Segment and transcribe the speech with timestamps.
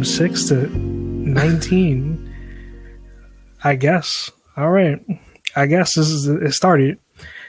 [0.00, 2.34] from six to nineteen.
[3.62, 4.30] I guess.
[4.56, 4.98] All right.
[5.54, 6.98] I guess this is it started.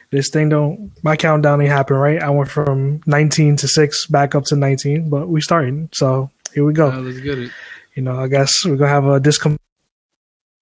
[0.10, 2.22] This thing don't my countdown ain't happen, right?
[2.22, 5.96] I went from nineteen to six back up to nineteen, but we started.
[5.96, 6.90] So here we go.
[6.90, 7.52] Let's get it.
[7.96, 9.56] You know, I guess we're gonna have a discom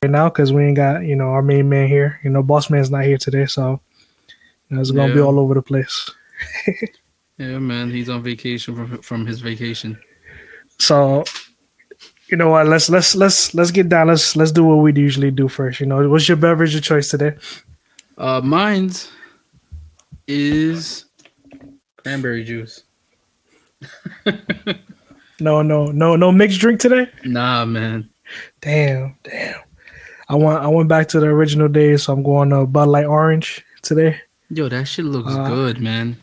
[0.04, 2.20] right now because we ain't got you know our main man here.
[2.24, 3.82] You know, boss man's not here today, so
[4.70, 6.12] you know, it's gonna be all over the place.
[7.40, 7.90] Yeah, man.
[7.90, 9.98] He's on vacation from from his vacation.
[10.78, 11.24] So,
[12.30, 12.68] you know what?
[12.68, 14.08] Let's let's let's let's get down.
[14.08, 15.80] Let's let's do what we'd usually do first.
[15.80, 17.36] You know, what's your beverage of choice today?
[18.18, 19.12] Uh, mine's
[20.28, 21.06] is
[21.98, 22.84] cranberry juice.
[25.42, 27.08] No, no, no, no mixed drink today.
[27.24, 28.10] Nah, man.
[28.60, 29.60] Damn, damn.
[30.28, 33.06] I went I went back to the original days, so I'm going to Bud Light
[33.06, 34.20] Orange today.
[34.50, 36.18] Yo, that shit looks Uh, good, man.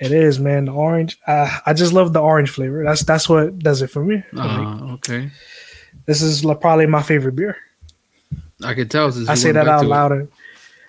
[0.00, 0.64] It is, man.
[0.64, 1.18] The orange.
[1.26, 2.82] Uh, I just love the orange flavor.
[2.84, 4.22] That's that's what does it for me.
[4.32, 5.30] Like, Uh, okay.
[6.06, 7.56] this is probably my favorite beer.
[8.64, 10.12] I can tell I say that out loud.
[10.12, 10.28] And,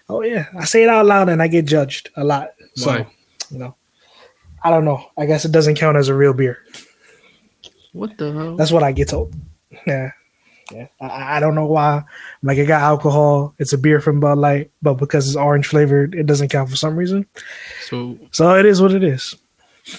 [0.10, 2.52] oh yeah, I say it out loud, and I get judged a lot.
[2.76, 3.08] So Why?
[3.50, 3.76] you know,
[4.64, 5.04] I don't know.
[5.18, 6.60] I guess it doesn't count as a real beer.
[7.92, 8.56] What the hell?
[8.56, 9.34] That's what I get told.
[9.86, 10.12] Yeah.
[10.72, 10.88] Yeah.
[11.00, 12.04] I, I don't know why.
[12.44, 13.54] Like it got alcohol.
[13.60, 16.76] It's a beer from Bud Light, but because it's orange flavored, it doesn't count for
[16.76, 17.26] some reason.
[17.88, 19.36] so So it is what it is.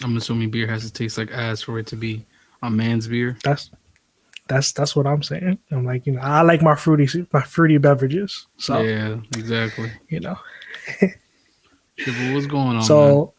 [0.03, 2.25] I'm assuming beer has to taste like ass for it to be
[2.63, 3.37] a man's beer.
[3.43, 3.71] That's
[4.49, 5.59] that's that's what I'm saying.
[5.71, 8.47] I'm like, you know, I like my fruity my fruity beverages.
[8.59, 9.91] So yeah, exactly.
[10.09, 10.39] you know.
[12.33, 12.75] What's going on?
[12.75, 12.83] man?
[12.83, 13.35] So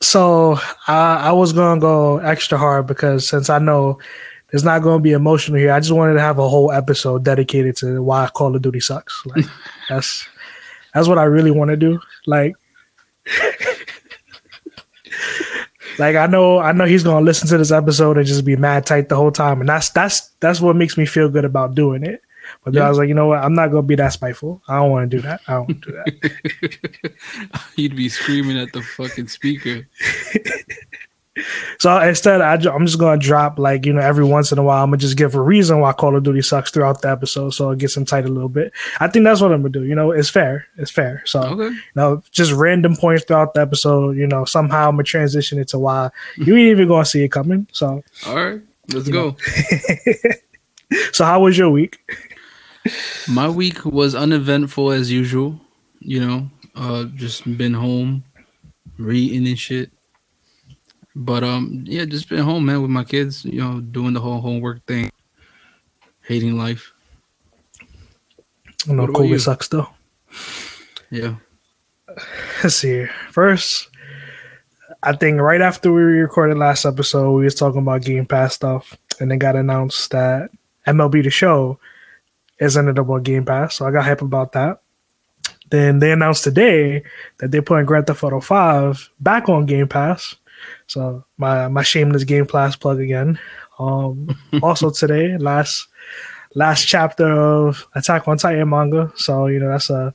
[0.00, 3.98] so I I was gonna go extra hard because since I know
[4.54, 7.76] there's not gonna be emotional here, I just wanted to have a whole episode dedicated
[7.78, 9.26] to why Call of Duty sucks.
[9.26, 9.46] Like
[9.88, 10.28] that's
[10.94, 11.98] that's what I really want to do.
[12.24, 12.54] Like
[15.98, 18.86] like I know I know he's gonna listen to this episode and just be mad
[18.86, 22.04] tight the whole time, and that's that's that's what makes me feel good about doing
[22.04, 22.22] it.
[22.62, 23.42] But then I was like, you know what?
[23.42, 24.62] I'm not gonna be that spiteful.
[24.68, 25.40] I don't want to do that.
[25.48, 27.10] I don't do that.
[27.74, 29.88] You'd be screaming at the fucking speaker.
[31.80, 34.84] So instead, I, I'm just gonna drop like you know every once in a while.
[34.84, 37.70] I'm gonna just give a reason why Call of Duty sucks throughout the episode, so
[37.70, 38.72] it gets them tight a little bit.
[39.00, 39.82] I think that's what I'm gonna do.
[39.84, 40.66] You know, it's fair.
[40.76, 41.22] It's fair.
[41.26, 41.74] So Okay.
[41.74, 44.16] you know, just random points throughout the episode.
[44.16, 47.30] You know, somehow I'm gonna transition it to why you ain't even gonna see it
[47.30, 47.66] coming.
[47.72, 48.60] So, All right.
[48.92, 49.36] Let's go.
[51.12, 51.98] so how was your week?
[53.28, 55.58] My week was uneventful as usual.
[56.00, 58.24] You know, uh, just been home,
[58.98, 59.90] reading and shit.
[61.16, 63.44] But um, yeah, just been home, man, with my kids.
[63.44, 65.10] You know, doing the whole homework thing,
[66.22, 66.92] hating life.
[68.88, 69.38] I know COVID you?
[69.38, 69.88] sucks though.
[71.10, 71.36] Yeah.
[72.62, 73.06] Let's see.
[73.30, 73.88] First,
[75.02, 78.96] I think right after we recorded last episode, we was talking about Game Pass stuff,
[79.20, 80.50] and then got announced that
[80.86, 81.78] MLB The Show
[82.58, 83.76] is ended up on Game Pass.
[83.76, 84.80] So I got hype about that.
[85.70, 87.02] Then they announced today
[87.38, 90.36] that they're putting Grand Theft Auto 5 back on Game Pass.
[90.86, 93.38] So my my shameless Game Pass plug again.
[93.78, 95.88] Um, also today, last
[96.54, 99.12] last chapter of Attack on Titan manga.
[99.16, 100.14] So you know that's a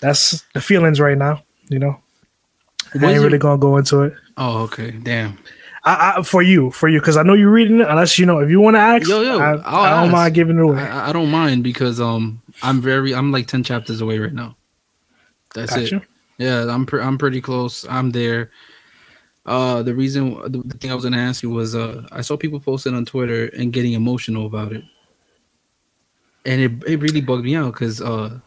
[0.00, 1.42] that's the feelings right now.
[1.68, 2.00] You know,
[2.94, 4.14] I Was ain't it- really gonna go into it.
[4.36, 4.90] Oh, okay.
[4.92, 5.38] Damn.
[5.84, 7.88] I, I, for you, for you, because I know you're reading it.
[7.88, 10.12] Unless you know, if you want to ask, Yo, yo, I, I'll don't ask.
[10.12, 10.80] mind giving it away.
[10.80, 14.54] I, I don't mind because um I'm very I'm like ten chapters away right now.
[15.54, 15.92] That's it.
[16.38, 17.84] Yeah, I'm pre- I'm pretty close.
[17.90, 18.50] I'm there.
[19.44, 22.36] Uh, the reason the, the thing I was gonna ask you was uh I saw
[22.36, 24.84] people posting on Twitter and getting emotional about it,
[26.46, 28.38] and it it really bugged me out because uh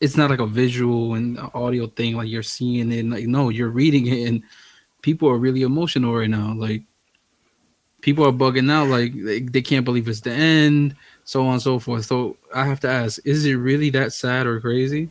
[0.00, 3.70] it's not like a visual and audio thing like you're seeing it like no you're
[3.70, 4.42] reading it and
[5.02, 6.82] people are really emotional right now like
[8.00, 11.62] people are bugging out like they, they can't believe it's the end so on and
[11.62, 12.04] so forth.
[12.04, 15.08] So I have to ask is it really that sad or crazy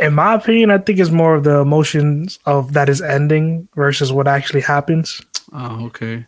[0.00, 4.12] In my opinion, I think it's more of the emotions of that is ending versus
[4.12, 5.20] what actually happens.
[5.52, 6.26] oh okay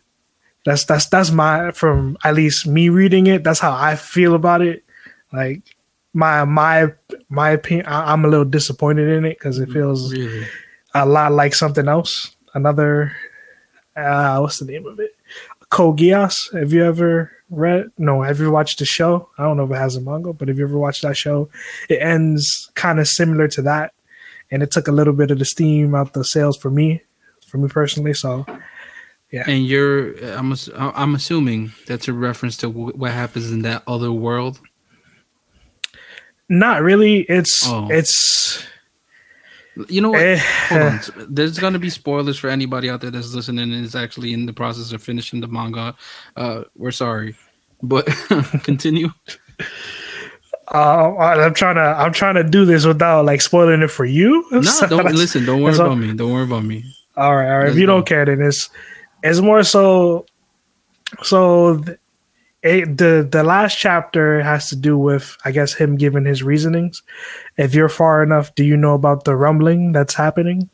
[0.64, 3.42] That's that's that's my from at least me reading it.
[3.44, 4.84] That's how I feel about it.
[5.32, 5.62] Like
[6.12, 6.92] my my
[7.28, 10.46] my opinion, I, I'm a little disappointed in it because it feels really
[10.94, 12.36] a lot like something else.
[12.54, 13.16] Another,
[13.96, 15.16] uh, what's the name of it?
[15.70, 16.52] Code Geass.
[16.52, 17.90] Have you ever read?
[17.99, 19.28] No, have you watched the show?
[19.38, 21.49] I don't know if it has a manga, but if you ever watched that show,
[21.88, 23.94] it ends kind of similar to that,
[24.50, 27.02] and it took a little bit of the steam out the sales for me,
[27.46, 28.14] for me personally.
[28.14, 28.44] So
[29.31, 29.44] yeah.
[29.46, 34.60] and you're I'm I'm assuming that's a reference to what happens in that other world
[36.52, 37.20] not really.
[37.28, 37.88] It's Oh.
[37.90, 38.62] it's.
[39.88, 40.36] You know what eh,
[40.69, 41.00] Hold on.
[41.34, 44.52] There's gonna be spoilers for anybody out there that's listening and is actually in the
[44.52, 45.94] process of finishing the manga.
[46.36, 47.34] Uh, we're sorry,
[47.82, 48.06] but
[48.64, 49.08] continue.
[50.74, 54.44] Uh, I'm trying to I'm trying to do this without like spoiling it for you.
[54.52, 55.44] No, So don't listen.
[55.44, 56.12] Don't worry all- about me.
[56.14, 56.84] Don't worry about me.
[57.16, 57.64] All right, all right.
[57.64, 57.94] Let's if you go.
[57.96, 58.70] don't care, then it's
[59.22, 60.24] it's more so.
[61.22, 61.98] So, th-
[62.62, 67.02] it, the the last chapter has to do with, I guess, him giving his reasonings.
[67.56, 70.70] If you're far enough, do you know about the rumbling that's happening?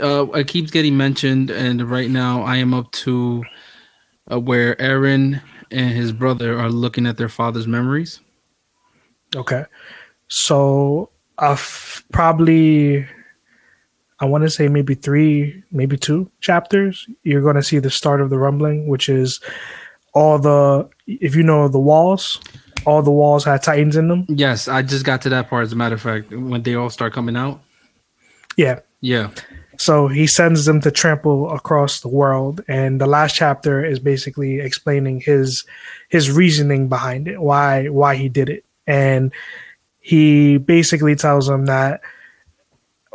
[0.00, 3.44] Uh, it keeps getting mentioned, and right now I am up to
[4.30, 8.20] uh, where Eren and his brother are looking at their father's memories.
[9.34, 9.64] Okay,
[10.28, 11.56] so uh,
[12.12, 13.06] probably,
[14.20, 17.08] I want to say maybe three, maybe two chapters.
[17.24, 19.40] You're going to see the start of the rumbling, which is
[20.12, 22.40] all the if you know the walls,
[22.86, 24.26] all the walls had titans in them.
[24.28, 25.64] Yes, I just got to that part.
[25.64, 27.60] As a matter of fact, when they all start coming out.
[28.56, 28.80] Yeah.
[29.00, 29.30] Yeah.
[29.76, 34.60] So he sends them to trample across the world, and the last chapter is basically
[34.60, 35.64] explaining his
[36.08, 39.32] his reasoning behind it, why why he did it, and
[40.00, 42.02] he basically tells them that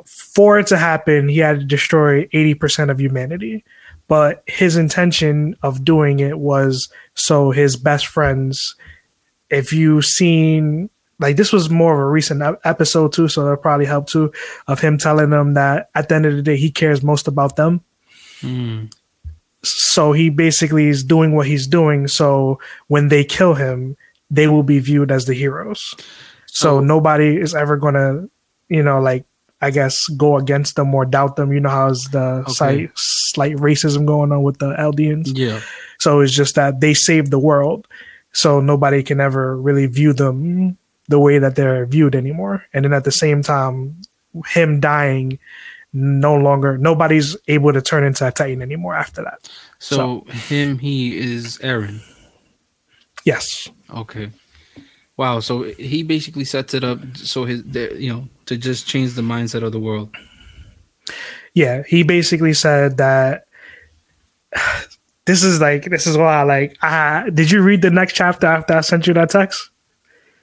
[0.06, 3.64] for it to happen, he had to destroy eighty percent of humanity,
[4.10, 8.76] but his intention of doing it was so his best friends.
[9.50, 10.90] If you seen
[11.20, 14.32] like this was more of a recent episode too, so that probably helped too
[14.68, 17.56] of him telling them that at the end of the day he cares most about
[17.56, 17.82] them.
[18.42, 18.92] Mm.
[19.64, 22.08] So he basically is doing what he's doing.
[22.08, 23.98] So when they kill him,
[24.32, 25.96] they will be viewed as the heroes.
[26.46, 26.80] So Oh.
[26.80, 28.28] nobody is ever gonna,
[28.70, 29.26] you know, like
[29.62, 31.52] I guess go against them or doubt them.
[31.52, 32.90] You know how's the Okay.
[33.40, 35.32] Slight racism going on with the Eldians.
[35.34, 35.62] Yeah.
[35.98, 37.88] So it's just that they saved the world.
[38.34, 40.78] So nobody can ever really view them
[41.08, 42.66] the way that they're viewed anymore.
[42.74, 43.96] And then at the same time,
[44.48, 45.40] him dying,
[45.94, 49.50] no longer nobody's able to turn into a Titan anymore after that.
[49.80, 52.02] So, him, he is Eren.
[53.24, 53.70] Yes.
[53.96, 54.32] Okay.
[55.16, 55.40] Wow.
[55.40, 59.64] So he basically sets it up so his, you know, to just change the mindset
[59.64, 60.14] of the world.
[61.54, 61.84] Yeah.
[61.88, 63.46] He basically said that
[65.26, 68.74] this is like this is why like uh did you read the next chapter after
[68.76, 69.70] I sent you that text?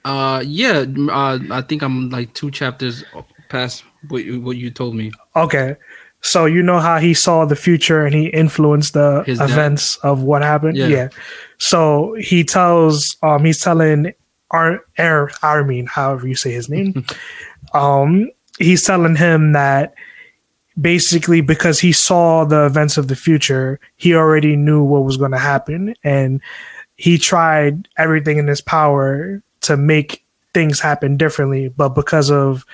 [0.05, 0.85] Uh, yeah.
[1.11, 3.03] Uh, I think I'm like two chapters
[3.49, 5.11] past what you, what you told me.
[5.35, 5.75] Okay.
[6.21, 9.49] So you know how he saw the future and he influenced the His dad?
[9.49, 10.77] events of what happened?
[10.77, 10.87] Yeah.
[10.87, 11.09] Yeah.
[11.57, 14.13] So he tells um he's telling
[14.51, 17.05] Ar Ar Armin, however you say his name.
[17.73, 19.93] um he's telling him that
[20.79, 25.31] basically because he saw the events of the future, he already knew what was going
[25.31, 26.41] to happen and
[26.95, 32.65] he tried everything in his power to make things happen differently, but because of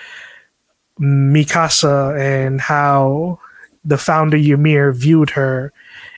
[1.00, 3.40] Mikasa and how
[3.84, 5.74] the founder Ymir viewed her,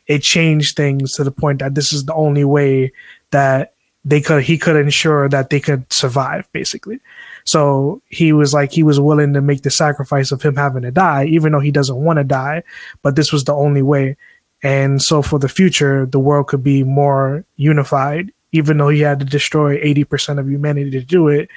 [0.08, 2.92] it changed things to the point that this is the only way
[3.32, 3.74] that
[4.04, 7.00] they could he could ensure that they could survive basically.
[7.46, 10.92] So he was like he was willing to make the sacrifice of him having to
[10.92, 12.64] die, even though he doesn't want to die,
[13.04, 14.18] but this was the only way.
[14.64, 19.20] And so for the future, the world could be more unified, even though he had
[19.20, 21.50] to destroy 80% of humanity to do it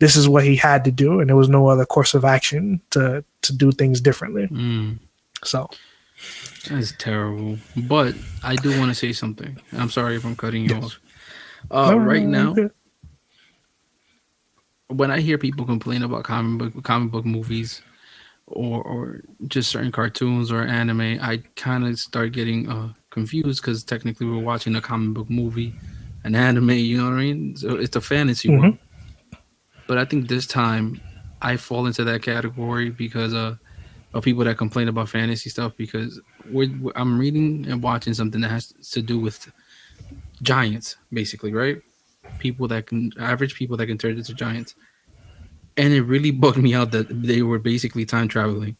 [0.00, 2.80] this is what he had to do and there was no other course of action
[2.90, 4.98] to to do things differently Mm.
[5.42, 5.68] so
[6.70, 7.58] That's terrible.
[7.76, 9.58] But I do want to say something.
[9.72, 10.84] I'm sorry if I'm cutting you Yes.
[10.84, 11.00] off.
[11.70, 12.70] Uh, No, right no, now.
[14.88, 17.82] When I hear people complain about comic book comic book movies
[18.46, 23.84] or or just certain cartoons or anime, I kind of start getting uh, confused because
[23.84, 25.74] technically we're watching a comic book movie,
[26.24, 26.70] an anime.
[26.70, 27.56] You know what I mean?
[27.56, 28.58] So it's a fantasy Mhm.
[28.60, 28.78] world.
[29.86, 31.00] But I think this time
[31.40, 33.56] I fall into that category because uh,
[34.14, 38.40] of people that complain about fantasy stuff because we're, we're- I'm reading and watching something
[38.40, 39.50] that has to do with
[40.42, 41.80] giants, basically, right?
[42.38, 44.74] People that can average people that can turn into giants,
[45.76, 48.76] and it really bugged me out that they were basically time traveling,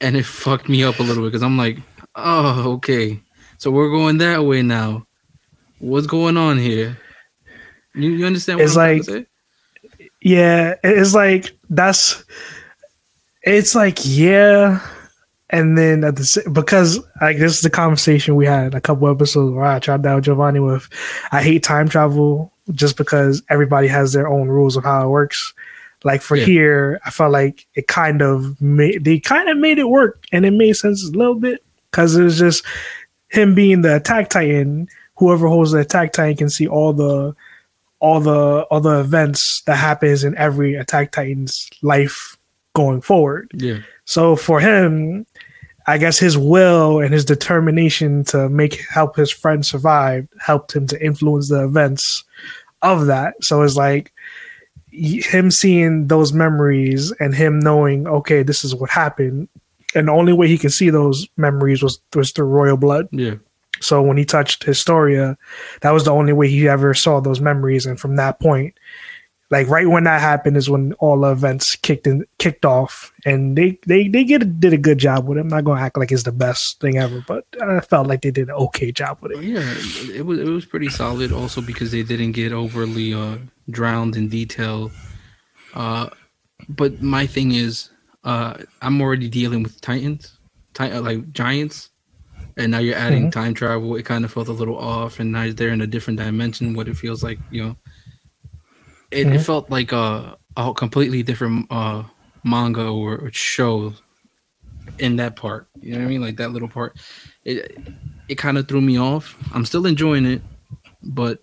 [0.00, 1.78] and it fucked me up a little bit because I'm like,
[2.14, 3.20] oh, okay,
[3.58, 5.06] so we're going that way now.
[5.80, 6.98] What's going on here?
[7.94, 9.28] You, you understand what It's I'm like-?
[10.20, 12.24] Yeah, it's like that's.
[13.42, 14.80] It's like yeah,
[15.50, 19.52] and then at the because like this is the conversation we had a couple episodes
[19.54, 20.88] where I tried out Giovanni with.
[21.32, 25.54] I hate time travel just because everybody has their own rules of how it works.
[26.04, 26.44] Like for Yeah.
[26.44, 30.44] here, I felt like it kind of made they kind of made it work, and
[30.44, 32.64] it made sense a little bit because it was just
[33.28, 34.88] him being the attack titan.
[35.16, 37.34] Whoever holds the attack titan can see all the
[38.00, 42.36] all the all the events that happens in every attack titan's life
[42.74, 45.26] going forward Yeah, so for him
[45.88, 50.86] i guess his will and his determination to make help his friend survive helped him
[50.86, 52.24] to influence the events
[52.82, 53.34] of that.
[53.42, 54.12] So it's like
[54.90, 59.48] him seeing those memories and him knowing okay this is what happened.
[59.94, 63.08] And the only way he can see those memories was was through royal blood.
[63.10, 63.36] Yeah,
[63.80, 65.38] so when he touched Historia,
[65.80, 67.86] that was the only way he ever saw those memories.
[67.86, 68.74] And from that point,
[69.50, 73.56] like right when that happened is when all the events kicked in, kicked off, and
[73.56, 75.40] they they they get did a good job with it.
[75.42, 78.30] I'm not gonna act like it's the best thing ever, but I felt like they
[78.30, 79.42] did an okay job with it.
[79.42, 79.74] yeah.
[80.14, 81.32] It was it was pretty solid.
[81.32, 83.38] Also because they didn't get overly uh,
[83.70, 84.90] drowned in detail.
[85.74, 86.08] Uh,
[86.68, 87.90] but my thing is,
[88.24, 90.38] uh, I'm already dealing with titans,
[90.74, 91.90] ti- uh, like giants,
[92.56, 93.32] and now you're adding Mhm.
[93.32, 93.94] time travel.
[93.96, 96.74] It kind of felt a little off, and now they're in a different dimension.
[96.74, 97.76] What it feels like, you know,
[99.10, 99.44] it, it Mhm.
[99.44, 102.02] felt like a, a completely different uh,
[102.44, 103.92] manga or, or show
[104.98, 105.68] in that part.
[105.80, 106.20] You know what I mean?
[106.22, 106.98] Like that little part.
[107.44, 107.78] It
[108.28, 109.36] it kind of threw me off.
[109.54, 110.42] I'm still enjoying it,
[111.02, 111.42] but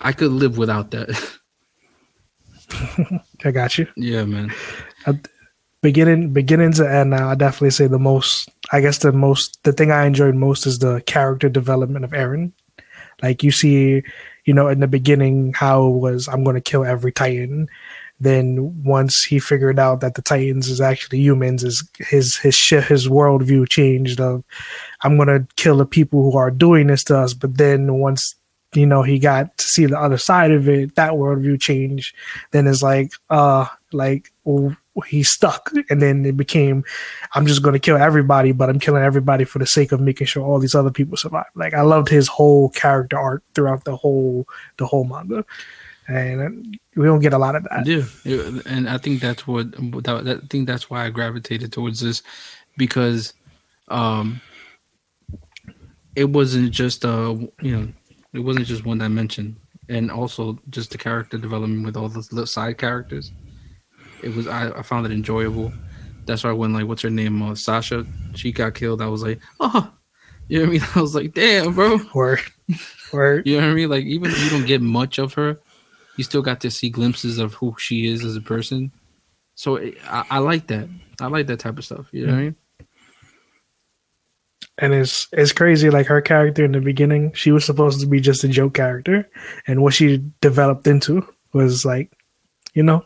[0.00, 1.10] I could live without that.
[3.44, 3.86] I got you.
[3.96, 4.52] yeah, man.
[5.82, 8.50] Beginning beginning to end now, I definitely say the most.
[8.70, 12.52] I guess the most the thing I enjoyed most is the character development of Eren.
[13.22, 14.02] Like you see,
[14.50, 17.68] you know, in the beginning how was I'm going to kill every Titan.
[18.18, 22.80] Then once he figured out that the Titans is actually humans, is his his shi
[22.80, 24.42] his worldview changed of
[25.02, 27.32] I'm to kill the people who are doing this to us.
[27.32, 28.34] But then once
[28.74, 32.12] you know he got to see the other side of it, that worldview changed.
[32.50, 36.84] Then it's like uh like well, he's stuck, and then it became
[37.34, 40.26] I'm just going to kill everybody, but I'm killing everybody for the sake of making
[40.26, 41.46] sure all these other people survive.
[41.54, 45.44] Like I loved his whole character arc throughout the whole the whole manga,
[46.08, 47.86] and we don't get a lot of that.
[47.86, 49.66] Yeah, and I think that's what
[50.08, 52.22] I think that's why I gravitated towards this
[52.76, 53.32] because
[53.88, 54.40] um
[56.16, 57.88] it wasn't just uh you know
[58.32, 59.56] it wasn't just one dimension
[59.88, 63.32] and also just the character development with all those side characters.
[64.22, 65.72] It was I, I found it enjoyable.
[66.26, 69.40] That's why when like what's her name uh, Sasha she got killed I was like
[69.58, 69.92] oh
[70.48, 72.38] you know what I mean I was like damn bro Or,
[73.12, 73.88] or you know what I mean?
[73.90, 75.58] Like even if you don't get much of her,
[76.16, 78.92] you still got to see glimpses of who she is as a person.
[79.54, 80.88] So it, I, I like that.
[81.20, 82.06] I like that type of stuff.
[82.12, 82.56] You know what I mean?
[84.80, 85.90] and it's it's crazy.
[85.90, 89.28] Like her character in the beginning, she was supposed to be just a joke character,
[89.66, 92.10] and what she developed into was like,
[92.72, 93.04] you know,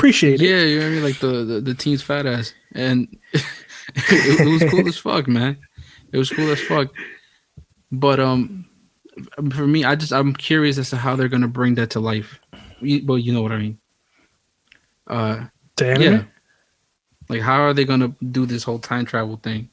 [0.00, 0.48] appreciate it.
[0.48, 1.02] Yeah, you know what I mean?
[1.04, 5.58] Like the the, the team's fat ass, and it, it was cool as fuck, man.
[6.12, 6.88] It was cool as fuck.
[7.92, 8.66] But um,
[9.52, 12.40] for me, I just I'm curious as to how they're gonna bring that to life.
[12.80, 13.78] Well, you know what I mean.
[15.06, 15.44] Uh,
[15.76, 16.00] Damn.
[16.00, 16.22] yeah.
[17.28, 19.68] Like, how are they gonna do this whole time travel thing?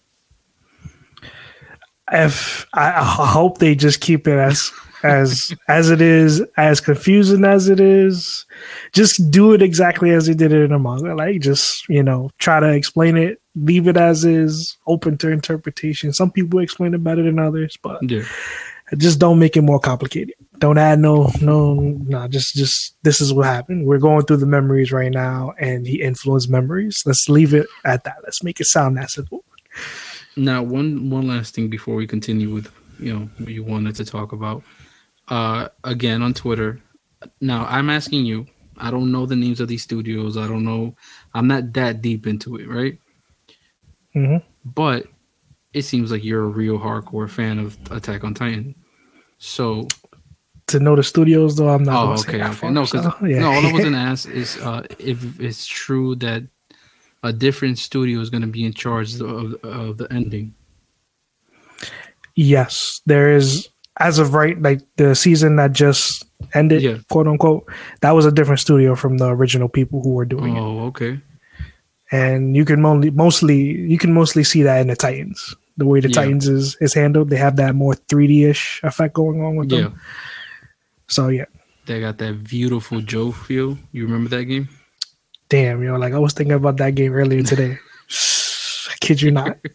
[2.12, 4.72] if I, I hope they just keep it as
[5.04, 8.46] as as it is, as confusing as it is,
[8.94, 11.16] just do it exactly as they did it in the manga.
[11.16, 16.14] Like just you know, try to explain it, leave it as is, open to interpretation.
[16.14, 18.24] Some people explain it better than others, but Yeah.
[18.98, 20.34] just don't make it more complicated.
[20.60, 22.28] Don't add no no no.
[22.28, 23.86] Just just this is what happened.
[23.86, 27.04] We're going through the memories right now, and he influenced memories.
[27.06, 28.16] Let's leave it at that.
[28.24, 29.44] Let's make it sound that simple.
[30.36, 34.06] Now, one one last thing before we continue with you know what you wanted to
[34.06, 34.64] talk about.
[35.28, 36.82] Uh, again on Twitter.
[37.42, 38.46] Now, I'm asking you.
[38.78, 40.38] I don't know the names of these studios.
[40.38, 40.96] I don't know.
[41.34, 42.98] I'm not that deep into it, right?
[44.16, 44.42] Mhm.
[44.64, 45.08] But
[45.74, 48.76] it seems like you're a real hardcore fan of Attack on Titan.
[49.40, 49.88] So,
[50.68, 52.08] To know the studios, though, I'm not.
[52.08, 52.54] oh, okay, okay.
[52.54, 53.40] far, No, because so, yeah.
[53.40, 56.44] no, all I was gonna ask is uh, if it's true that
[57.24, 60.54] a different studio is gonna be in charge of, of the ending.
[62.36, 63.70] Yes, there is.
[64.00, 66.24] As of right, like the season that just
[66.54, 66.98] ended, Yeah.
[67.10, 67.68] quote unquote,
[68.02, 70.60] that was a different studio from the original people who were doing it.
[70.60, 71.20] Oh, okay.
[72.12, 75.56] And you can mostly, mostly, you can mostly see that in the Titans.
[75.78, 76.14] The way the Yeah.
[76.22, 79.82] Titans is is handled, they have that more 3D ish effect going on with Yeah,
[79.82, 80.00] them.
[81.08, 81.46] So yeah,
[81.86, 83.78] they got that Viewtiful Joe feel.
[83.92, 84.70] You remember that game?
[85.50, 87.78] damn, yo, like I was thinking about that game earlier today.
[88.90, 89.58] I kid you not.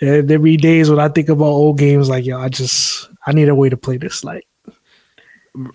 [0.00, 3.32] Yeah, there be days when I think about old games, like yo, I just I
[3.32, 4.24] need a way to play this.
[4.24, 4.46] Like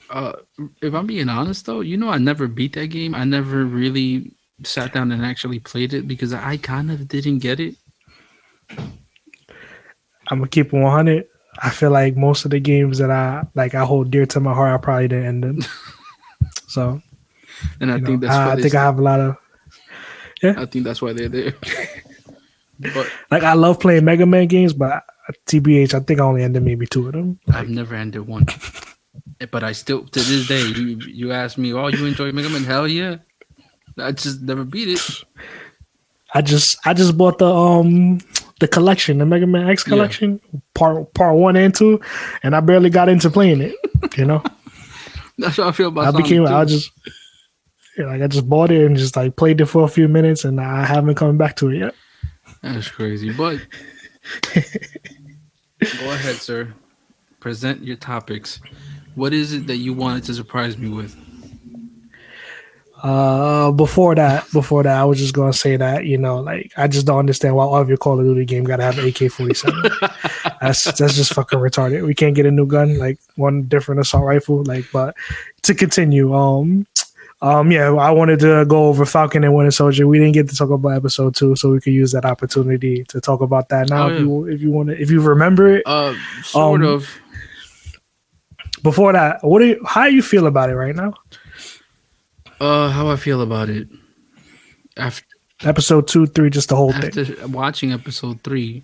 [0.10, 0.34] Uh,
[0.82, 3.14] if I'm being honest though, you know, I never beat that game.
[3.14, 7.60] I never really sat down and actually played it because I kind of didn't get
[7.60, 7.76] it.
[10.30, 11.26] I'm gonna keep 100.
[11.62, 14.54] I feel like most of the games that I like, I hold dear to my
[14.54, 14.74] heart.
[14.74, 15.60] I probably didn't end them.
[16.68, 17.02] so
[17.80, 19.38] And I you know, think that's why I, I think I have a lot of
[20.44, 21.54] Yeah, I think that's why they're there.
[22.80, 25.04] but like I love playing Mega Man games, but
[25.48, 27.40] TBH, I think I only ended maybe two of them.
[27.52, 28.46] I've never ended one.
[29.52, 32.64] But I still, to this day, you you ask me, "Oh, you enjoy Mega Man?"
[32.64, 33.18] Hell yeah!
[33.98, 35.24] I just never beat it.
[36.34, 38.20] I just I just bought the um
[38.60, 39.92] the collection, the Mega Man X Yeah.
[39.94, 40.40] collection,
[40.74, 42.00] part part one and two,
[42.44, 43.76] and I barely got into playing it.
[44.18, 44.44] You know,
[45.38, 46.14] That's how I feel about.
[46.14, 46.46] I became.
[46.48, 46.92] I just
[47.98, 50.46] yeah, like I just bought it and just like played it for a few minutes,
[50.46, 51.96] and I haven't come back to it yet.
[52.62, 53.60] That's crazy, but
[54.54, 56.74] go ahead, sir.
[57.40, 58.60] Present your topics.
[59.16, 61.16] What is it that you wanted to surprise me with?
[63.04, 66.88] Uh, before that, before that, I was just gonna say that you know, like I
[66.88, 69.54] just don't understand why all of your Call of Duty game gotta have AK forty
[69.54, 69.84] seven.
[70.62, 72.06] That's that's just fucking retarded.
[72.08, 74.86] We can't get a new gun, like one different assault rifle, like.
[74.92, 75.16] But
[75.62, 76.88] to continue, um,
[77.42, 80.08] um, yeah, I wanted to go over Falcon and Winter Soldier.
[80.08, 83.22] We didn't get to talk about episode two, so we could use that opportunity to
[83.22, 84.08] talk about that now.
[84.08, 85.84] Oh, if you if you want to, if you remember it.
[85.86, 87.08] Uh, sort Um, of.
[88.84, 91.14] Before that, what do you, how do you feel about it right now?
[92.60, 93.88] Uh, how I feel about it
[94.96, 95.24] after
[95.64, 97.06] Episode two, three, just the whole thing.
[97.18, 98.84] after watching episode three.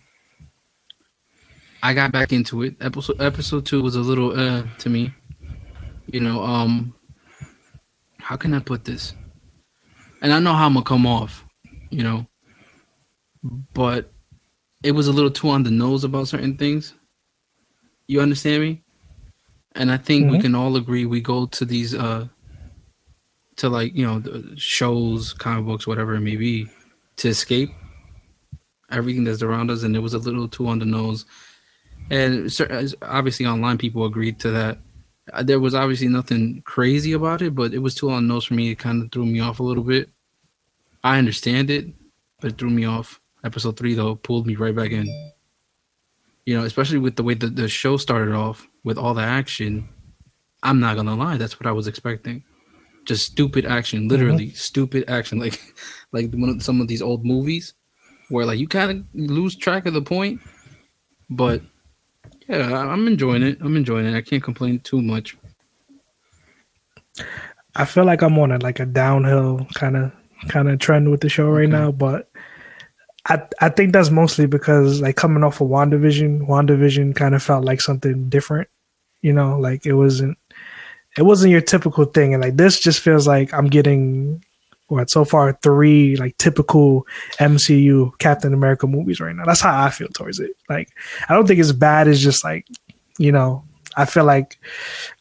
[1.84, 2.76] I got back into it.
[2.82, 5.14] Episode episode two was a little uh to me.
[6.08, 6.96] You know, um,
[8.24, 9.14] how can I put this?
[10.22, 11.46] And I know how I'm gonna come off,
[11.90, 12.26] you know,
[13.74, 14.12] but
[14.82, 16.94] it was a little too on the nose about certain things.
[18.08, 18.84] You understand me?
[19.76, 20.42] And I think we Mhm.
[20.42, 22.28] can all agree we go to these uh
[23.58, 26.70] to like you know the shows, comic books, whatever it may be,
[27.18, 27.72] to escape
[28.90, 31.26] everything that's around us, and it was a little too on the nose.
[32.10, 32.50] And
[33.02, 34.78] obviously, online people agreed to that.
[35.32, 38.46] Uh, There was obviously nothing crazy about it, but it was too on the nose
[38.46, 38.72] for me.
[38.72, 40.10] It kind of threw me off a little bit.
[41.04, 41.88] I understand it,
[42.42, 43.20] but it threw me off.
[43.44, 45.08] Episode three though pulled me right back in.
[46.46, 49.88] You know, especially with the way the, the show started off with all the action.
[50.62, 52.44] I'm not gonna lie, that's what I was expecting.
[53.06, 55.60] Just stupid action, literally stupid action, like
[56.14, 57.74] like one of, some of these old movies
[58.30, 60.40] where like you kind of lose track of the point.
[61.30, 61.62] But
[62.48, 63.58] yeah, I'm enjoying it.
[63.62, 64.16] I'm enjoying it.
[64.16, 65.38] I can't complain too much.
[67.76, 70.12] I feel like I'm on a like a downhill kind of
[70.50, 71.72] kind of trend with the show right Okay.
[71.72, 72.30] now, but
[73.28, 77.66] I I think that's mostly because like coming off of WandaVision, WandaVision kind of felt
[77.66, 78.68] like something different.
[79.22, 80.38] You know, like it wasn't
[81.18, 84.44] it wasn't your typical thing, and like this just feels like I'm getting
[84.88, 87.08] what so far three like typical
[87.40, 89.46] MCU Captain America movies right now.
[89.46, 90.52] That's how I feel towards it.
[90.70, 90.90] Like
[91.30, 92.08] I don't think it's bad.
[92.08, 92.68] It's just like
[93.18, 93.64] you know
[93.96, 94.60] I feel like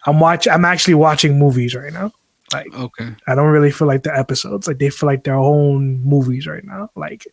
[0.07, 2.13] I'm watch I'm actually watching movies right now.
[2.53, 3.09] Like Okay.
[3.27, 4.67] I don't really feel like the episodes.
[4.67, 6.91] Like they feel like their own movies right now.
[6.95, 7.27] Like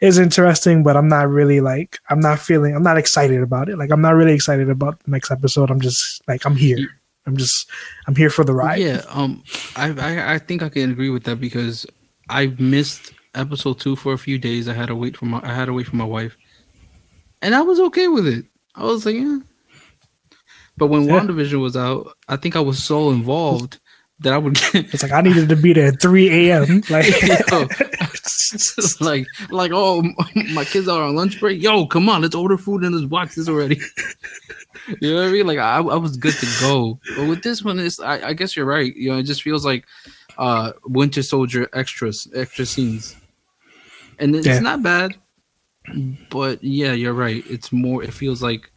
[0.00, 3.78] it's interesting, but I'm not really like I'm not feeling I'm not excited about it.
[3.78, 5.70] Like I'm not really excited about the next episode.
[5.70, 6.88] I'm just like I'm here.
[7.26, 7.68] I'm just
[8.06, 8.78] I'm here for the ride.
[8.80, 9.02] Yeah.
[9.08, 9.42] Um.
[9.74, 11.84] I, I I think I can agree with that because
[12.28, 14.68] I missed episode two for a few days.
[14.68, 16.36] I had to wait for my I had to wait for my wife,
[17.42, 18.44] and I was okay with it.
[18.74, 19.38] I was like, yeah.
[20.76, 21.20] But when Yeah.
[21.20, 23.78] WandaVision was out, I think I was so involved
[24.20, 26.82] that I would get It's like I needed to be there at 3 a.m.
[26.90, 27.66] Like, Yo,
[29.00, 30.02] like like oh
[30.52, 31.62] my kids are on lunch break.
[31.62, 33.80] Yo, come on, let's order food and let's watch this already.
[35.00, 35.46] you know what I mean?
[35.46, 36.98] Like I, I was good to go.
[37.16, 38.94] But with this one, is I, I guess you're right.
[38.94, 39.84] You know, it just feels like
[40.38, 43.16] uh Winter Soldier extras, extra scenes,
[44.18, 44.60] and it's Yeah.
[44.60, 45.16] not bad.
[46.30, 47.44] But yeah, you're right.
[47.48, 48.02] It's more.
[48.02, 48.70] It feels like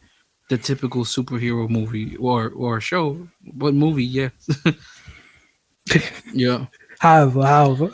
[0.48, 3.28] the typical superhero movie or or show.
[3.54, 4.30] But movie, yeah,
[6.32, 6.66] yeah.
[6.98, 7.90] however, however.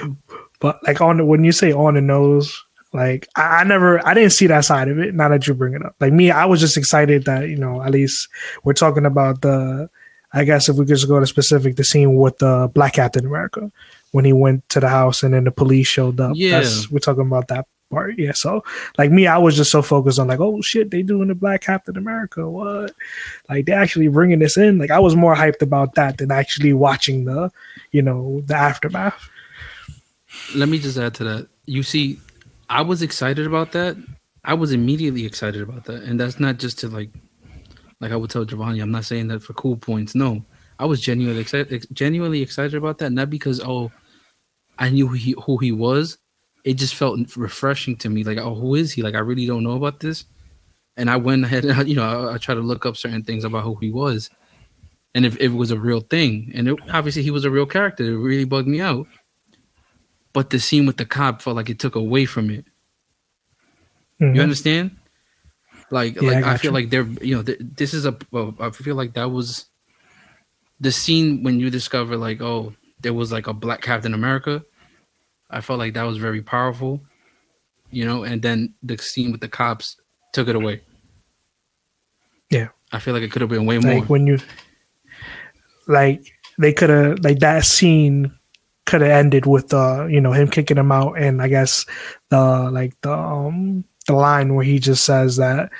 [0.60, 4.14] but like on the, when you say on the nose, like I, I never, I
[4.14, 5.14] didn't see that side of it.
[5.14, 7.82] Now that you bring it up, like me, I was just excited that you know
[7.82, 8.28] at least
[8.64, 9.90] we're talking about the.
[10.30, 13.24] I guess if we could just go to specific, the scene with the Black Captain
[13.24, 13.72] America
[14.10, 16.32] when he went to the house and then the police showed up.
[16.34, 16.60] Yeah.
[16.60, 18.18] That's, we're talking about that part.
[18.18, 18.32] Yeah.
[18.32, 18.64] So
[18.96, 21.62] like me, I was just so focused on like, oh shit, they doing the Black
[21.62, 22.48] Captain America.
[22.48, 22.94] What?
[23.48, 24.78] Like they actually bringing this in.
[24.78, 27.50] Like I was more hyped about that than actually watching the,
[27.92, 29.28] you know, the aftermath.
[30.54, 31.48] let me just add to that.
[31.66, 32.18] You see,
[32.68, 33.96] I was excited about that.
[34.44, 37.10] I was immediately excited about that, and that's not just to like,
[38.00, 38.80] like I would tell Giovanni.
[38.80, 40.14] I'm not saying that for cool points.
[40.14, 40.44] No,
[40.78, 43.10] I was genuinely excited, genuinely excited about that.
[43.10, 43.90] Not because oh,
[44.78, 46.18] I knew who he, who he was.
[46.68, 48.24] It just felt refreshing to me.
[48.24, 49.02] Like oh, who is he?
[49.02, 50.24] Like I really don't know about this.
[50.96, 53.44] And I went ahead and you know I, I tried to look up certain things
[53.44, 54.28] about who he was,
[55.14, 56.50] and if, if it was a real thing.
[56.54, 58.04] And it, obviously he was a real character.
[58.04, 59.06] It really bugged me out
[60.34, 62.64] but the scene with the cop felt like it took away from it.
[64.20, 64.36] Mhm.
[64.36, 64.96] You understand?
[65.90, 66.74] Like, Yeah, like I, got feel you.
[66.74, 68.16] like they're, you know, th- this is a.
[68.30, 69.66] well, I feel like that was
[70.78, 74.62] the scene when you discover, like, oh, there was like a black Captain America.
[75.50, 77.00] I felt like that was very powerful,
[77.90, 78.24] you know.
[78.24, 79.96] And then the scene with the cops
[80.32, 80.82] took it away.
[82.50, 82.68] Yeah.
[82.92, 83.94] I feel like it could have been way more.
[84.00, 84.38] Like when you,
[85.86, 86.24] like
[86.58, 88.32] they could have like that scene
[88.86, 91.84] could have ended with uh you know him kicking him out and I guess
[92.30, 95.70] the like the um the line where he just says that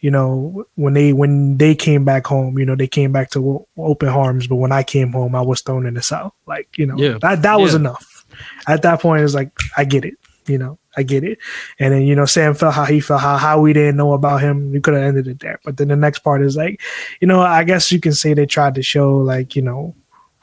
[0.00, 3.66] you know when they when they came back home you know they came back to
[3.78, 6.84] open arms but when I came home I was thrown in the cell like you
[6.84, 7.16] know Yeah.
[7.22, 7.80] that that was Yeah.
[7.80, 8.17] enough
[8.66, 10.14] at that point it's like I get it
[10.46, 11.38] you know I get it
[11.78, 14.40] and then you know Sam felt how he felt how how we didn't know about
[14.40, 16.80] him we could have ended it there but then the next part is like
[17.20, 19.94] you know, I guess you can say they tried to show like, you know,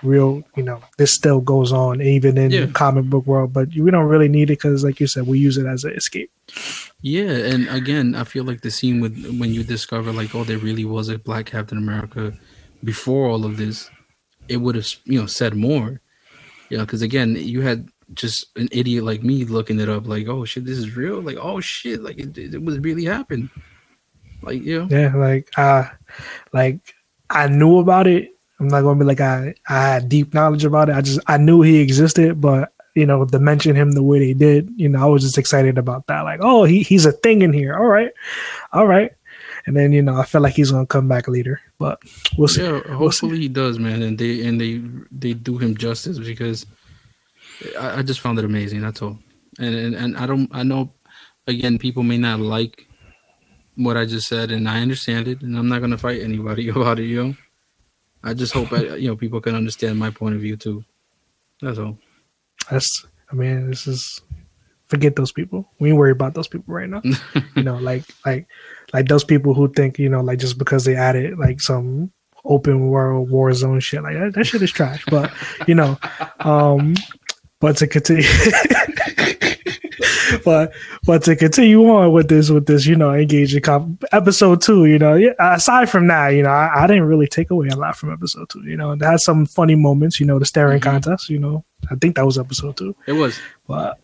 [0.04, 2.66] real, you know, this still goes on even in Yeah.
[2.66, 5.40] the comic book world, but we don't really need it because, like you said, we
[5.40, 6.30] use it as an escape.
[7.02, 10.58] Yeah, and again, I feel like the scene with when you discover like, oh, there
[10.58, 12.34] really was a black Captain America
[12.84, 13.90] before all of this,
[14.48, 16.02] it would have you know said more.
[16.70, 20.46] Yeah, because again, you had just an idiot like me looking it up, like, oh
[20.46, 21.22] shit, this is real.
[21.22, 23.50] Like, oh shit, like it, it was really happened.
[24.42, 25.86] Like, know, Yeah, like uh
[26.54, 26.80] like
[27.30, 28.32] I knew about it.
[28.60, 30.96] I'm not gonna be like I I had deep knowledge about it.
[30.96, 34.34] I just I knew he existed, but you know, to mention him the way they
[34.34, 36.22] did, you know, I was just excited about that.
[36.22, 37.76] Like, oh, he he's a thing in here.
[37.76, 38.12] All right,
[38.72, 39.12] all right.
[39.66, 42.00] And then you know, I felt like he's gonna come back later, but
[42.38, 42.62] we'll see.
[42.64, 42.82] yeah.
[42.98, 43.26] We'll see.
[43.26, 46.66] Hopefully he does, man, and they and they they do him justice because
[47.80, 48.82] I, I just found it amazing.
[48.82, 49.18] That's all.
[49.60, 50.92] And, and and I don't I know
[51.48, 52.88] again people may not like
[53.76, 57.00] what I just said, and I understand it, and I'm not gonna fight anybody about
[57.00, 57.06] it.
[57.06, 57.36] You know,
[58.24, 60.84] I just hope I, you know people can understand my point of view too.
[61.62, 61.98] That's all.
[62.70, 64.22] That's I mean, this is
[64.88, 65.70] forget those people.
[65.80, 67.02] We ain't worry about those people right now.
[67.56, 68.48] you know, like like
[68.96, 72.12] like those people who think, you know, like just because they added like some
[72.46, 75.04] open world war zone shit, like that, that shit is trash.
[75.10, 75.32] But
[75.68, 75.98] you know,
[76.40, 76.96] um
[77.62, 78.24] but to continue
[80.44, 80.74] but
[81.06, 85.00] but to continue on with this with this you know engaging comp- episode two you
[85.00, 87.96] know yeah, aside from that you know I, I didn't really take away a lot
[87.96, 90.84] from episode two you know it had some funny moments you know the staring Mhm.
[90.84, 93.40] contest you know i think that was episode two It was.
[93.68, 94.00] but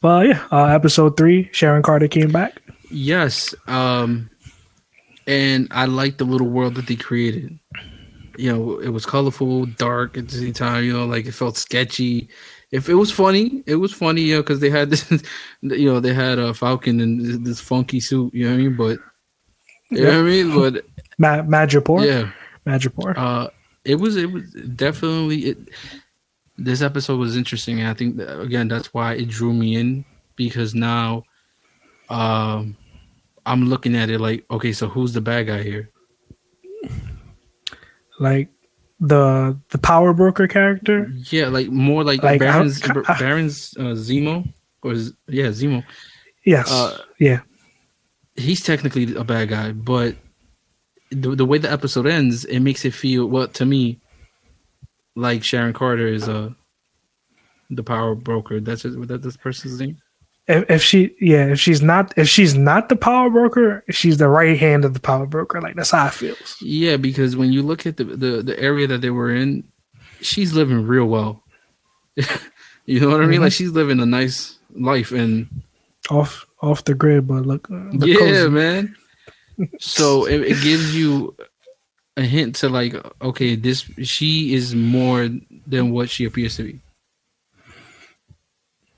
[0.00, 2.60] but yeah uh, episode three sharon carter came back
[2.90, 3.54] Yes.
[3.66, 4.30] Um
[5.26, 7.58] and I like the little world that they created.
[8.36, 11.56] You know, it was colorful, dark at the same time, you know, like it felt
[11.56, 12.28] sketchy.
[12.72, 15.08] If it was funny, it was funny, you know, because they had this
[15.62, 18.76] you know, they had a falcon in this, funky suit, you know what I mean?
[18.76, 18.98] But
[19.90, 20.54] you know what I mean?
[20.54, 20.84] But
[21.18, 22.30] Ma- Madripoor yeah.
[22.66, 23.48] Madripoor Uh,
[23.84, 25.58] it was it was definitely it.
[26.56, 27.80] This episode was interesting.
[27.80, 30.04] and I think that, again that's why it drew me in
[30.36, 31.24] because now,
[32.08, 32.76] um,
[33.50, 35.90] I'm looking at it like okay, so who's the bad guy here?
[38.18, 38.48] like
[39.00, 43.94] the the power broker character Yeah, like more like, Like, I- Baron's I- Baron's uh,
[43.96, 44.46] Zemo
[44.82, 44.92] or
[45.28, 45.82] yeah Zemo.
[46.44, 47.40] yes Uh, yeah
[48.36, 50.16] He's technically a bad guy, but
[51.10, 54.00] the, the way the episode ends, it makes it feel well to me
[55.16, 56.50] like Sharon Carter is uh
[57.70, 58.60] the power broker.
[58.60, 59.08] That's it.
[59.08, 59.98] That this person's name.
[60.50, 64.28] If, if she, yeah, if she's not, if she's not the power broker, she's the
[64.28, 65.60] right hand of the power broker.
[65.60, 66.56] Like that's how it feels.
[66.60, 69.64] Yeah, because when you look at the the, the area that they were in,
[70.20, 71.42] she's living real well.
[72.86, 73.40] you know what I mean?
[73.40, 73.44] Mhm.
[73.44, 75.48] Like she's living a nice life, and
[76.10, 78.48] Off, off the grid, but look, uh, look yeah, cozy.
[78.50, 78.96] man.
[79.78, 81.36] So it, it gives you
[82.16, 85.28] a hint to like, okay, this she is more
[85.66, 86.80] than what she appears to be.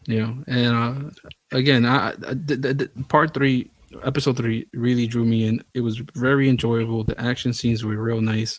[0.07, 0.77] You know, and
[1.15, 3.71] uh, again, I, I the, the, the part three,
[4.03, 5.63] episode three, really drew me in.
[5.75, 7.05] It was very enjoyable.
[7.05, 8.59] The action scenes were real nice.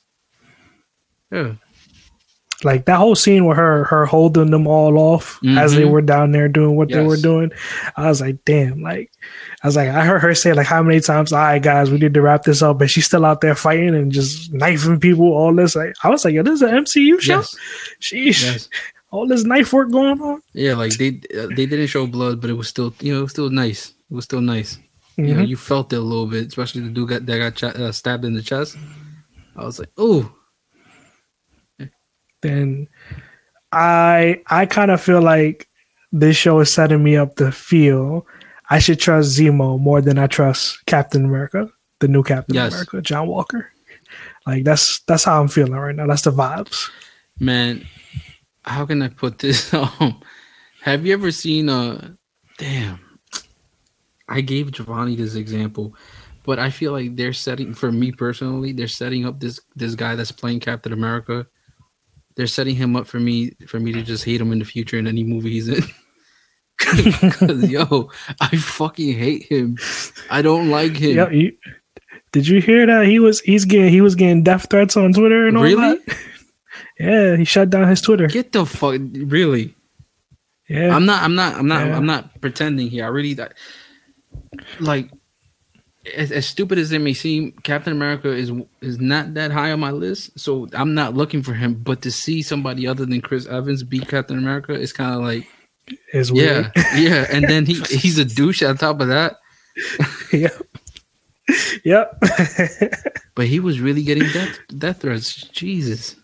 [1.32, 1.56] Yeah,
[2.63, 5.89] like that whole scene with her, her holding them all off as they Mhm.
[5.91, 7.51] were down there doing what they were doing.
[7.97, 9.12] I was like, damn, like,
[9.63, 11.97] I was like, I heard her say like how many times, all right, guys, we
[11.97, 15.25] need to wrap this up, but she's still out there fighting and just knifing people.
[15.34, 17.38] All this, like, I was like, yo, this is an MCU show.
[17.39, 17.56] yes,
[17.99, 18.69] Sheesh, yes.
[19.13, 20.41] All this knife work going on.
[20.54, 23.23] Yeah, like they uh, they didn't show blood, but it was still you know it
[23.30, 23.93] was still nice.
[24.10, 24.80] It was still nice.
[25.17, 25.47] You know, Mhm.
[25.47, 28.26] you felt it a little bit, especially the dude got, that got ch- uh, stabbed
[28.26, 28.76] in the chest.
[29.56, 30.34] I was like, oh,
[32.41, 32.88] then
[33.71, 35.69] I I kind of feel like
[36.12, 38.26] this show is setting me up to feel
[38.69, 42.73] I should trust Zemo more than I trust Captain America, the new Captain Yes.
[42.73, 43.69] America, John Walker.
[44.45, 46.08] Like that's that's how I'm feeling right now.
[46.08, 46.89] That's the vibes.
[47.39, 47.86] man,
[48.63, 49.73] how can I put this?
[49.99, 50.21] Um,
[50.82, 52.17] have you ever seen a
[52.58, 52.99] damn?
[54.28, 55.95] I gave Giovanni this example,
[56.43, 60.15] but I feel like they're setting for me personally, they're setting up this this guy
[60.15, 61.47] that's playing Captain America.
[62.36, 64.97] They're setting him up for me for me to just hate him in the future
[64.97, 65.84] in any movie he's in.
[66.78, 68.10] Cause yo,
[68.41, 69.78] I fucking hate him.
[70.30, 71.32] I don't like him.
[71.32, 71.54] You,
[72.32, 75.47] did you hear that he was he's getting he was getting death threats on Twitter
[75.47, 75.97] and all Really?
[75.99, 76.17] that?
[76.99, 78.27] Yeah, he shut down his Twitter.
[78.27, 79.75] Get the fuck really.
[80.69, 81.23] Yeah, I'm not.
[81.23, 81.56] I'm not.
[81.56, 81.88] I'm not.
[81.88, 81.97] Yeah.
[81.97, 83.06] I'm not pretending here.
[83.06, 83.38] I really
[84.79, 85.10] like
[86.15, 88.51] as, as stupid as it may seem, Captain America is
[88.82, 90.38] is not that high on my list.
[90.39, 91.75] So I'm not looking for him.
[91.75, 95.47] But to see somebody other than Chris Evans be Captain America is kind of like
[96.13, 96.71] is weird.
[96.75, 97.25] yeah, yeah.
[97.32, 99.38] And then he he's a douche on top of that.
[100.32, 100.53] yep.
[101.84, 102.23] Yep.
[103.36, 105.34] But he was really getting death death threats.
[105.34, 106.15] Jesus.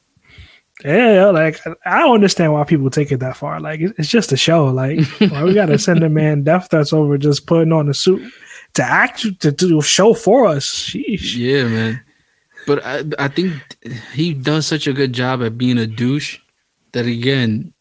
[0.84, 3.60] Yeah, yeah, like I don't understand why people take it that far.
[3.60, 4.68] Like it's just a show.
[4.68, 8.32] Like why we gotta send a man death threats over just putting on a suit
[8.76, 10.66] to act to do a show for us.
[10.68, 11.36] Sheesh.
[11.36, 12.02] Yeah, man.
[12.66, 13.54] But I I think
[14.14, 16.40] he does such a good job at being a douche
[16.94, 17.74] that again,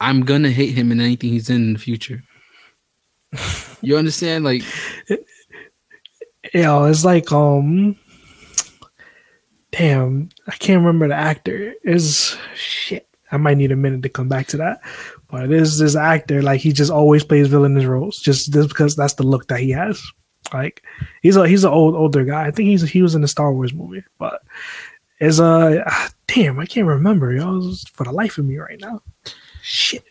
[0.00, 2.22] I'm gonna hate him in anything he's in in the future.
[3.82, 4.44] You understand?
[4.44, 4.62] Like,
[6.54, 7.96] You know, it's like um,
[9.76, 11.74] damn, I can't remember the actor.
[11.84, 13.08] Is shit.
[13.32, 14.80] I might need a minute to come back to that.
[15.28, 18.94] But it is this actor like he just always plays villainous roles just just because
[18.94, 20.02] that's the look that he has.
[20.52, 20.82] Like
[21.22, 22.46] he's a he's an old older guy.
[22.46, 24.42] I think he's he was in the Star Wars movie, but
[25.20, 29.02] is a ah, damn I can't remember yo for the life of me right now.
[29.62, 30.04] Shit,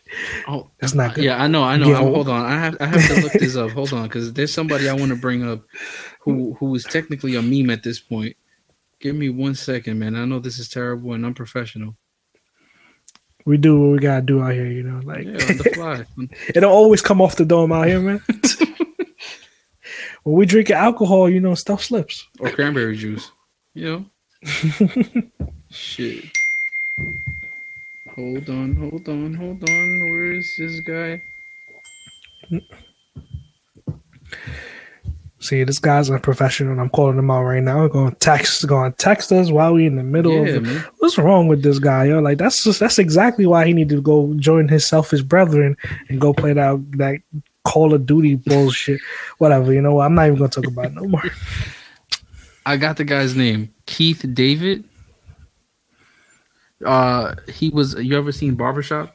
[0.46, 1.24] oh, that's not good.
[1.24, 1.94] yeah, I know, I know.
[1.94, 3.70] Hold on, I have I have to look this up.
[3.70, 5.62] Hold on, because there's somebody I want to bring up
[6.20, 8.36] who who is technically a meme at this point.
[9.00, 10.16] Give me one second, man.
[10.16, 11.94] I know this is terrible and unprofessional.
[13.44, 15.00] We do what we gotta do out here, you know.
[15.04, 16.04] Like Yeah, on the fly.
[16.48, 18.22] it don't always come off the dome out here, man.
[20.24, 22.26] when we drink alcohol, you know, stuff slips.
[22.40, 23.30] or cranberry juice.
[23.74, 24.04] You know?
[25.70, 26.24] Shit.
[28.16, 29.98] Hold on, hold on, hold on.
[30.10, 31.22] Where is this guy?
[35.46, 37.86] See, this guy's unprofessional, and I'm calling him out right now.
[37.88, 40.62] Going to text, going to text us while we in the middle Yeah, of.
[40.64, 40.84] man.
[40.98, 42.20] What's wrong with this guy, yo?
[42.20, 45.76] Like that's just that's exactly why he needed to go join his selfish brethren
[46.08, 47.20] and go play that that
[47.64, 49.00] Call of Duty bullshit.
[49.38, 50.06] Whatever, you know what?
[50.06, 51.22] I'm not even gonna talk about it no more.
[52.66, 53.72] I got the guy's name.
[53.86, 54.84] Keith David.
[56.84, 59.14] Uh he was you ever seen Barbershop?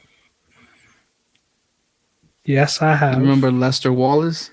[2.44, 3.18] Yes, I You have.
[3.18, 4.50] remember Lester Wallace?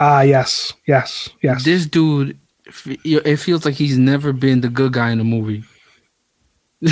[0.00, 1.64] Ah, yes, yes, yes.
[1.64, 2.38] This dude,
[2.86, 5.64] it feels like he's never been the good guy in a movie.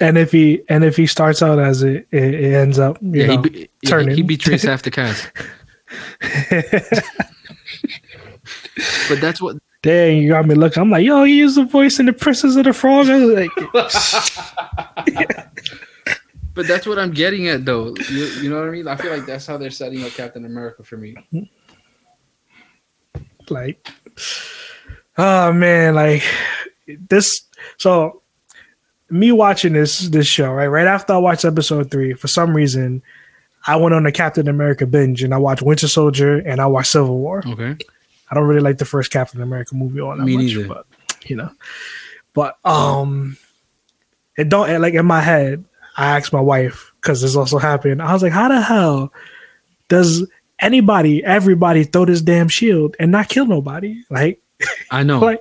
[0.00, 3.20] and if he and if he starts out as it, it, it ends up, you
[3.22, 4.16] Yeah, know, he, be, yeah, turning.
[4.16, 5.30] he betrays half the cast.
[9.08, 10.80] But that's what Dang, you got me looking.
[10.82, 13.08] I'm like, yo, he is the voice in the Princess of the Frog.
[13.08, 13.50] I was like,
[16.58, 17.94] But that's what I'm getting at, though.
[18.10, 18.88] You, you know what I mean?
[18.88, 21.14] I feel like that's how they're setting up Captain America for me.
[23.48, 23.88] like,
[25.16, 26.24] Oh man, like
[26.88, 27.42] this.
[27.76, 28.22] So
[29.08, 33.04] me watching this this show right right after I watched episode three, for some reason,
[33.64, 36.90] I went on a Captain America binge and I watched Winter Soldier and I watched
[36.90, 37.44] Civil War.
[37.46, 37.76] Okay.
[38.32, 40.66] I don't really like the first Captain America movie all that Me much, neither.
[40.66, 40.86] but
[41.24, 41.52] you know,
[42.34, 43.36] but um,
[44.36, 45.64] it don't like in my head.
[45.98, 48.00] I asked my wife because this also happened.
[48.00, 49.12] I was like, how the hell
[49.88, 50.24] does
[50.60, 54.04] anybody, everybody throw this damn shield and not kill nobody?
[54.08, 54.40] Like,
[54.92, 55.18] I know.
[55.18, 55.40] like,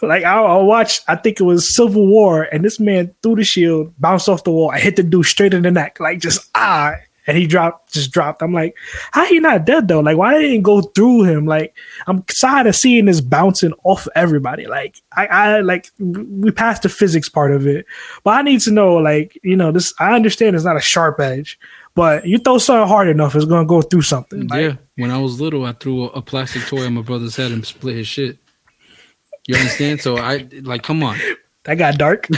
[0.00, 1.04] like I, I watched.
[1.08, 4.50] I think it was Civil War, and this man threw the shield, bounced off the
[4.50, 6.94] wall, and hit the dude straight in the neck, like just ah,
[7.30, 8.42] and he dropped, just dropped.
[8.42, 8.76] I'm like,
[9.12, 10.00] how he not dead though?
[10.00, 11.46] Like, why didn't go through him?
[11.46, 11.72] Like,
[12.08, 14.66] I'm tired of seeing this bouncing off everybody.
[14.66, 17.86] Like, I, I like we passed the physics part of it,
[18.24, 19.94] but I need to know, like, you know, this.
[20.00, 21.56] I understand it's not a sharp edge,
[21.94, 24.48] but you throw something hard enough, it's gonna go through something.
[24.48, 24.76] Like, yeah.
[24.96, 27.64] When I was little, I threw a, a plastic toy on my brother's head and
[27.64, 28.38] split his shit.
[29.46, 30.00] You understand?
[30.00, 31.16] So I like, come on.
[31.64, 32.26] That got dark.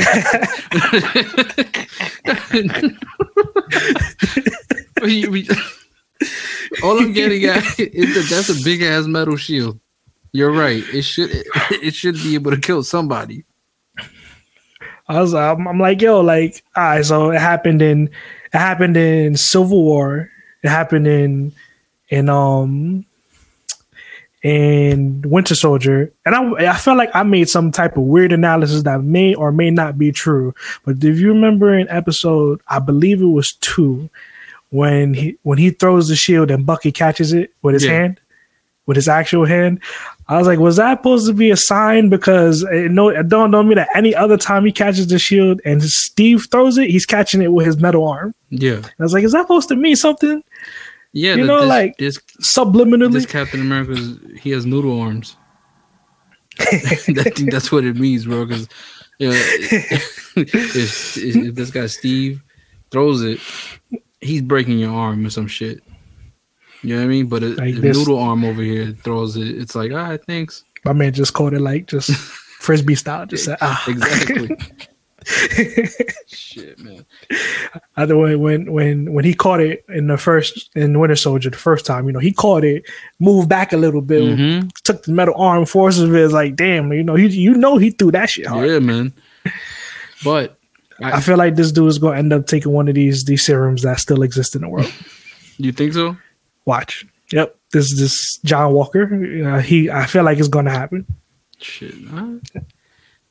[5.03, 5.49] We- we-
[6.85, 9.81] all I'm getting at is that that's a big ass metal shield.
[10.33, 10.85] You're right.
[10.95, 11.31] It should
[11.71, 13.45] it should be able to kill somebody.
[15.09, 18.97] I was, I'm, I'm like, yo, like, all right, so it happened in, it happened
[18.97, 20.31] in Civil War.
[20.63, 21.53] It happened in,
[22.09, 23.05] in um,
[24.43, 28.83] in Winter Soldier, and I, I felt like I made some type of weird analysis
[28.83, 30.55] that may or may not be true.
[30.85, 34.11] But if you remember in episode, I believe it was two,
[34.71, 37.93] when he when he throws the shield and Bucky catches it with his Yeah.
[37.93, 38.21] hand,
[38.87, 39.81] with his actual hand.
[40.29, 42.09] I was like, was that supposed to be a sign?
[42.09, 45.61] Because it, no, it don't know me that any other time he catches the shield
[45.65, 48.35] and Steve throws it, he's catching it with his metal arm.
[48.49, 48.81] Yeah.
[48.99, 50.43] I was like, is that supposed to mean something
[51.13, 51.35] Yeah.
[51.35, 53.13] You the- know, this, like- this subliminally?
[53.13, 55.37] this Captain America's he has noodle arms.
[56.61, 57.19] I think
[57.51, 58.45] that's what it means, bro.
[58.47, 58.69] Because
[59.19, 59.35] you know,
[60.37, 62.43] if, if if this guy Steve
[62.91, 63.41] throws it,
[64.21, 65.83] he's breaking your arm or some shit.
[66.83, 67.27] You know what I mean?
[67.27, 67.97] But if, Like this.
[67.97, 70.65] noodle arm over here throws it, it's like, all right, thanks.
[70.85, 73.25] My man just called it like just frisbee style.
[73.25, 73.85] Just said, ah.
[73.87, 74.51] Exactly.
[76.27, 77.05] shit, man.
[77.97, 81.57] Either way, when when when he caught it in the first in Winter Soldier the
[81.57, 82.85] first time, you know, he caught it,
[83.21, 84.73] moved back a little bit, Mhm.
[84.85, 86.25] took the metal arm, forces of it.
[86.25, 88.69] It's like, damn, you know, he you know he threw that shit hard.
[88.69, 89.13] Yeah, man.
[90.25, 90.59] But
[91.03, 93.83] I feel like this dude is gonna end up taking one of these these serums
[93.83, 94.93] that still exist in the world.
[95.59, 96.17] you think so?
[96.65, 97.05] Watch.
[97.33, 97.57] Yep.
[97.73, 99.05] This this John Walker.
[99.47, 101.07] Uh, he I feel like it's gonna happen.
[101.59, 102.65] Shit, all right.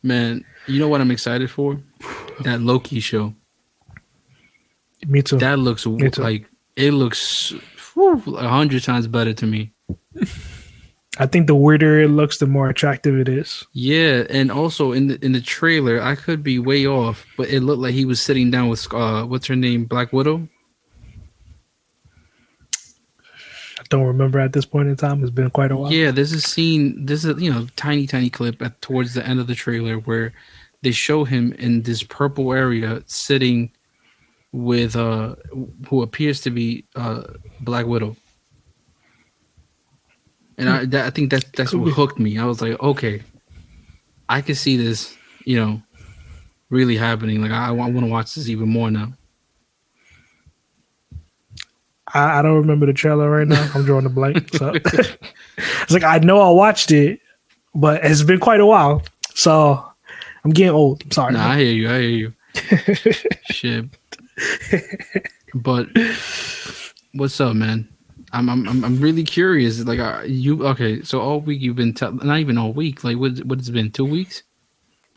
[0.03, 0.45] Man.
[0.67, 1.79] You know what I'm excited for?
[2.43, 3.33] That Loki show.
[5.07, 5.37] Me too.
[5.37, 5.97] That looks too.
[6.17, 7.53] like it looks
[7.97, 9.73] a hundred times better to me.
[11.17, 13.65] I think the weirder it looks, the more attractive it is.
[13.73, 17.61] Yeah, and also in the in the trailer, I could be way off, but it
[17.61, 20.47] looked like he was sitting down with uh, what's her name, Black Widow.
[23.79, 25.21] I don't remember at this point in time.
[25.21, 25.91] It's been quite a while.
[25.91, 27.05] Yeah, there's a scene.
[27.05, 30.33] There's a you know tiny tiny clip at towards the end of the trailer where
[30.81, 33.71] they show him in this purple area sitting
[34.53, 35.35] with uh
[35.87, 37.23] who appears to be uh
[37.59, 38.15] Black Widow.
[40.57, 42.37] And I that, I think that's that's what hooked me.
[42.39, 43.21] I was like, okay,
[44.29, 45.81] I can see this, you know,
[46.69, 47.41] really happening.
[47.41, 49.13] Like I, I want to watch this even more now.
[52.13, 53.69] I, I don't remember the trailer right now.
[53.73, 54.53] I'm drawing a blank.
[54.55, 57.19] So it's like I know I watched it,
[57.73, 59.03] but it's been quite a while.
[59.33, 59.83] So
[60.43, 61.03] I'm getting old.
[61.03, 61.33] I'm sorry.
[61.33, 61.89] Nah, I hear you.
[61.89, 62.33] I hear you.
[63.51, 63.85] Shit.
[65.53, 65.87] But
[67.13, 67.87] what's up, man?
[68.33, 69.79] I'm I'm I'm- really curious.
[69.81, 71.01] Like, uh, you okay?
[71.03, 73.03] So all week you've been tell not even all week.
[73.03, 73.91] Like, what what has been?
[73.91, 74.43] Two weeks?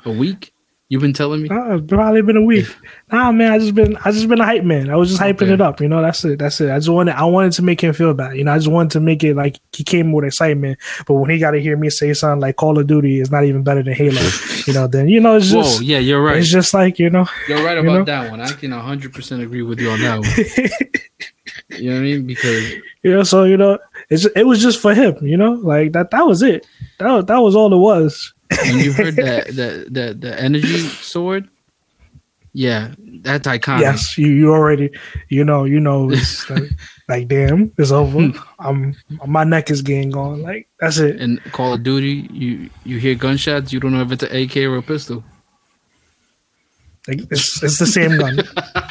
[0.05, 0.54] A week?
[0.90, 1.49] You've been telling me?
[1.49, 2.66] Uh, probably been a week.
[3.11, 4.90] Nah, man, I just been I just been a hype man.
[4.90, 5.55] I was just hyping Okay.
[5.55, 5.81] it up.
[5.81, 6.38] You know, that's it.
[6.38, 6.70] That's it.
[6.70, 8.37] I just wanted I wanted to make him feel bad.
[8.37, 10.79] You know, I just wanted to make it like he came with excitement.
[11.07, 13.44] But when he got to hear me say something like Call of Duty is not
[13.44, 14.20] even better than Halo,
[14.66, 16.37] you know, then you know it's Whoa, just yeah, you're right.
[16.37, 17.27] it's just like you know.
[17.48, 18.04] You're right you about know?
[18.04, 18.40] that one.
[18.42, 20.81] I can 100 percent agree with you on that one.
[21.71, 22.27] You know what I mean?
[22.27, 23.79] Because you know, so you know,
[24.11, 25.17] it's it was just for him.
[25.27, 26.67] You know, like that that was it.
[26.98, 28.34] That was, that was all it was.
[28.63, 31.48] When you heard that that that the energy sword,
[32.52, 33.81] yeah, that's iconic.
[33.81, 34.90] Yes, you you already
[35.29, 36.71] you know you know it's like,
[37.09, 38.33] like damn it's over.
[38.59, 38.96] I'm
[39.27, 40.42] my neck is getting gone.
[40.42, 41.21] Like that's it.
[41.21, 44.57] in Call of Duty, you you hear gunshots, you don't know if it's an AK
[44.59, 45.25] or a pistol.
[47.07, 48.40] Like it's it's the same gun.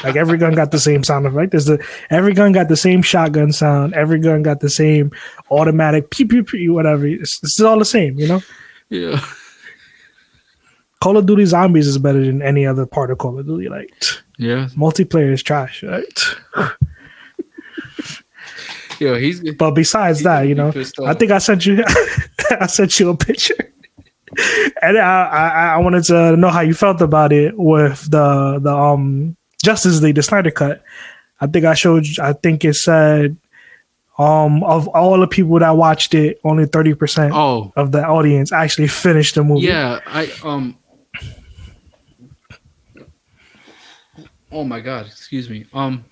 [0.03, 1.51] like every gun got the same sound effect.
[1.51, 3.93] There's the every gun got the same shotgun sound.
[3.95, 5.11] Every gun got the same
[5.49, 7.07] automatic pew pew pew whatever.
[7.07, 8.20] It's, it's all the same.
[8.20, 8.41] You know.
[8.89, 9.26] Yeah.
[11.04, 13.68] Call of Duty Zombies is better than any other part of Call of Duty.
[13.70, 13.91] Like
[14.38, 14.70] Yeah.
[14.76, 16.20] multiplayer is trash, right?
[18.99, 20.72] Yeah, he's But besides he's that, you know,
[21.06, 21.84] I think I sent you,
[22.60, 23.74] I sent you a picture,
[24.82, 28.74] and I, I, I wanted to know how you felt about it with the the
[28.74, 30.84] um Justice League, the Snyder Cut.
[31.41, 32.06] I think I showed.
[32.22, 33.36] I think it said,
[34.20, 38.51] um, of all the people that watched it, only thirty percent Oh, of the audience
[38.54, 39.68] actually finished the movie.
[39.68, 39.99] yeah.
[40.06, 40.78] I um.
[44.54, 45.08] Oh my god!
[45.08, 45.66] Excuse me.
[45.74, 46.06] Um.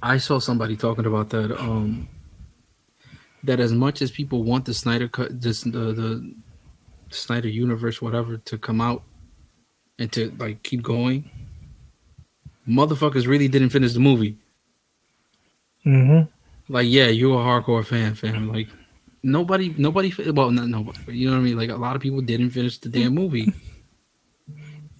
[0.00, 1.58] I saw somebody talking about that.
[1.58, 2.08] Um.
[3.42, 6.34] That as much as people want the Snyder cut, this the the
[7.10, 9.02] Snyder universe, whatever, to come out
[9.98, 11.28] and to like keep going,
[12.68, 14.36] motherfuckers really didn't finish the movie.
[15.84, 16.72] Mm-hmm.
[16.72, 18.52] Like, yeah, you're a hardcore fan, fam.
[18.52, 18.68] Like,
[19.22, 21.56] nobody, nobody, well, not nobody, you know what I mean.
[21.56, 23.52] Like, a lot of people didn't finish the damn movie.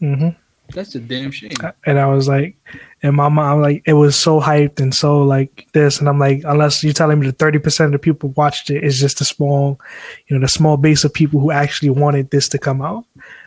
[0.00, 0.28] hmm
[0.74, 1.52] That's a damn shame.
[1.86, 2.56] and I was like,
[3.02, 6.42] and my mom like it was so hyped and so like this, and I'm like,
[6.44, 9.24] unless you're telling me that thirty percent of the people watched it, it's just a
[9.24, 9.80] small,
[10.26, 13.04] you know, the small base of people who actually wanted this to come out.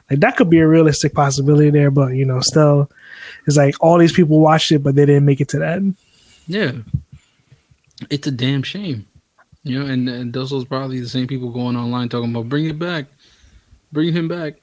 [0.10, 2.90] Like that could be a realistic possibility there, but you know, still,
[3.46, 5.96] it's like all these people watched it, but they didn't make it to the end.
[6.48, 6.72] Yeah,
[8.10, 9.08] it's a damn shame.
[9.64, 12.66] You know, and, and those was probably the same people going online talking about bring
[12.66, 13.06] it back,
[13.92, 14.56] bring him back.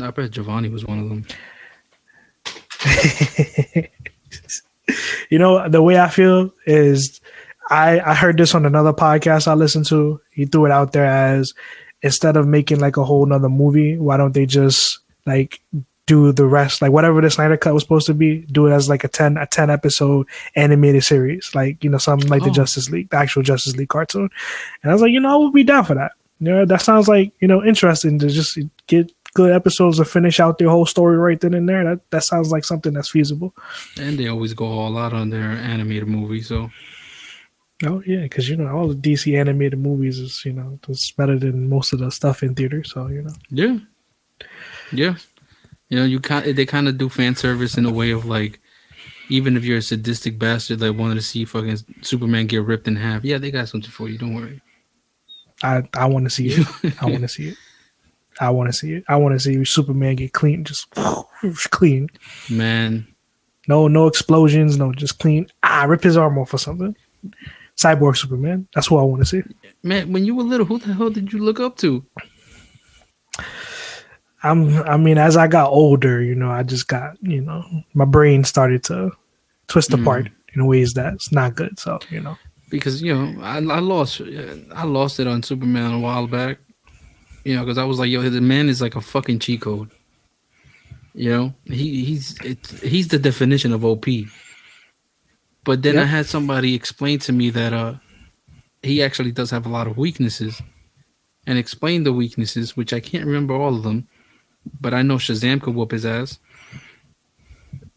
[0.00, 1.26] I bet Giovanni was one of them.
[5.30, 7.20] you know, the way I feel is
[7.70, 10.20] I I heard this on another podcast I listened to.
[10.30, 11.54] He threw it out there as
[12.02, 15.60] instead of making like a whole nother movie, why don't they just like
[16.06, 18.88] do the rest like whatever the Snyder cut was supposed to be, do it as
[18.88, 22.52] like a ten a ten episode animated series, like you know something like the Oh.
[22.52, 24.30] Justice League, the actual Justice League cartoon.
[24.82, 26.12] And I was like, you know, I would be down for that.
[26.38, 30.40] You know, that sounds like you know interesting to just get good episodes to finish
[30.40, 31.84] out their whole story right then and there.
[31.84, 33.54] That that sounds like something that's feasible.
[34.00, 36.42] And they always go all out on their animated movie.
[36.42, 36.70] So
[37.84, 41.38] Oh yeah, because you know all the DC animated movies is you know it's better
[41.38, 42.82] than most of the stuff in theater.
[42.84, 43.78] So you know, yeah,
[44.92, 45.16] yeah.
[45.90, 48.60] You know, you kind they kind of do fan service in a way of like,
[49.28, 52.96] even if you're a sadistic bastard that wanted to see fucking Superman get ripped in
[52.96, 54.16] half, yeah, they got something for you.
[54.16, 54.62] Don't worry.
[55.62, 56.66] I I want to see it.
[57.02, 57.58] I want to see it.
[58.40, 59.04] I want to see it.
[59.08, 60.88] I want to see Superman get clean, just
[61.70, 62.08] clean.
[62.50, 63.06] Man,
[63.68, 65.46] No no explosions, no just clean.
[65.62, 66.94] Ah, rip his arm off or something.
[67.76, 68.68] Cyborg Superman.
[68.74, 69.42] That's what I want to see.
[69.82, 72.04] man, when you were little, who the hell did you look up to?
[74.42, 74.76] I'm.
[74.82, 77.64] I mean, as I got older, you know, I just got you know
[77.94, 79.10] my brain started to
[79.68, 80.00] twist Mm.
[80.02, 81.78] apart in ways that's not good.
[81.78, 82.36] So you know.
[82.68, 84.20] Because you know, I, I lost,
[84.74, 86.58] I lost it on Superman a while back.
[87.46, 89.88] You know, because I was like, yo, the man is like a fucking cheat code.
[91.14, 94.06] You know, he he's it's, he's the definition of OP.
[95.62, 97.94] But then I had somebody explain to me that uh
[98.82, 100.60] he actually does have a lot of weaknesses,
[101.46, 104.08] and explain the weaknesses, which I can't remember all of them,
[104.80, 106.40] but I know Shazam could whoop his ass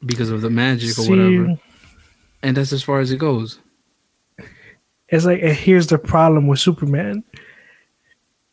[0.05, 1.59] because of the magic or whatever,
[2.43, 3.57] and that's as far as it goes.
[5.07, 7.23] it's like here's the problem with Superman.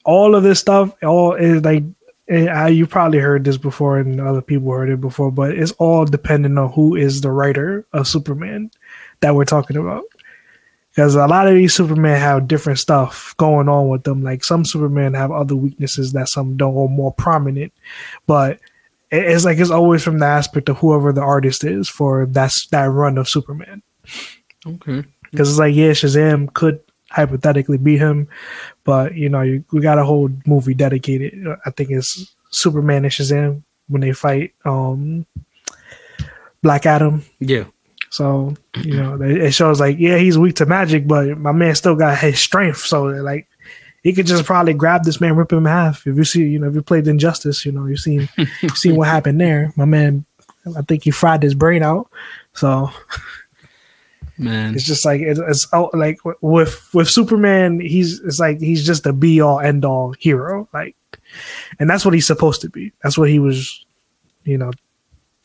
[0.07, 1.85] All of this stuff, all is like
[2.29, 5.73] eh, I, you probably heard this before, and other people heard it before, but it's
[5.73, 8.71] all dependent on who is the writer of Superman
[9.21, 10.05] that we're talking about.
[10.91, 14.23] Because a lot of these Superman have different stuff going on with them.
[14.23, 17.75] Like some Superman have other weaknesses that some don't, or more prominent.
[18.27, 18.61] But
[19.11, 22.87] it's like it's always from the aspect of whoever the artist is for that's that
[22.87, 23.81] run of Superman
[24.67, 25.05] Okay.
[25.31, 26.81] because it's like yeah, Shazam could
[27.17, 28.29] hypothetically beat him,
[28.85, 31.33] but you know you, we got a whole movie dedicated.
[31.65, 35.27] I think it's Superman and Shazam when they fight um
[36.63, 37.25] Black Adam.
[37.41, 37.65] Yeah.
[38.11, 41.97] So you know it shows like yeah he's weak to magic, but my man still
[41.97, 42.81] got his strength.
[42.81, 43.49] So like
[44.03, 46.07] he could just probably grab this man, rip him in half.
[46.07, 48.29] If you see, you know, if you played Injustice, you know, you've seen
[48.61, 49.73] you've seen what happened there.
[49.75, 50.27] My man,
[50.77, 52.11] I think he fried his brain out.
[52.53, 52.91] So
[54.39, 54.75] Man.
[54.75, 59.07] it's just like it's, it's oh, like with with Superman, he's it's like he's just
[59.07, 60.97] a be all end all hero, like,
[61.79, 62.93] and that's what he's supposed to be.
[63.03, 63.87] That's what he was,
[64.45, 64.73] you know,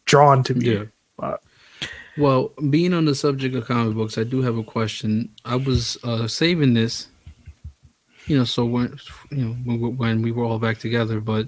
[0.05, 0.65] drawn to be.
[0.65, 0.83] Yeah.
[1.17, 1.41] But
[2.17, 5.29] Well, being on the subject of comic books, I do have a question.
[5.45, 7.07] I was uh, saving this,
[8.27, 8.97] you know, so when
[9.31, 11.47] you know when, we- when we were all back together, but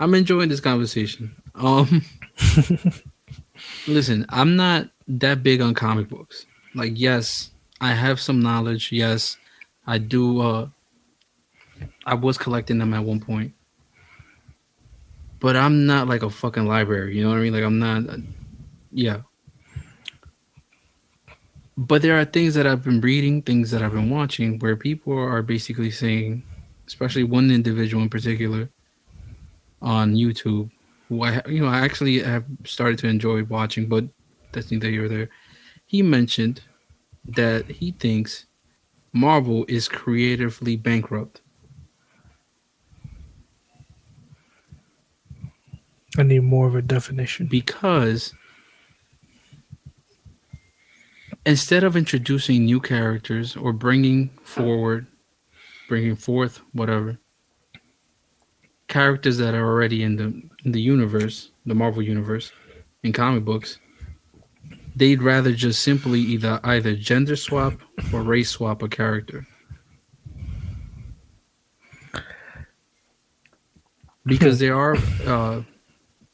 [0.00, 1.34] I'm enjoying this conversation.
[1.54, 2.04] Um,
[3.86, 6.46] listen, I'm not that big on comic books.
[6.74, 7.50] Like, yes,
[7.80, 8.92] I have some knowledge.
[8.92, 9.36] Yes,
[9.86, 10.40] I do.
[10.40, 10.68] Uh,
[12.04, 13.54] I was collecting them at one point,
[15.40, 17.16] but I'm not like a fucking library.
[17.16, 17.52] You know what I mean?
[17.52, 18.08] Like I'm not.
[18.08, 18.18] uh,
[18.92, 19.22] yeah.
[21.76, 25.18] But there are things that I've been reading, things that I've been watching, where people
[25.18, 26.42] are basically saying,
[26.86, 28.68] especially one individual in particular,
[29.80, 30.70] on YouTube,
[31.08, 34.04] who I you know I actually have started to enjoy watching, but
[34.52, 35.30] that's neither here or there.
[35.90, 36.60] He mentioned
[37.24, 38.46] that he thinks
[39.12, 41.40] Marvel is creatively bankrupt.
[46.16, 47.48] I need more of a definition.
[47.48, 48.32] because
[51.44, 55.08] instead of introducing new characters or bringing forward
[55.88, 57.18] bringing forth whatever
[58.86, 60.26] characters that are already in the
[60.64, 62.52] in the universe the marvel universe
[63.02, 63.78] in comic books
[64.96, 67.74] they'd rather just simply either either gender swap
[68.12, 69.46] or race swap a character.
[74.26, 75.62] Because there are uh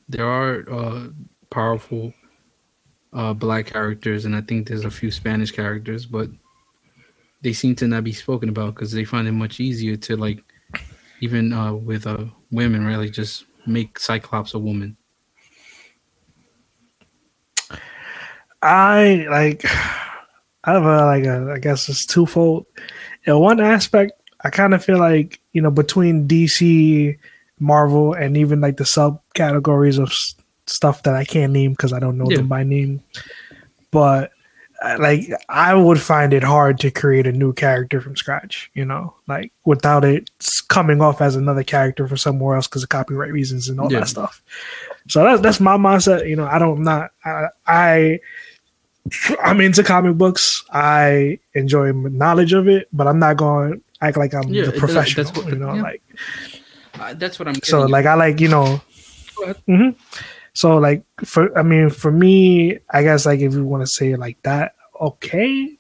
[0.09, 1.09] there are uh
[1.51, 2.13] powerful
[3.13, 6.29] uh black characters and i think there's a few spanish characters but
[7.43, 10.43] they seem to not be spoken about because they find it much easier to like
[11.21, 14.97] even uh with uh women really just make cyclops a woman
[18.67, 19.65] I like
[20.65, 22.67] I have a like a I guess it's twofold.
[23.25, 24.13] In one aspect,
[24.43, 27.17] I kind of feel like you know between DC,
[27.61, 30.35] Marvel, and even like the subcategories of s-
[30.67, 32.39] stuff that I can't name because I don't know Yeah.
[32.39, 33.03] them by name.
[33.93, 34.33] But
[34.83, 38.71] uh, like I would find it hard to create a new character from scratch.
[38.75, 40.29] You know, like without it
[40.69, 44.01] coming off as another character for somewhere else because of copyright reasons and all Yeah.
[44.01, 44.43] that stuff.
[45.09, 46.29] So that's that's my mindset.
[46.29, 48.21] You know, I don't not I, I
[49.43, 50.65] I'm into comic books.
[50.73, 54.73] I enjoy knowledge of it, but I'm not going to act like I'm Yeah, the
[54.73, 55.25] professional.
[55.25, 55.83] that's what- you know, yeah.
[55.83, 56.03] like
[56.99, 57.83] uh, that's what i'm so.
[57.83, 58.81] Like I like you know.
[59.37, 59.57] Go ahead.
[59.67, 59.91] hmm
[60.55, 64.13] So like for I mean for me, I guess like if you want to say
[64.13, 65.77] it like that, okay,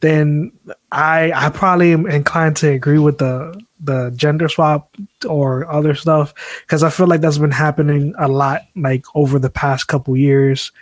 [0.00, 0.52] then
[0.90, 4.94] I I probably am inclined to agree with the the gender swap
[5.28, 6.32] or other stuff
[6.62, 10.72] because I feel like that's been happening a lot like over the past couple years.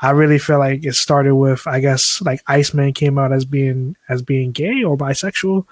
[0.00, 3.96] I really feel like it started with I guess like Iceman came out as being
[4.08, 5.66] as being gay or bisexual.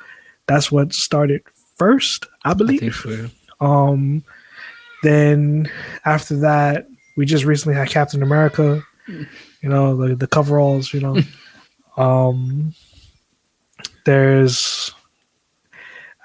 [0.47, 1.43] That's what started
[1.77, 2.81] first, I i believe.
[2.81, 3.31] think so.
[3.61, 4.25] Um,
[5.03, 5.71] then
[6.05, 8.83] after that, we just recently had Captain America.
[9.07, 10.93] You know the the coveralls.
[10.93, 11.19] You know,
[12.03, 12.75] um,
[14.05, 14.93] there's.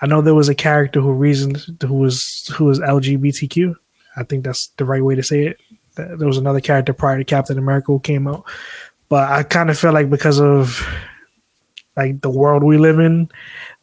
[0.01, 3.75] I know there was a character who reasoned who was who was LGBTQ.
[4.15, 5.59] I think that's the right way to say it.
[6.07, 8.43] Th- There was another character prior to Captain America who came out,
[9.09, 10.85] but I kind of feel like because of
[11.97, 13.29] like the world we live in,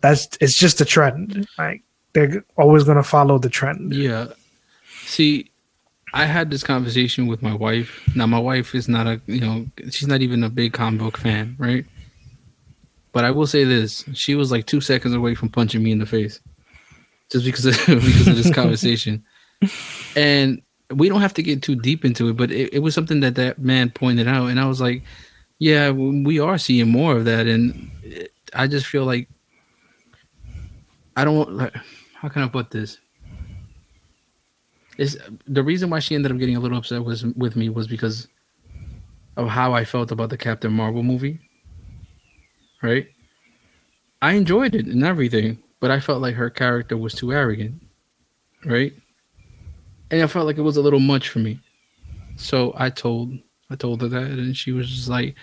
[0.01, 1.47] that's it's just a trend.
[1.59, 3.93] Like they're always going to follow the trend.
[3.95, 4.29] Yeah.
[5.05, 5.51] See,
[6.15, 8.01] I had this conversation with my wife.
[8.15, 11.19] Now, my wife is not a, you know, she's not even a big comic book
[11.19, 11.85] fan, right?
[13.13, 15.99] But I will say this: she was like two seconds away from punching me in
[15.99, 16.41] the face,
[17.31, 19.25] just because of, because of this conversation.
[20.15, 20.63] And
[20.95, 23.35] we don't have to get too deep into it, but it, it was something that
[23.37, 25.03] that man pointed out, and I was like,
[25.59, 27.91] "Yeah, we are seeing more of that." And
[28.55, 29.29] I just feel like
[31.17, 31.73] I don't.
[32.15, 32.99] How can I put this?
[34.99, 37.87] is the reason why she ended up getting a little upset was with me was
[37.87, 38.29] because
[39.37, 41.39] of how I felt about the Captain Marvel movie.
[42.83, 43.09] Right?
[44.23, 47.83] I enjoyed it and everything, but I felt like her character was too arrogant.
[48.65, 48.95] Right?
[50.11, 51.61] And I felt like it was a little much for me.
[52.37, 53.33] So I told
[53.71, 55.35] I told her that and she was just like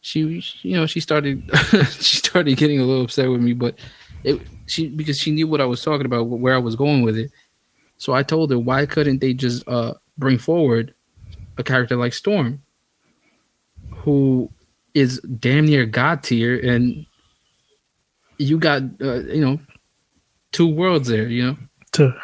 [0.00, 1.42] she you know, she started
[2.00, 3.76] she started getting a little upset with me, but
[4.22, 7.16] it she because she knew what I was talking about, where I was going with
[7.16, 7.30] it.
[7.96, 10.92] So I told her, why couldn't they just uh, bring forward
[11.56, 12.62] a character like Storm,
[13.90, 14.50] who
[14.94, 17.06] is damn near god tier, and
[18.38, 19.58] you got uh, you know
[20.52, 21.56] two worlds there, you know.
[21.92, 22.14] To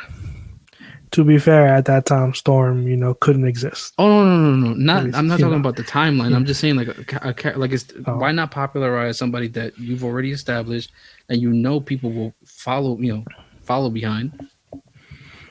[1.12, 3.94] to be fair, at that time, Storm, you know, couldn't exist.
[3.98, 4.74] Oh no no no no!
[4.74, 5.58] Not Yes, I'm not talking know.
[5.60, 6.34] about the timeline.
[6.34, 8.16] I'm just saying like a, a, like it's Oh.
[8.16, 10.92] why not popularize somebody that you've already established
[11.28, 13.24] and you know people will follow you know
[13.62, 14.48] follow behind.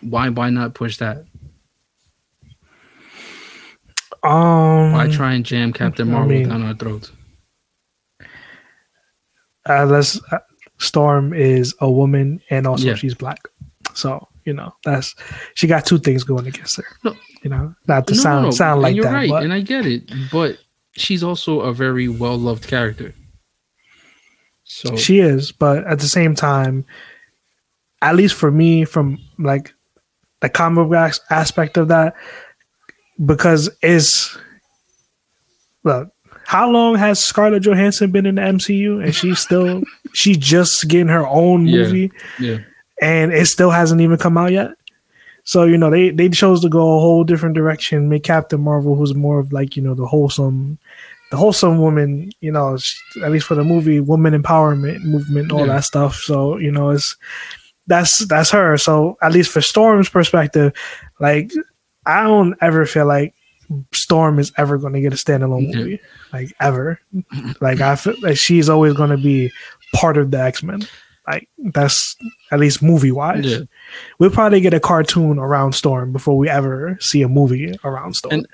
[0.01, 1.25] Why why not push that?
[4.23, 7.11] Um, Why try and jam Captain I Marvel mean- down our throats?
[9.69, 10.39] uh, let's, uh,
[10.77, 12.95] Storm is a woman and also Yeah.
[12.95, 13.41] she's black,
[13.93, 15.13] so you know that's
[15.55, 16.85] she got two things going against her.
[17.03, 17.15] No.
[17.43, 19.61] You know, not to No, sound no, sound like you're that, right, but and I
[19.61, 20.57] get it, but
[20.93, 23.13] she's also a very well loved character.
[24.65, 25.51] So she is.
[25.51, 26.85] But at the same time,
[28.01, 29.73] at least for me, from like
[30.41, 32.13] the comic book aspect of that,
[33.25, 34.37] because is
[35.83, 36.09] look
[36.45, 39.83] how long has Scarlett Johansson been in the MCU and she's still
[40.13, 41.83] she just getting her own Yeah.
[41.83, 42.57] movie Yeah.
[43.01, 44.71] And it still hasn't even come out yet.
[45.43, 48.95] So you know they they chose to go a whole different direction, make Captain Marvel,
[48.95, 50.77] who's more of like you know the wholesome,
[51.31, 52.31] the wholesome woman.
[52.41, 55.73] You know, she- at least for the movie, woman empowerment movement, all Yeah.
[55.75, 56.15] that stuff.
[56.17, 57.15] So you know it's
[57.87, 58.77] that's that's her.
[58.77, 60.73] So at least for Storm's perspective,
[61.19, 61.51] like
[62.05, 63.33] I don't ever feel like
[63.93, 65.77] Storm is ever going to get a standalone Yeah.
[65.79, 65.99] movie,
[66.33, 66.99] like ever.
[67.61, 69.51] like I feel like she's always going to be
[69.95, 70.81] part of the X Men.
[71.29, 72.15] Like that's
[72.51, 73.45] at least movie wise.
[73.45, 73.59] Yeah.
[74.17, 78.33] We'll probably get a cartoon around Storm before we ever see a movie around Storm.
[78.33, 78.47] And,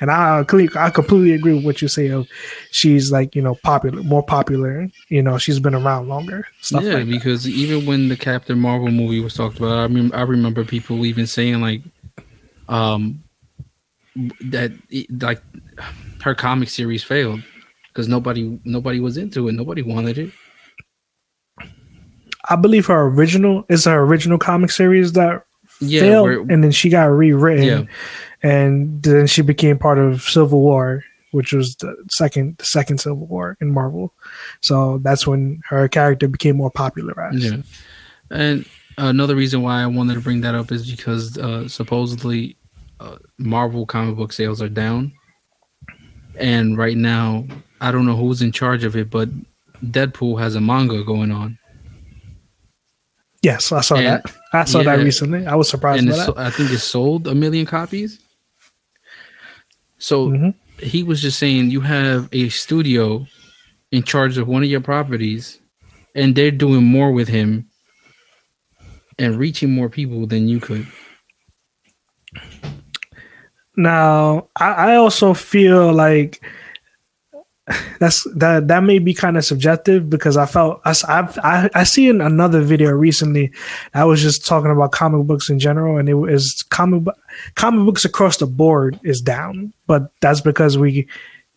[0.00, 0.44] And- I,
[0.76, 2.26] I completely agree with what you say of
[2.70, 4.88] she's like you know popular, more popular.
[5.08, 6.46] You know, she's been around longer.
[6.60, 7.10] Stuff yeah, like that.
[7.10, 11.04] because even when the Captain Marvel movie was talked about, I mean, I remember people
[11.04, 11.82] even saying like,
[12.68, 13.22] um,
[14.46, 14.72] that
[15.20, 15.42] like
[16.22, 17.42] her comic series failed
[17.88, 20.30] because nobody nobody was into it, nobody wanted it.
[22.50, 25.44] I believe her original is her original comic series that
[25.80, 27.82] Yeah, failed, where- and then she got rewritten, Yeah.
[28.42, 33.26] and then she became part of Civil War, which was the second the second Civil
[33.26, 34.12] War in Marvel.
[34.60, 37.38] So that's when her character became more popularized.
[37.42, 37.62] Yeah,
[38.30, 38.64] and
[38.98, 42.56] another reason why I wanted to bring that up is because uh, supposedly
[42.98, 45.12] uh, Marvel comic book sales are down,
[46.36, 47.46] and right now
[47.80, 49.28] I don't know who's in charge of it, but
[49.82, 51.58] Deadpool has a manga going on,
[53.42, 54.24] Yes, I saw And- that.
[54.52, 55.46] I saw that recently.
[55.46, 56.38] I was surprised and by that.
[56.38, 58.18] I think it sold a million copies.
[59.98, 60.54] So Mhm.
[60.78, 63.26] he was just saying you have a studio
[63.92, 65.58] in charge of one of your properties,
[66.14, 67.66] and they're doing more with him
[69.18, 70.86] and reaching more people than you could.
[73.76, 76.44] Now, I, I also feel like
[78.00, 82.08] that's that that may be kind of subjective because I felt i've I I see
[82.08, 83.52] in another video recently
[83.94, 87.04] I was just talking about comic books in general and it was comic
[87.54, 91.06] comic books across the board is down, but that's because we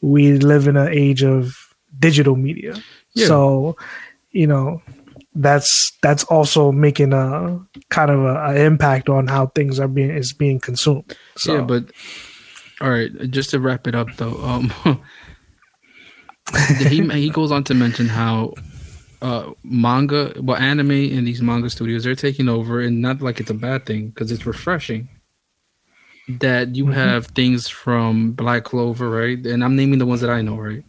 [0.02, 2.76] we live in an age of digital media.
[3.14, 3.28] Yeah.
[3.28, 3.78] So,
[4.32, 4.82] you know,
[5.36, 10.12] that's that's also making a kind of a, a impact on how things are being
[10.12, 11.18] is being consumed.
[11.38, 11.86] So, Yeah, but
[12.82, 14.74] all right, just to wrap it up though, um,
[16.78, 18.54] he he goes on to mention how
[19.22, 23.50] uh manga, well, anime and these manga studios they're taking over, and not like it's
[23.50, 25.08] a bad thing because it's refreshing
[26.28, 26.94] that you Mhm.
[26.94, 29.46] have things from Black Clover, right?
[29.46, 30.84] And I'm naming the ones that I know, right?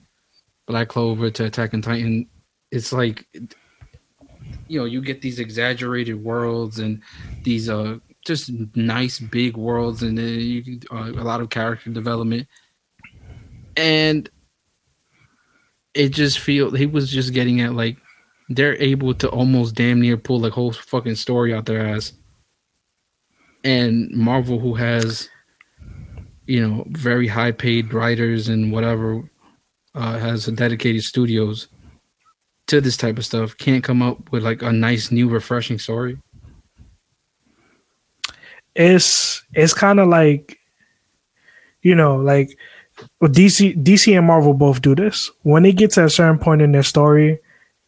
[0.66, 2.28] Black Clover to Attack on Titan.
[2.70, 3.26] It's like
[4.68, 7.02] you know you get these exaggerated worlds and
[7.44, 12.48] these uh just nice big worlds and then you uh, a lot of character development
[13.76, 14.30] and
[15.95, 17.97] it just feel he was just getting at like
[18.49, 22.12] they're able to almost damn near pull like whole fucking story out their ass.
[23.62, 25.28] And marvel who has
[26.47, 29.22] you know very high paid writers and whatever
[29.95, 31.68] uh, has dedicated studios
[32.66, 36.18] to this type of stuff can't come up with like a nice new refreshing story.
[38.74, 40.59] It's it's kind of like
[41.82, 42.59] you know like
[43.22, 45.30] dc dc and marvel both do this.
[45.42, 47.38] When they get to a certain point in their story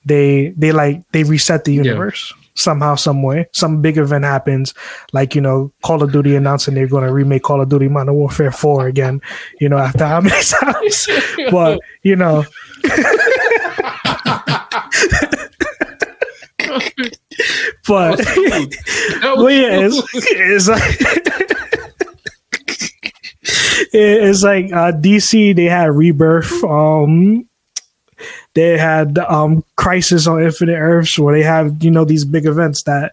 [0.05, 3.47] they they like they reset the universe somehow some way.
[3.53, 4.73] Some big event happens
[5.13, 8.15] like you know call of duty announcing they're going to remake call of duty modern
[8.15, 9.21] warfare 4 again
[9.61, 11.09] you know after how many times.
[11.51, 12.45] But you know.
[17.87, 18.31] But well,
[19.51, 20.99] yeah, it's, it's like
[23.97, 25.55] it's like uh, DC.
[25.57, 26.63] They had Rebirth.
[26.65, 27.49] Um,
[28.55, 32.83] they had um, Crisis on Infinite Earths, where they have you know these big events
[32.85, 33.13] that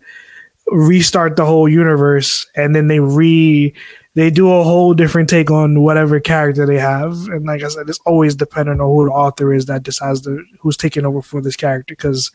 [0.68, 3.74] restart the whole universe, and then they re
[4.16, 7.14] they do a whole different take on whatever character they have.
[7.30, 10.28] And like I said, it's always dependent on who the author is that decides
[10.60, 12.32] who's taking over for this character, because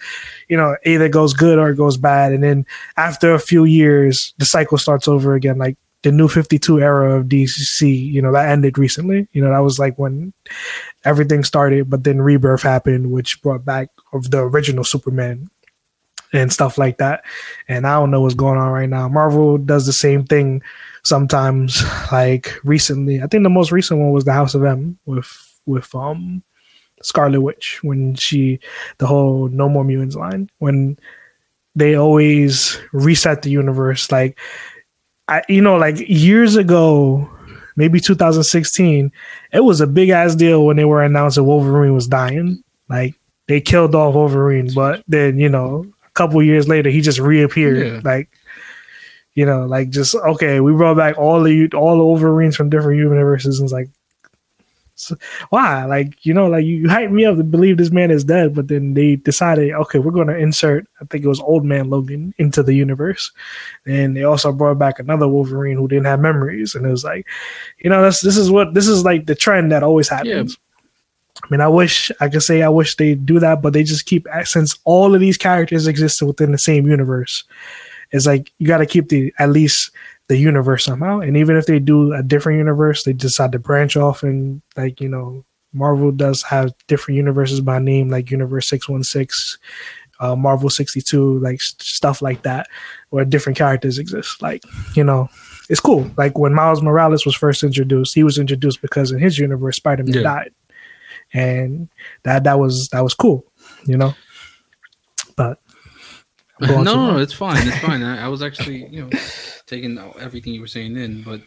[0.49, 4.35] you know either goes good or it goes bad, and then after a few years,
[4.39, 5.59] the cycle starts over again.
[5.59, 9.29] Like the new 52 era of DC, you know, that ended recently.
[9.33, 10.33] You know, that was like when
[11.05, 15.51] everything started, but then Rebirth happened, which brought back of the original Superman
[16.33, 17.25] and stuff like that.
[17.67, 19.09] And I don't know what's going on right now.
[19.09, 20.63] Marvel does the same thing
[21.05, 21.83] sometimes.
[22.11, 25.95] Like recently, I think the most recent one was the House of M with with
[25.95, 26.43] um
[27.03, 28.61] Scarlet Witch when she
[28.97, 30.99] the whole No More Mutants line when
[31.75, 34.11] they always reset the universe.
[34.11, 34.39] Like,
[35.29, 37.29] I, you know, like years ago,
[37.77, 39.13] maybe 2016,
[39.53, 42.63] it was a big ass deal when they were announcing Wolverine was dying.
[42.89, 43.15] Like,
[43.47, 47.87] they killed off Wolverine, but then you know, a couple years later, he just reappeared.
[47.87, 48.01] Yeah.
[48.05, 48.31] Like,
[49.35, 52.99] you know, like just okay, we brought back all the all the Wolverines from different
[52.99, 53.89] universes, and it's like,
[54.99, 55.17] so,
[55.51, 55.85] why?
[55.85, 58.53] Like, you know, like you, you hyped me up to believe this man is dead,
[58.53, 61.89] but then they decided, okay, we're going to insert, I think it was Old Man
[61.89, 63.31] Logan into the universe,
[63.87, 67.27] and they also brought back another Wolverine who didn't have memories, and it was like,
[67.79, 70.59] you know, that's this is what this is like the trend that always happens.
[71.45, 74.07] I mean, I wish I could say I wish they do that, but they just
[74.07, 77.45] keep since all of these characters exist within the same universe.
[78.11, 79.93] It's like you got to keep the at least
[80.29, 81.21] the universe somehow.
[81.21, 85.01] And even if they do a different universe, they decide to branch off and like
[85.01, 89.59] you know, Marvel does have different universes by name, like Universe Six One Six,
[90.21, 92.69] uh, Marvel sixty two, like stuff like that,
[93.11, 94.41] where different characters exist.
[94.43, 94.63] Like
[94.95, 95.29] you know,
[95.69, 96.11] it's cool.
[96.17, 100.05] Like when Miles Morales was first introduced, he was introduced because in his universe, Spider
[100.05, 100.23] Man Yeah.
[100.23, 100.53] died,
[101.33, 101.89] and
[102.25, 103.45] that that was that was cool,
[103.85, 104.15] you know.
[105.37, 105.61] But
[106.61, 107.67] no, no, it's fine.
[107.67, 108.03] It's fine.
[108.03, 109.11] I, I was actually, you know,
[109.69, 111.41] taking everything you were saying in, but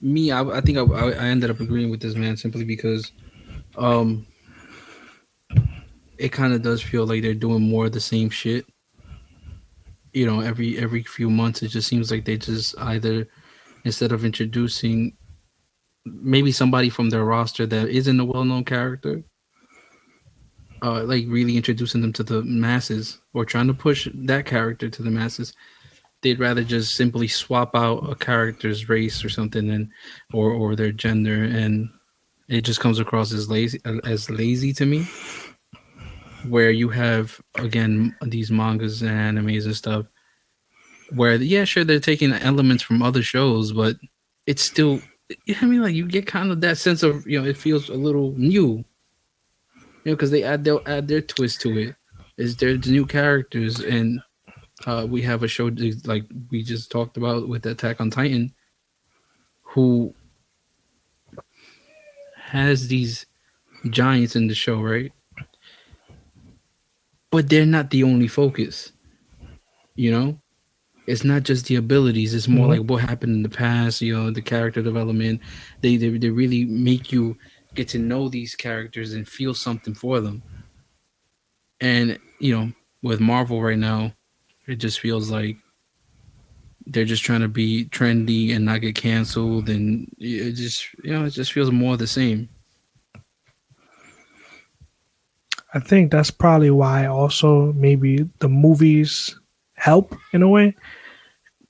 [0.00, 3.12] me, I, I think I, I ended up agreeing with this man simply because,
[3.76, 4.26] um,
[6.18, 8.66] it kind of does feel like they're doing more of the same shit.
[10.12, 13.26] You know, every every few months, it just seems like they just either
[13.84, 15.16] instead of introducing
[16.04, 19.22] maybe somebody from their roster that isn't a well-known character
[20.82, 25.02] uh, like really introducing them to the masses or trying to push that character to
[25.02, 25.52] the masses
[26.22, 29.90] they'd rather just simply swap out a character's race or something and
[30.32, 31.88] or or their gender and
[32.48, 35.06] it just comes across as lazy as lazy to me.
[36.48, 40.06] Where you have again these mangas and animes and stuff
[41.10, 43.96] where yeah sure they're taking elements from other shows but
[44.46, 45.00] it's still
[45.60, 45.82] I mean?
[45.82, 48.84] Like you get kind of that sense of you know it feels a little new.
[50.04, 51.96] You know, because they add they'll add their twist to it.
[52.36, 54.20] Is there's new characters, and
[54.86, 55.70] uh, we have a show
[56.04, 58.54] like we just talked about with Attack on Titan,
[59.62, 60.14] who
[62.36, 63.26] has these
[63.90, 65.12] giants in the show, right?
[67.30, 68.92] But they're not the only focus.
[69.94, 70.40] You know,
[71.06, 72.70] it's not just the abilities; it's more Mhm.
[72.78, 74.00] like what happened in the past.
[74.02, 75.40] You know, the character development.
[75.82, 77.36] They they they really make you
[77.74, 80.42] get to know these characters and feel something for them.
[81.80, 82.72] And you know,
[83.02, 84.14] with Marvel right now,
[84.66, 85.56] it just feels like
[86.86, 91.24] they're just trying to be trendy and not get canceled, and it just you know,
[91.24, 92.48] it just feels more the same.
[95.72, 99.38] I think that's probably why also maybe the movies
[99.74, 100.74] help in a way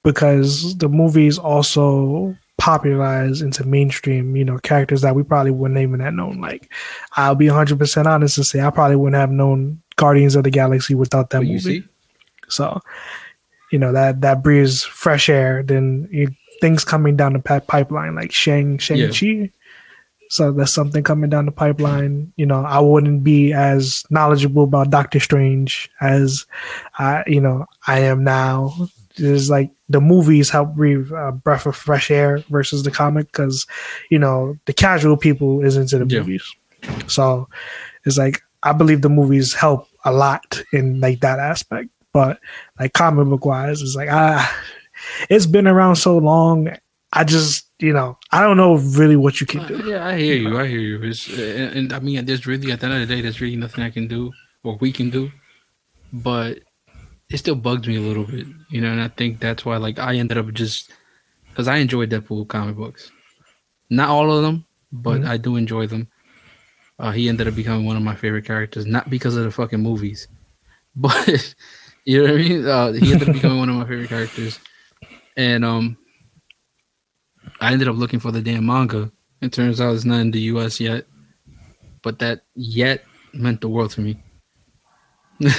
[0.02, 6.00] because the movies also popularize into mainstream, you know, characters that we probably wouldn't even
[6.00, 6.40] have known.
[6.40, 6.72] Like,
[7.16, 10.94] I'll be 100% honest and say I probably wouldn't have known Guardians of the Galaxy
[10.94, 11.60] without that But movie.
[11.60, 11.84] see,
[12.50, 12.80] So,
[13.72, 15.62] you know, that that breathes fresh air.
[15.62, 16.28] Then you,
[16.60, 19.50] things coming down the pi- pipeline, like Shang Shang Chi.
[20.28, 22.32] So that's something coming down the pipeline.
[22.36, 26.46] You know, I wouldn't be as knowledgeable about Doctor Strange as
[26.98, 28.72] I, you know, I am now.
[29.16, 33.66] There's like the movies help breathe a breath of fresh air versus the comic because,
[34.08, 36.20] you know, the casual people is into the Yeah.
[36.20, 36.44] movies.
[37.08, 37.48] So
[38.04, 41.88] it's like I believe the movies help a lot in like that aspect.
[42.12, 42.40] But
[42.78, 44.42] like comic book wise, it's like ah,
[45.28, 46.70] it's been around so long.
[47.12, 49.82] I just you know I don't know really what you can Uh, do.
[49.90, 50.58] yeah, I hear you.
[50.58, 51.02] I hear you.
[51.02, 53.56] It's, and, and I mean, there's really at the end of the day, there's really
[53.56, 54.32] nothing I can do
[54.64, 55.30] or we can do.
[56.12, 56.60] But
[57.30, 58.90] it still bugs me a little bit, you know.
[58.90, 60.90] And I think that's why, like, I ended up just
[61.48, 63.10] because I enjoy Deadpool comic books.
[63.88, 65.28] Not all of them, but Mhm.
[65.28, 66.08] I do enjoy them.
[66.98, 69.80] Uh, he ended up becoming one of my favorite characters, not because of the fucking
[69.80, 70.26] movies,
[70.96, 71.54] but
[72.04, 72.66] you know what I mean.
[72.66, 74.58] Uh, he ended up becoming one of my favorite characters,
[75.36, 75.96] and um,
[77.60, 79.10] I ended up looking for the damn manga.
[79.40, 80.80] It turns out it's not in the U.S.
[80.80, 81.06] yet,
[82.02, 84.22] but that yet meant the world to me.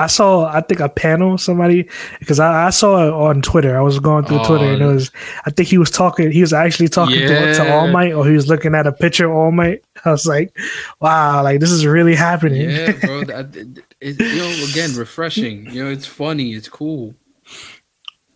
[0.00, 1.88] I saw I think a panel somebody
[2.18, 3.76] because I, I saw it on Twitter.
[3.76, 5.10] I was going through Oh, Twitter and it was
[5.46, 6.30] I think he was talking.
[6.32, 9.26] He was actually talking to, to All Might or he was looking at a picture
[9.30, 9.84] of All Might.
[10.04, 10.56] I was like,
[11.00, 12.70] wow, like this is really happening.
[12.70, 13.20] Yeah, bro.
[13.20, 15.70] It, it, you know, again, refreshing.
[15.70, 16.54] You know, it's funny.
[16.54, 17.14] It's cool,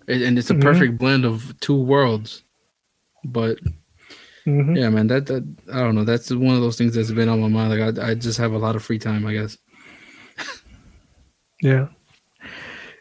[0.09, 0.63] and, and it's a Mhm.
[0.63, 2.43] perfect blend of two worlds.
[3.25, 3.59] But
[4.47, 4.77] Mhm.
[4.77, 5.43] yeah, man, that, that
[5.73, 6.05] I don't know.
[6.05, 7.71] That's one of those things that's been on my mind.
[7.71, 9.57] Like I, I just have a lot of free time, I guess.
[11.65, 11.89] Yeah.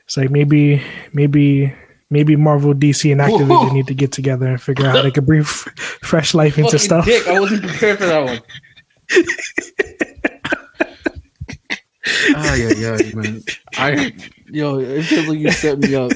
[0.05, 1.73] It's like maybe maybe
[2.09, 3.73] maybe Marvel, DC, and Activision Whoa.
[3.73, 6.79] need to get together and figure out how they could breathe fresh life into Fucking
[6.79, 7.05] stuff.
[7.05, 8.39] dick, I wasn't prepared for that one.
[12.35, 13.43] Ah, yeah, yeah, man.
[13.75, 14.13] I,
[14.47, 16.11] yo, it feels like you set me up.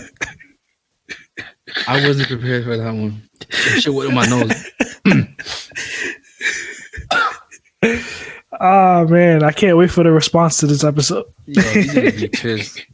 [1.87, 3.23] I wasn't prepared for that one.
[3.39, 4.69] That shit went in my nose.
[8.59, 11.25] Ah man, I can't wait for the response to this episode.
[11.45, 12.85] He's gonna be pissed.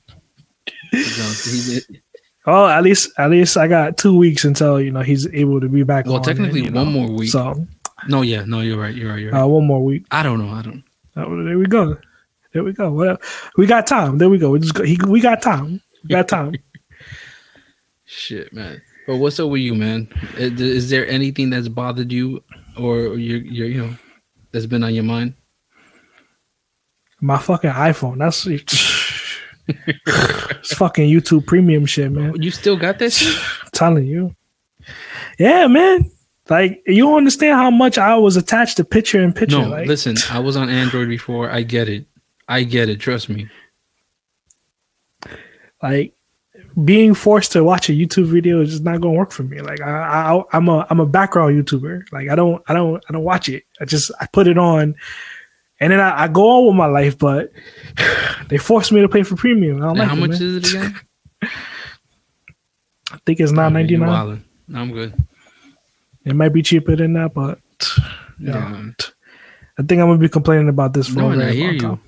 [0.91, 2.01] He's gonna- he did-
[2.45, 5.70] Oh, at least at least I got two weeks until you know he's able to
[5.70, 6.06] be back.
[6.06, 7.30] Well, technically, and, one know, more week.
[7.30, 7.66] So
[8.10, 8.93] No, yeah, no, you're right.
[8.93, 9.20] You're right.
[9.20, 9.43] You're right.
[9.43, 10.06] uh, one more week.
[10.12, 10.54] I don't know.
[10.54, 10.84] I don't.
[11.16, 11.97] Oh, there we go.
[12.51, 12.91] There we go.
[12.91, 13.18] Well,
[13.56, 14.18] we got time.
[14.18, 14.49] There we go.
[14.49, 15.82] We just go, he, we got time.
[16.04, 16.56] We got time.
[18.06, 18.82] Shit, man.
[19.08, 20.08] But what's up with you, man?
[20.38, 22.43] Is, is there anything that's bothered you,
[22.78, 23.95] or you, you, you know,
[24.51, 25.34] that's been on your mind?
[27.24, 28.17] My fucking iPhone.
[28.17, 28.45] That's
[29.67, 32.41] it's fucking YouTube Premium shit, man.
[32.41, 33.01] You still got?
[33.01, 33.09] I'm
[33.71, 34.36] telling you.
[35.39, 36.11] Yeah, man.
[36.49, 39.59] Like you don't understand how much I was attached to picture in picture.
[39.59, 40.17] No, like, listen.
[40.32, 41.49] I was on Android before.
[41.49, 42.05] I get it.
[42.49, 42.99] I get it.
[42.99, 43.47] Trust me.
[45.82, 46.13] like
[46.84, 49.61] being forced to watch a YouTube video is just not gonna work for me.
[49.61, 52.11] Like I, I I'm a I'm a background YouTuber.
[52.11, 53.63] Like I don't I don't I don't watch it.
[53.80, 54.95] I just I put it on
[55.84, 57.52] and then I, I go on with my life, but
[58.50, 59.78] they force me to pay for premium.
[59.84, 60.42] I don't like how it, much man.
[60.42, 61.00] is it again?
[63.12, 65.14] I think it's nine ninety You I'm good.
[66.26, 67.60] It might be cheaper than that, but
[68.40, 68.90] Yeah.
[69.78, 71.74] I think I'm gonna be complaining about this for No, a and I hear long
[71.74, 71.80] you.
[71.82, 72.00] time.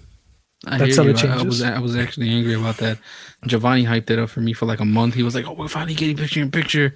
[0.67, 1.09] I That's how you.
[1.11, 2.97] it I, I was I was actually angry about that.
[3.45, 5.13] Giovanni hyped it up for me for like a month.
[5.13, 6.95] He was like, "Oh, we're finally getting picture in picture."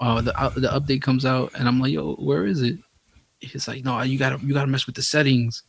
[0.00, 2.78] Uh, the uh, the update comes out, and I'm like, "Yo, where is it?"
[3.40, 5.62] He's like, "No, you gotta you gotta mess with the settings."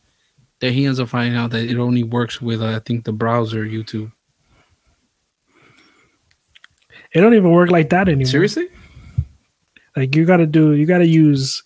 [0.60, 3.12] Then he ends up finding out that it only works with uh, I think the
[3.12, 4.10] browser YouTube.
[7.12, 8.26] It don't even work like that anymore.
[8.26, 8.68] Seriously?
[9.96, 11.62] Like you gotta do you gotta use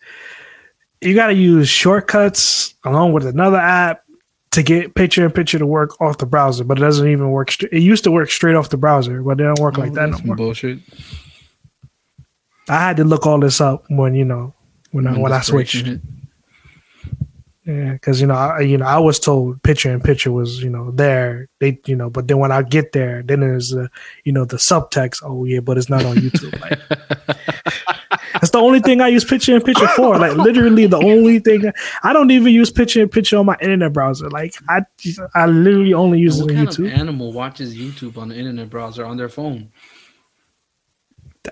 [1.01, 4.05] you gotta use shortcuts along with another app
[4.53, 7.51] to get picture in picture to work off the browser, but it doesn't even work.
[7.51, 9.95] St- it used to work straight off the browser, but it don't work like Oh,
[9.95, 10.37] that no more.
[10.37, 10.79] bullshit.
[12.69, 14.55] I had to look all this up when you know
[14.93, 15.87] when I when I switched.
[17.65, 20.69] Yeah, because you know, I, you know, I was told picture in picture was you
[20.69, 21.49] know there.
[21.61, 23.89] They you know, but then when I get there, then there's the
[24.25, 25.23] you know the subtext.
[25.23, 26.61] Oh yeah, but it's not on YouTube.
[26.61, 26.81] Like,
[28.33, 30.19] that's the only thing I use picture in picture for.
[30.19, 31.71] Like literally the only thing.
[32.03, 34.29] I don't even use picture in picture on my internet browser.
[34.29, 34.83] Like I
[35.37, 36.93] I literally only use What it on kind YouTube.
[36.93, 39.71] of animal watches YouTube on the internet browser on their phone?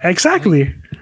[0.03, 0.65] Exactly.
[0.65, 1.00] Like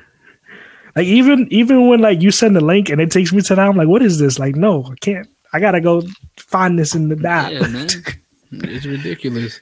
[1.07, 3.77] even even when like you send the link and it takes me to that, I'm
[3.77, 4.39] like, what is this?
[4.39, 5.29] Like, no, I can't.
[5.53, 6.03] I gotta go
[6.37, 7.53] find this in the app.
[7.53, 7.89] Yeah, man.
[8.53, 9.61] it's ridiculous.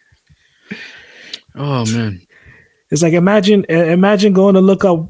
[1.55, 2.26] Oh man.
[2.91, 5.09] It's like imagine imagine going to look up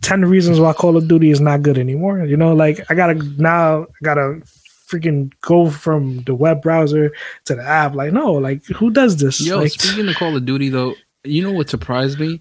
[0.00, 2.24] ten reasons why Call of Duty is not good anymore.
[2.24, 4.40] You know, like I gotta now I gotta
[4.88, 7.12] freaking go from the web browser
[7.46, 7.94] to the app.
[7.94, 9.44] Like no, like who does this?
[9.44, 10.94] Yo, like, speaking of Call of Duty though,
[11.24, 12.40] you know what surprised me?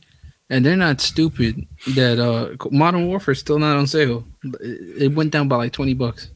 [0.49, 1.65] And they're not stupid
[1.95, 4.25] that uh Modern Warfare is still not on sale.
[4.61, 6.29] It went down by like twenty bucks.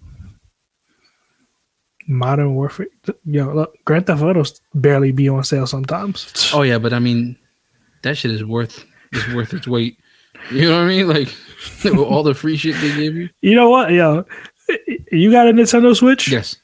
[2.07, 2.87] Modern Warfare.
[3.25, 4.43] Yo, look, Grand Theft Auto
[4.73, 6.51] barely be on sale sometimes.
[6.53, 7.37] Oh yeah, but I mean,
[8.01, 9.97] that shit is worth is worth its weight.
[10.51, 11.07] You know what I mean?
[11.07, 11.35] Like
[11.95, 13.29] all the free shit they give you.
[13.41, 13.91] You know what?
[13.91, 14.25] Yo,
[15.11, 16.31] you got a Nintendo Switch?
[16.31, 16.55] Yes.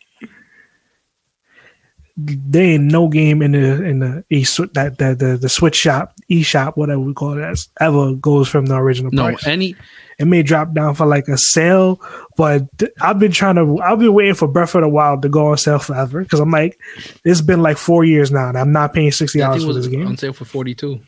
[2.18, 6.13] There ain't no game in the in the e that the, the the Switch shop,
[6.30, 9.45] e shop, whatever we call it, as ever goes from the original No, price.
[9.45, 9.76] any
[10.18, 11.99] it may drop down for like a sale,
[12.38, 12.63] but
[13.01, 13.82] I've been trying to.
[13.82, 16.51] I've been waiting for Breath of the Wild to go on sale forever because I'm
[16.51, 16.80] like,
[17.26, 20.07] it's been like four years now, and I'm not paying sixty dollars for this game.
[20.07, 21.01] on sale for forty two.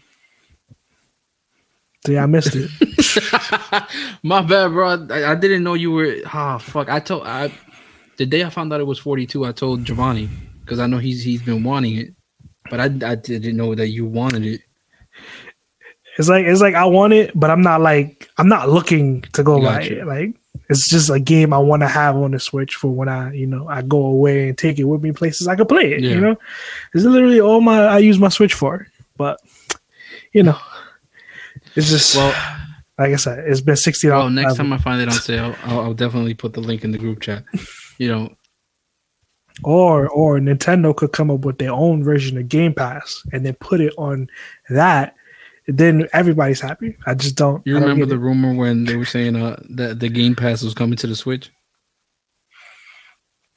[2.05, 2.69] Yeah, I missed it.
[4.23, 5.07] My bad, bro.
[5.09, 6.17] I, I didn't know you were.
[6.25, 6.89] Ah, fuck.
[6.89, 7.51] I told I
[8.17, 9.45] the day I found out it was forty two.
[9.45, 10.29] I told Giovanni
[10.67, 12.13] because I know he's he's been wanting it,
[12.69, 14.61] but I I didn't know that you wanted it.
[16.17, 19.43] it's like it's like I want it, but I'm not like I'm not looking to
[19.43, 20.01] go buy Gotcha.
[20.01, 20.07] it.
[20.07, 20.35] Like
[20.69, 23.47] it's just a game I want to have on the Switch for when I you
[23.47, 26.01] know I go away and take it with me places I can play it.
[26.01, 26.09] Yeah.
[26.11, 26.35] You know,
[26.93, 28.87] it's literally all my I use my Switch for.
[29.15, 29.39] But
[30.33, 30.59] you know,
[31.75, 32.33] it's just Well,
[32.99, 34.23] like I said, it's been sixty dollars.
[34.35, 36.91] well, next time I find it on sale, I'll, I'll definitely put the link in
[36.91, 37.43] the group chat.
[37.99, 38.35] You know,
[39.63, 43.55] or or Nintendo could come up with their own version of Game Pass and then
[43.55, 44.29] put it on
[44.69, 45.15] that.
[45.67, 46.97] Then everybody's happy.
[47.05, 47.65] I just don't.
[47.65, 48.23] you I don't remember the it.
[48.23, 51.51] rumor when they were saying uh that the Game Pass was coming to the Switch?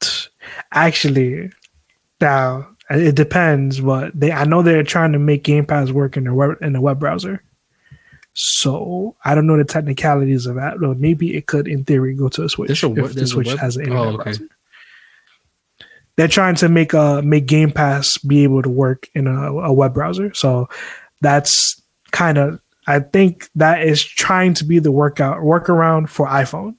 [0.72, 1.50] actually
[2.20, 6.24] now It depends, but they I know they're trying to make Game Pass work in
[6.24, 7.42] the web in the web browser.
[8.32, 12.28] So I don't know the technicalities of that, but maybe it could, in theory, go
[12.30, 14.22] to a Switch a if the Switch web- has an oh, internet okay.
[14.22, 14.48] browser.
[16.20, 19.72] They're trying to make uh make Game Pass be able to work in a, a
[19.72, 20.34] web browser.
[20.34, 20.68] So
[21.22, 26.76] that's kind of I think that is trying to be the workout workaround for iPhone.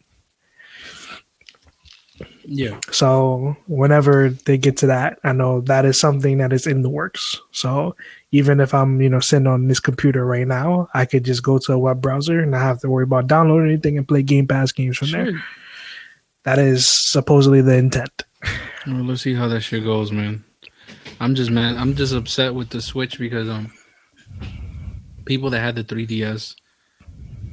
[2.45, 2.79] Yeah.
[2.91, 6.89] So whenever they get to that, I know that is something that is in the
[6.91, 7.35] works.
[7.49, 7.95] So
[8.31, 11.57] even if I'm, you know, sitting on this computer right now, I could just go
[11.57, 14.45] to a web browser and not have to worry about downloading anything and play Game
[14.45, 15.41] Pass games from there.
[16.43, 18.23] That is supposedly the intent.
[18.87, 20.43] Well, let's see how that shit goes, man.
[21.19, 21.77] I'm just mad.
[21.77, 23.71] I'm just upset with the Switch because um,
[25.25, 26.55] people that had the 3DS,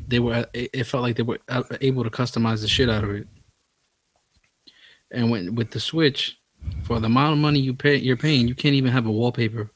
[0.08, 3.10] they were it felt like they were uh, able to customize the shit out of
[3.10, 3.28] it.
[5.10, 6.38] And when with the Switch,
[6.84, 9.70] for the amount of money you pay, you're paying, you can't even have a wallpaper.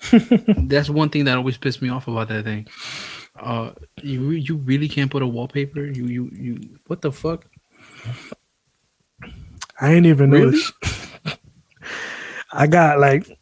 [0.12, 2.68] That's one thing that always pissed me off about that thing.
[3.38, 3.70] Uh,
[4.02, 5.84] you you really can't put a wallpaper.
[5.84, 6.78] You you you.
[6.88, 7.46] What the fuck?
[9.80, 10.46] I ain't even Really?
[10.46, 10.72] noticed.
[12.52, 13.38] I got like,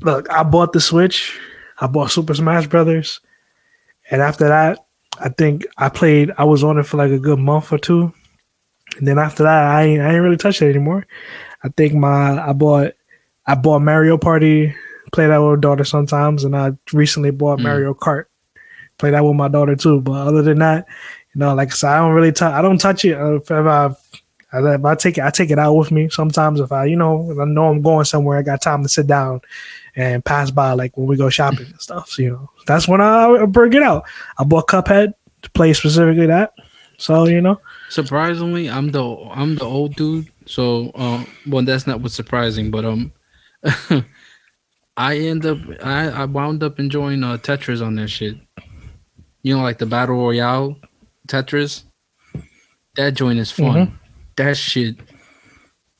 [0.00, 1.38] look, I bought the Switch.
[1.80, 3.20] I bought Super Smash Brothers,
[4.10, 4.78] and after that,
[5.18, 6.30] I think I played.
[6.36, 8.12] I was on it for like a good month or two,
[8.98, 11.06] and then after that, I ain't, I ain't really touched it anymore.
[11.64, 12.92] I think my I bought
[13.46, 14.74] I bought Mario Party.
[15.12, 17.64] Play that with my daughter sometimes, and I recently bought Hmm.
[17.64, 18.26] Mario Kart.
[18.98, 20.02] Play that with my daughter too.
[20.02, 20.86] But other than that,
[21.34, 22.52] you know, like I said, I don't really touch.
[22.52, 23.18] I don't touch it.
[23.18, 23.90] If I
[24.52, 26.08] I, if I take it, I take it out with me.
[26.08, 29.06] Sometimes if I, you know, I know I'm going somewhere, I got time to sit
[29.06, 29.40] down
[29.96, 32.10] and pass by, like when we go shopping and stuff.
[32.10, 34.04] So, you know, that's when I bring it out.
[34.38, 36.52] I bought Cuphead to play specifically that.
[36.98, 40.28] So you know, Surprisingly, I'm the I'm the old dude.
[40.46, 43.12] So, uh, well, that's not what's surprising, but um,
[44.96, 48.36] I end up I I wound up enjoying uh Tetris on that shit.
[49.42, 50.76] You know, like the battle royale
[51.26, 51.84] Tetris.
[52.96, 53.98] That joint is fun.
[54.44, 54.96] That shit.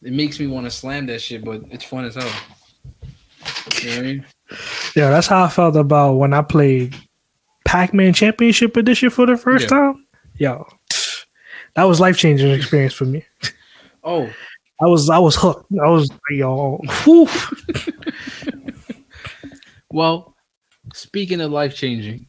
[0.03, 2.31] It makes me want to slam that shit, but it's fun as hell.
[3.83, 4.27] You know I mean?
[4.97, 6.97] yeah, that's how I felt about when I played
[7.67, 9.69] Pac-Man Championship Edition for the first Yeah.
[9.69, 10.07] time.
[10.39, 10.67] Yo,
[11.75, 13.25] that was life changing experience for me.
[14.03, 14.31] Oh,
[14.81, 15.71] I was I was hooked.
[15.85, 16.81] I was yo,
[19.93, 20.35] well,
[20.95, 22.27] speaking of life changing,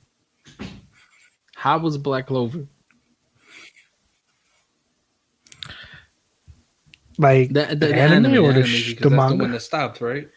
[1.55, 2.65] how was Black Clover?
[7.17, 9.37] Like The, the, the the anime, anime, or the anime, the manga.
[9.37, 10.27] the one that stopped, right?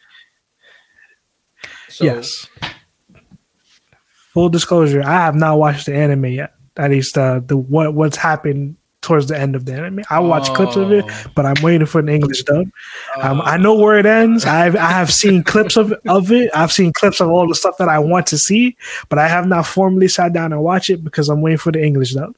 [1.89, 2.47] So, yes.
[4.33, 6.53] Full disclosure, I have not watched the anime yet.
[6.77, 10.01] At least uh, the what what's happened towards the end of the anime.
[10.09, 11.23] I watched clips of it, Oh.
[11.35, 12.67] but I'm waiting for the English dub.
[13.21, 13.43] Um, Oh.
[13.43, 14.43] I know where it ends.
[14.45, 16.49] I've I have seen clips of of it.
[16.53, 18.75] I've seen clips of all the stuff that I want to see,
[19.07, 21.81] but I have not formally sat down and watch it because I'm waiting for the
[21.81, 22.35] English dub.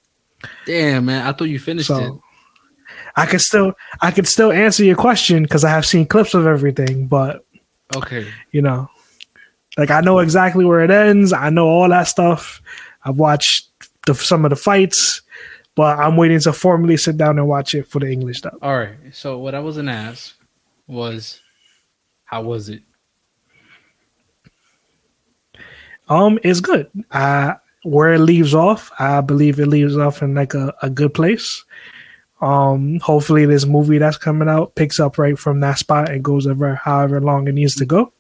[0.68, 2.14] Damn, man, I thought you finished it.
[3.18, 6.46] I could still I could still answer your question because I have seen clips of
[6.46, 7.44] everything, but
[7.96, 8.90] Okay, you know,
[9.78, 11.34] like I know exactly where it ends.
[11.34, 12.62] I know all that stuff.
[13.04, 13.70] I've watched
[14.06, 15.22] the, some of the fights,
[15.76, 18.58] but I'm waiting to formally sit down and watch it for the English dub.
[18.62, 18.96] all right.
[19.12, 20.36] So what I was gonna ask
[20.86, 21.42] was,
[22.26, 22.84] how was it?
[26.10, 26.90] Um, it's good.
[27.12, 31.14] Uh, where it leaves off, I believe it leaves off in like a, a good
[31.14, 31.64] place.
[32.40, 36.46] Um, hopefully this movie that's coming out picks up right from that spot and goes
[36.46, 38.14] over however long it needs to go.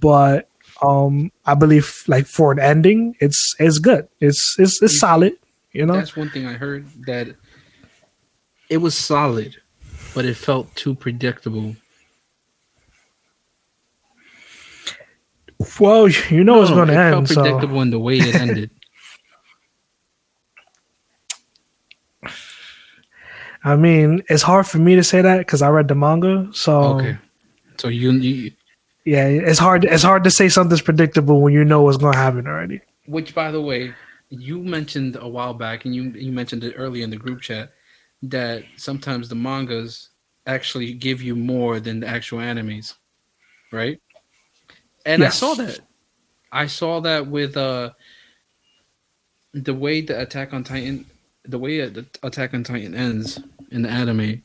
[0.00, 0.48] But
[0.82, 4.08] um, I believe like for an ending, it's it's good.
[4.20, 5.36] It's it's it's solid.
[5.72, 7.36] You know, That's one thing I heard that
[8.70, 9.56] it was solid,
[10.14, 11.76] but it felt too predictable.
[15.80, 17.14] well, you know it's going to it end.
[17.14, 18.70] Felt So predictable in the way it ended.
[23.66, 26.48] I mean, it's hard for me to say that because I read the manga.
[26.52, 27.18] So okay,
[27.78, 28.52] so you, you
[29.04, 29.84] yeah, it's hard.
[29.84, 32.80] It's hard to say something's predictable when you know what's going to happen already.
[33.06, 33.92] Which, by the way,
[34.28, 37.72] you mentioned a while back, and you you mentioned it earlier in the group chat
[38.22, 40.10] that sometimes the mangas
[40.46, 42.94] actually give you more than the actual animes,
[43.72, 44.00] right?
[45.04, 45.80] And I saw that.
[46.52, 47.90] I saw that with uh
[49.54, 51.04] the way the Attack on Titan,
[51.44, 53.40] the way the Attack on Titan ends
[53.76, 54.42] in the anime.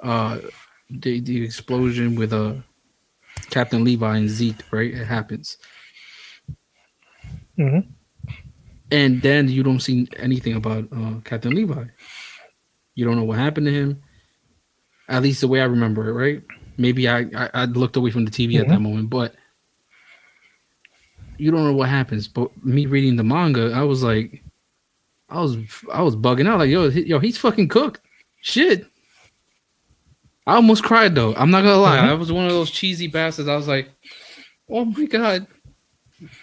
[0.00, 0.38] Uh,
[0.88, 2.54] the the explosion with uh
[3.50, 4.94] Captain Levi and Zeke, right?
[4.94, 5.58] It happens
[7.58, 7.86] Mhm.
[8.92, 11.84] and then you don't see anything about uh, Captain Levi.
[12.94, 14.00] You don't know what happened to him.
[15.08, 16.42] At least the way I remember it, right?
[16.78, 18.62] maybe I, I, I looked away from the TV mm-hmm.
[18.62, 18.82] at that mm-hmm.
[18.84, 19.34] moment, but
[21.36, 22.28] you don't know what happens.
[22.28, 24.42] But me reading the manga, I was like,
[25.28, 25.58] I was
[25.92, 28.00] I was bugging out like, yo, yo, he's fucking cooked.
[28.40, 28.86] Shit.
[30.46, 31.34] I almost cried though.
[31.34, 31.98] I'm not gonna lie.
[31.98, 32.08] Mm-hmm.
[32.08, 33.48] I was one of those cheesy bastards.
[33.48, 33.90] I was like,
[34.70, 35.46] oh my god,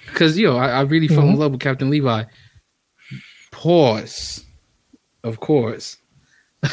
[0.05, 1.15] because yo, I, I really mm-hmm.
[1.15, 1.41] fell in mm-hmm.
[1.41, 2.25] love with Captain Levi.
[3.51, 4.45] Pause.
[5.23, 5.97] Of course.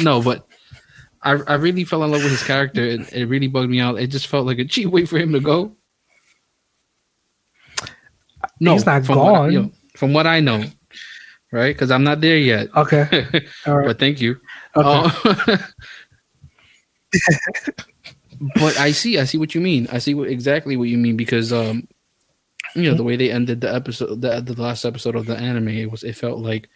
[0.00, 0.46] no, but
[1.22, 2.84] I I really fell in love with his character.
[2.84, 3.98] It, it really bugged me out.
[3.98, 5.76] It just felt like a cheap way for him to go.
[8.60, 9.32] No, he's not from gone.
[9.32, 10.64] What I, know, from what I know,
[11.52, 11.74] right?
[11.74, 12.68] Because I'm not there yet.
[12.76, 13.26] Okay.
[13.64, 14.40] but thank you.
[14.76, 15.10] Okay.
[15.52, 15.56] Uh,
[18.54, 19.88] but I see, I see what you mean.
[19.92, 21.88] I see what, exactly what you mean because, um,
[22.74, 25.68] you know, the way they ended the episode, the, the last episode of the anime,
[25.68, 26.68] it was, it felt like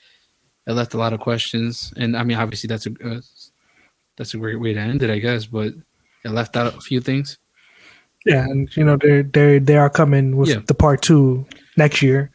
[0.67, 3.21] it left a lot of questions, and I mean, obviously that's a uh,
[4.17, 5.73] that's a great way to end it, I guess, but
[6.25, 7.39] it left out a few things.
[8.25, 10.61] Yeah, and you know they they they are coming with yeah.
[10.67, 11.45] the part two
[11.77, 12.31] next year.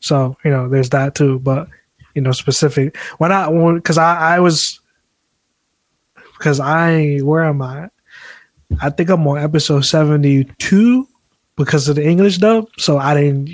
[0.00, 1.38] So you know, there's that too.
[1.38, 1.68] But
[2.14, 4.80] you know, specific when I because I I was
[6.38, 7.90] because I where am I?
[8.80, 11.06] I think I'm on episode seventy two
[11.56, 12.66] because of the English dub.
[12.78, 13.50] So I didn't.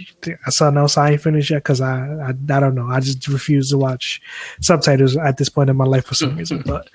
[0.48, 2.86] Something else I ain't finished yet because I, I, I don't know.
[2.86, 4.20] I just refuse to watch
[4.60, 6.62] subtitles at this point in my life for some reason.
[6.64, 6.88] But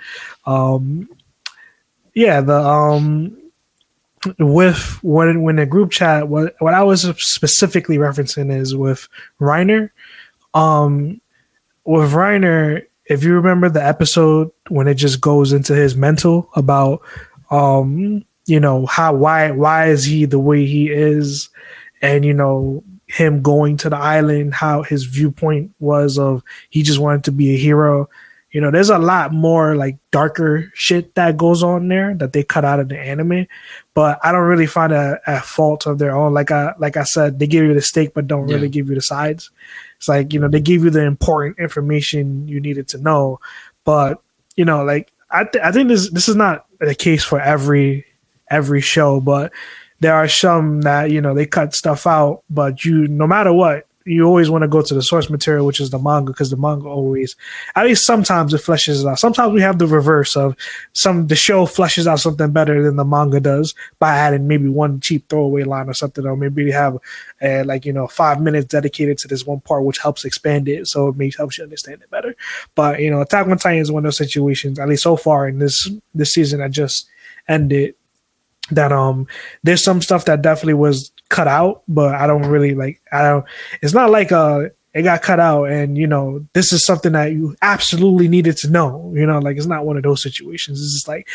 [0.45, 1.09] um,
[2.13, 3.37] yeah, the um
[4.39, 9.07] with when when the group chat what what I was specifically referencing is with
[9.39, 9.89] Reiner.
[10.53, 11.20] Um,
[11.85, 17.01] with Reiner, if you remember the episode when it just goes into his mental about
[17.49, 21.49] um you know how why why is he the way he is
[22.01, 26.99] and you know him going to the island how his viewpoint was of he just
[26.99, 28.07] wanted to be a hero
[28.51, 32.43] you know, there's a lot more like darker shit that goes on there that they
[32.43, 33.47] cut out of the anime,
[33.93, 36.33] but I don't really find a, a fault of their own.
[36.33, 38.55] Like I like I said, they give you the steak, but don't yeah.
[38.55, 39.51] really give you the sides.
[40.01, 43.39] It's like you know they give you the important information you needed to know,
[43.83, 44.19] but
[44.55, 48.07] you know, like I th- I think this this is not the case for every
[48.49, 49.53] every show, but
[49.99, 53.85] there are some that you know they cut stuff out, but you no matter what
[54.05, 56.57] you always want to go to the source material, which is the manga, because the
[56.57, 57.35] manga always,
[57.75, 59.19] at least sometimes it fleshes it out.
[59.19, 60.55] Sometimes we have the reverse of
[60.93, 64.99] some the show fleshes out something better than the manga does by adding maybe one
[64.99, 66.97] cheap throwaway line or something, or maybe they have
[67.41, 70.87] uh, like you know five minutes dedicated to this one part, which helps expand it,
[70.87, 72.35] so it makes helps you understand it better.
[72.75, 75.47] But you know, Attack on Titan is one of those situations, at least so far
[75.47, 77.07] in this this season I just
[77.47, 77.95] ended
[78.71, 79.27] that um
[79.63, 83.45] there's some stuff that definitely was cut out, but I don't really like I don't
[83.81, 87.31] it's not like uh it got cut out and you know this is something that
[87.31, 90.81] you absolutely needed to know you know like it's not one of those situations.
[90.81, 91.27] It's just like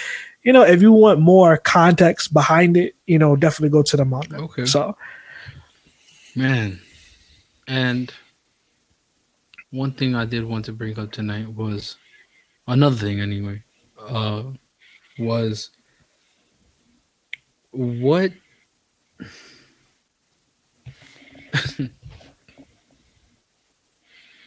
[0.44, 4.04] you know if you want more context behind it you know definitely go to the
[4.04, 4.36] manga.
[4.36, 4.66] Okay.
[4.66, 4.96] So.
[6.36, 6.78] Man.
[7.66, 8.12] And
[9.70, 11.96] one thing i did want to bring up tonight was
[12.66, 13.62] another thing anyway
[14.00, 14.42] uh
[15.18, 15.70] was
[17.72, 18.32] what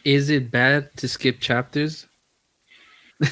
[0.04, 2.06] is it bad to skip chapters?
[3.20, 3.28] like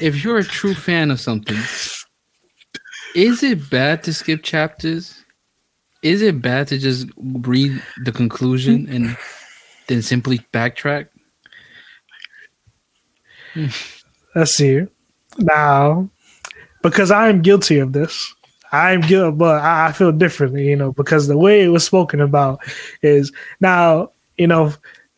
[0.00, 1.58] if you're a true fan of something,
[3.14, 5.24] is it bad to skip chapters?
[6.02, 9.16] Is it bad to just read the conclusion and
[9.86, 11.08] then simply backtrack?
[14.34, 14.86] Let's see.
[15.38, 16.10] Now,
[16.82, 18.34] because I am guilty of this,
[18.72, 22.60] I'm good, but I, feel differently, you know, because the way it was spoken about
[23.02, 24.72] is now, you know,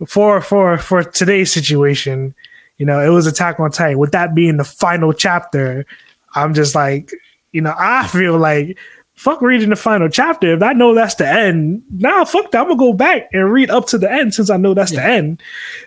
[0.06, 2.34] for for for today's situation,
[2.76, 3.98] you know, it was Attack on Titan.
[3.98, 5.86] With that being the final chapter,
[6.34, 7.12] I'm just like,
[7.52, 8.78] you know, I feel like
[9.18, 10.54] fuck reading the final chapter.
[10.54, 12.60] If I know that's the end, now nah, fuck that.
[12.60, 15.02] I'm gonna go back and read up to the end since I know that's yeah.
[15.02, 15.42] the end.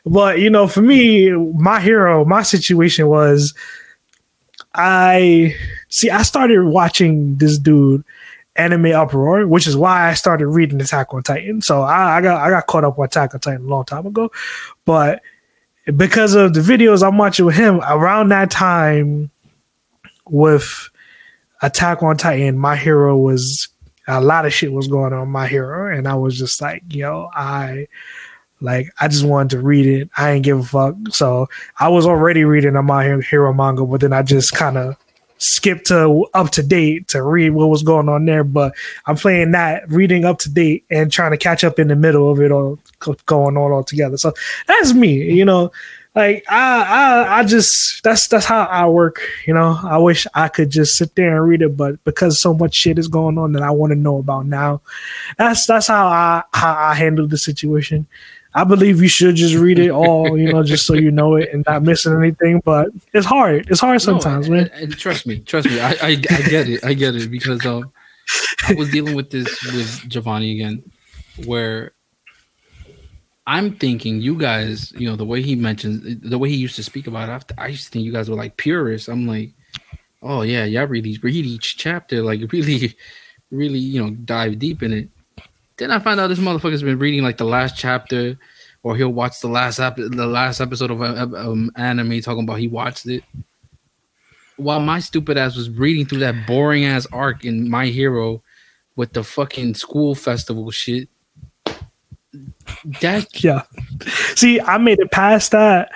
[0.05, 3.53] But you know, for me, my hero, my situation was
[4.73, 5.55] I
[5.89, 6.09] see.
[6.09, 8.03] I started watching this dude
[8.55, 11.61] anime uproar, which is why I started reading Attack on Titan.
[11.61, 14.05] So I, I, got I got caught up with Attack on Titan a long time
[14.05, 14.31] ago,
[14.85, 15.21] but
[15.95, 19.29] because of the videos I'm watching with him around that time
[20.27, 20.89] with
[21.61, 23.67] Attack on Titan, my hero was
[24.07, 27.29] a lot of shit was going on my hero, and I was just like, yo,
[27.33, 27.87] I
[28.61, 30.09] like I just wanted to read it.
[30.15, 30.95] I ain't give a fuck.
[31.09, 34.95] So I was already reading a My Hero manga, but then I just kind of
[35.37, 38.43] skipped to up to date to read what was going on there.
[38.43, 38.73] But
[39.05, 42.31] I'm playing that, reading up to date, and trying to catch up in the middle
[42.31, 42.79] of it all
[43.25, 44.17] going on all together.
[44.17, 44.33] So
[44.67, 45.31] that's me.
[45.33, 45.71] You know,
[46.15, 49.79] like I, I I just that's that's how I work, you know.
[49.81, 52.99] I wish I could just sit there and read it, but because so much shit
[52.99, 54.81] is going on that I want to know about now,
[55.37, 58.07] that's that's how I how I handle the situation.
[58.53, 61.49] I believe you should just read it all, you know, just so you know it
[61.53, 62.61] and not missing anything.
[62.65, 63.69] But it's hard.
[63.69, 64.91] It's hard sometimes, no, man.
[64.91, 67.91] Trust me, trust me, I, I, I get it, I get it because um,
[68.67, 70.83] I was dealing with this with Giovanni again,
[71.45, 71.93] where
[73.47, 76.83] I'm thinking you guys, you know, the way he mentions, the way he used to
[76.83, 79.07] speak about it, I used to think you guys were like purists.
[79.07, 79.51] I'm like,
[80.21, 82.95] oh yeah, yeah, really read each chapter, like really,
[83.49, 85.09] really, you know, dive deep in it.
[85.81, 88.37] Then I find out this motherfucker's been reading like the last chapter,
[88.83, 92.67] or he'll watch the last ep- the last episode of um, anime talking about he
[92.67, 93.23] watched it.
[94.57, 98.43] While my stupid ass was reading through that boring ass arc in My Hero
[98.95, 101.09] with the fucking school festival shit
[103.01, 103.63] that yeah.
[104.35, 105.91] See, I made it past that.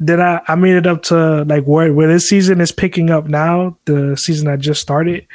[0.00, 3.26] Then I, I made it up to like where where this season is picking up
[3.26, 5.26] now, the season I just started.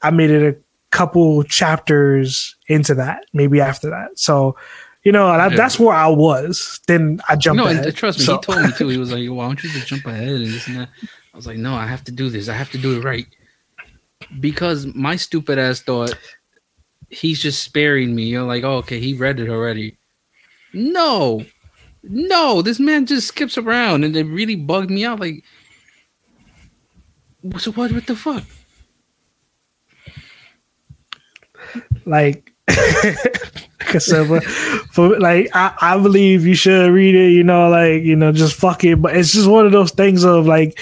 [0.00, 0.56] I made it a
[0.92, 4.18] couple chapters into that, maybe after that.
[4.18, 4.56] So,
[5.02, 5.56] you know, that, yeah.
[5.56, 6.80] that's where I was.
[6.86, 7.56] Then I jumped.
[7.56, 8.36] No, ahead, trust me, so.
[8.36, 8.88] he told me too.
[8.88, 11.46] He was like, "Why don't you just jump ahead and this and that?" I was
[11.46, 12.48] like, "No, I have to do this.
[12.48, 13.26] I have to do it right."
[14.38, 16.14] Because my stupid ass thought
[17.12, 18.24] he's just sparing me.
[18.24, 19.96] You're like, oh, okay, he read it already.
[20.72, 21.44] No,
[22.02, 25.20] no, this man just skips around, and it really bugged me out.
[25.20, 25.44] Like,
[27.58, 27.92] so what?
[27.92, 28.44] What the fuck?
[32.06, 32.52] Like,
[33.78, 34.40] Cassava, uh,
[34.92, 37.32] for like, I, I believe you should read it.
[37.32, 39.00] You know, like, you know, just fuck it.
[39.00, 40.78] But it's just one of those things of like,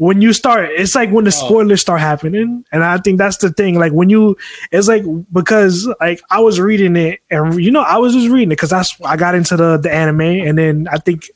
[0.00, 1.46] when you start, it's like when the oh.
[1.46, 3.78] spoilers start happening, and I think that's the thing.
[3.78, 4.34] Like when you,
[4.72, 8.48] it's like because like I was reading it, and you know I was just reading
[8.48, 11.30] it because that's I got into the the anime, and then I think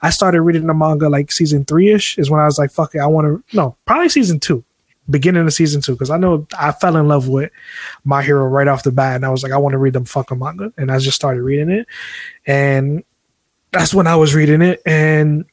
[0.00, 2.94] I started reading the manga like season three ish is when I was like, fuck
[2.94, 4.64] it, I want to no probably season two,
[5.10, 7.50] beginning of season two because I know I fell in love with
[8.04, 10.04] my hero right off the bat, and I was like, I want to read them
[10.04, 11.86] fucking manga, and I just started reading it,
[12.46, 13.02] and
[13.72, 15.44] that's when I was reading it, and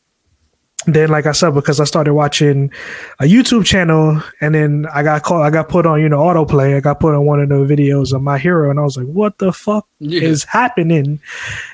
[0.87, 2.71] then like I said, because I started watching
[3.19, 6.75] a YouTube channel and then I got called I got put on, you know, autoplay.
[6.75, 9.07] I got put on one of the videos of my hero and I was like,
[9.07, 10.21] what the fuck yeah.
[10.21, 11.19] is happening?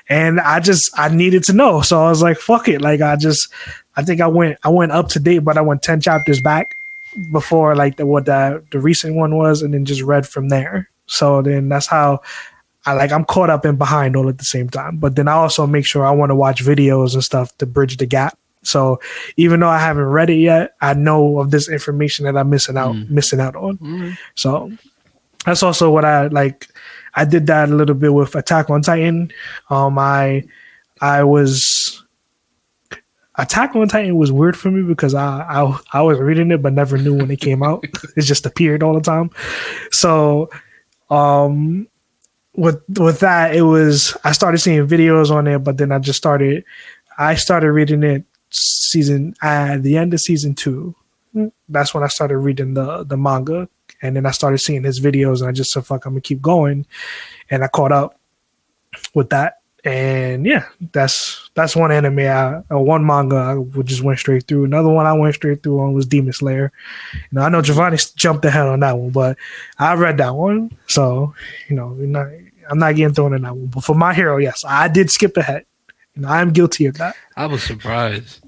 [0.07, 1.81] And I just I needed to know.
[1.81, 2.81] So I was like, fuck it.
[2.81, 3.51] Like I just
[3.95, 6.75] I think I went I went up to date, but I went 10 chapters back
[7.31, 10.89] before like the what the the recent one was and then just read from there.
[11.07, 12.21] So then that's how
[12.85, 14.97] I like I'm caught up and behind all at the same time.
[14.97, 17.97] But then I also make sure I want to watch videos and stuff to bridge
[17.97, 18.99] the gap so
[19.38, 22.77] even though I haven't read it yet, I know of this information that I'm missing
[22.77, 23.09] out mm.
[23.09, 23.77] missing out on.
[23.77, 24.17] Mm.
[24.35, 24.71] So
[25.45, 26.67] that's also what I like.
[27.15, 29.31] I did that a little bit with Attack on Titan.
[29.69, 30.43] Um, I
[31.01, 31.80] I was
[33.35, 36.73] Attack on Titan was weird for me because I, I I was reading it but
[36.73, 37.83] never knew when it came out.
[38.17, 39.29] it just appeared all the time.
[39.91, 40.49] So
[41.09, 41.87] um
[42.55, 46.17] with with that it was I started seeing videos on it, but then I just
[46.17, 46.65] started
[47.17, 50.95] I started reading it season at the end of season two.
[51.69, 53.69] That's when I started reading the the manga,
[54.01, 56.41] and then I started seeing his videos, and I just said, "Fuck, I'm gonna keep
[56.41, 56.85] going,"
[57.49, 58.19] and I caught up
[59.13, 59.60] with that.
[59.83, 64.65] And yeah, that's that's one anime, I, uh, one manga I just went straight through.
[64.65, 66.71] Another one I went straight through on was Demon Slayer.
[67.13, 69.37] You know, I know Giovanni jumped ahead on that one, but
[69.79, 71.33] I read that one, so
[71.67, 72.27] you know, not,
[72.69, 73.67] I'm not getting thrown in that one.
[73.67, 75.65] But for my hero, yes, I did skip ahead.
[76.15, 77.15] You know, I'm guilty of that.
[77.35, 78.39] I was surprised.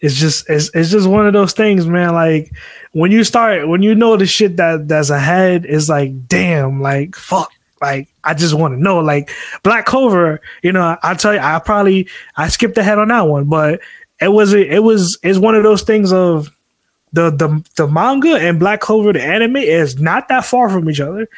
[0.00, 2.12] it's just it's, it's just one of those things, man.
[2.12, 2.52] Like
[2.92, 7.16] when you start when you know the shit that that's ahead it's like, damn, like
[7.16, 7.50] fuck.
[7.84, 9.00] Like I just want to know.
[9.00, 9.30] Like
[9.62, 13.44] Black Clover, you know, I tell you, I probably I skipped ahead on that one,
[13.44, 13.80] but
[14.20, 16.50] it was it was it's one of those things of
[17.12, 21.00] the the the manga and Black Clover, the anime, is not that far from each
[21.00, 21.28] other.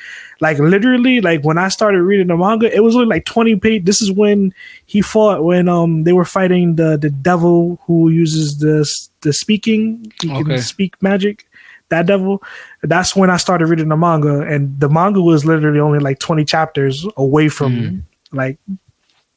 [0.41, 3.85] Like literally, like when I started reading the manga, it was only like twenty page.
[3.85, 4.55] This is when
[4.87, 8.89] he fought when um they were fighting the the devil who uses the
[9.23, 10.45] the speaking, he okay.
[10.45, 11.47] can speak magic.
[11.89, 12.43] That devil.
[12.83, 16.45] That's when I started reading the manga, and the manga was literally only like twenty
[16.45, 18.03] chapters away from mm.
[18.33, 18.59] like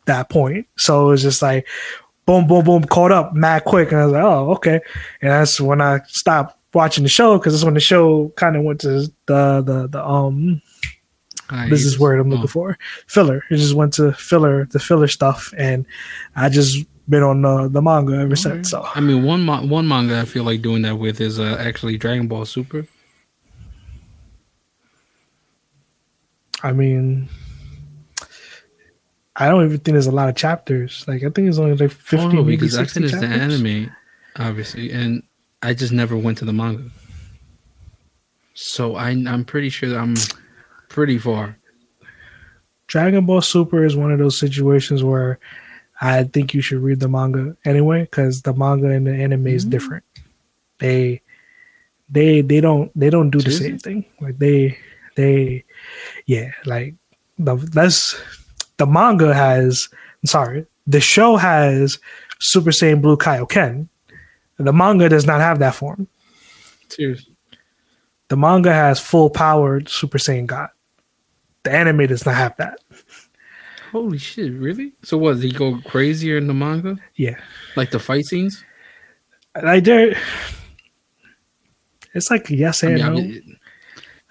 [0.06, 0.68] that point.
[0.78, 1.68] So it was just like
[2.30, 3.92] boom, boom, boom, caught up mad quick.
[3.92, 4.80] And I was like, oh, okay.
[5.22, 8.62] And that's when I stopped watching the show because that's when the show kind of
[8.62, 10.62] went to the the the um
[11.68, 12.48] this is word I'm looking oh.
[12.48, 12.78] for
[13.08, 13.44] filler.
[13.50, 15.88] It just went to filler the filler stuff, and
[16.36, 18.70] I just been on the, the manga ever since.
[18.72, 21.98] So I mean, one one manga I feel like doing that with is uh, actually
[21.98, 22.86] Dragon Ball Super.
[26.62, 27.30] I mean,
[29.36, 31.06] I don't even think there's a lot of chapters.
[31.08, 32.26] Like I think it's only like fifty.
[32.26, 33.92] Oh, no, maybe because I 60 finished the anime,
[34.36, 35.24] obviously, and
[35.62, 36.90] I just never went to the manga.
[38.54, 40.16] So I, I'm pretty sure that I'm
[40.90, 41.58] pretty far.
[42.88, 45.40] Dragon Ball Super is one of those situations where
[46.02, 49.66] I think you should read the manga anyway because the manga and the anime is
[49.66, 49.70] Mhm.
[49.70, 50.04] different.
[50.80, 51.22] They
[52.10, 54.06] they they don't they don't do the same thing.
[54.22, 54.78] Like they
[55.16, 55.66] they
[56.26, 56.96] yeah like
[57.38, 58.16] the that's
[58.78, 59.90] the manga has
[60.24, 62.00] I'm sorry the show has
[62.40, 63.90] Super Saiyan Blue Kaioken.
[64.58, 66.08] The manga does not have that form.
[66.88, 67.36] Seriously.
[68.30, 70.70] The manga has full powered Super Saiyan God.
[71.64, 72.80] The anime does not have that.
[73.92, 74.54] Holy shit!
[74.54, 74.94] Really?
[75.04, 75.36] So what?
[75.40, 76.98] Did he go crazier in the manga?
[77.16, 77.40] Yeah.
[77.76, 78.64] Like the fight scenes?
[79.64, 80.16] like there
[82.14, 83.16] it's like yes I and mean, I no.
[83.16, 83.60] mean,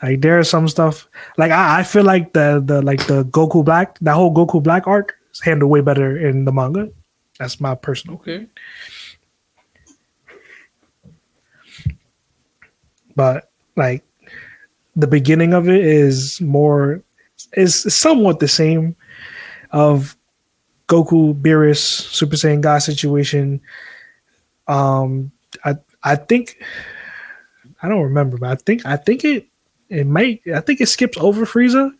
[0.02, 3.64] like there is some stuff like I, I feel like the the like the Goku
[3.64, 6.90] Black that whole Goku Black arc is handled way better in the manga.
[7.38, 8.16] That's my personal.
[8.16, 8.46] okay.
[13.14, 14.04] But like
[14.94, 17.02] the beginning of it is more
[17.54, 18.96] is somewhat the same
[19.70, 20.16] of
[20.88, 23.60] Goku Beerus Super Saiyan God situation.
[24.66, 25.32] Um
[25.64, 26.62] I I think
[27.82, 29.46] I don't remember, but I think I think it
[29.88, 31.92] it might I think it skips over Frieza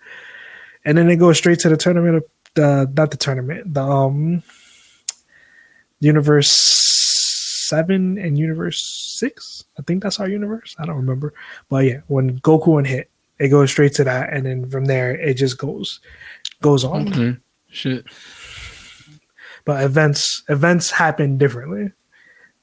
[0.85, 2.25] and then it goes straight to the tournament of
[2.55, 4.43] the not the tournament, the um
[6.01, 6.51] universe
[7.69, 9.65] seven and universe six.
[9.79, 10.75] I think that's our universe.
[10.79, 11.35] I don't remember.
[11.69, 15.15] But yeah, when Goku and hit, it goes straight to that, and then from there
[15.15, 16.01] it just goes
[16.63, 17.09] goes on.
[17.09, 17.37] Okay.
[17.71, 18.07] Shit.
[19.65, 21.93] But events events happen differently.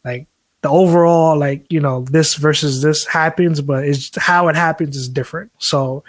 [0.03, 0.27] Like
[0.61, 5.07] the overall, like you know, this versus this happens, but it's how it happens is
[5.07, 5.51] different.
[5.59, 6.03] So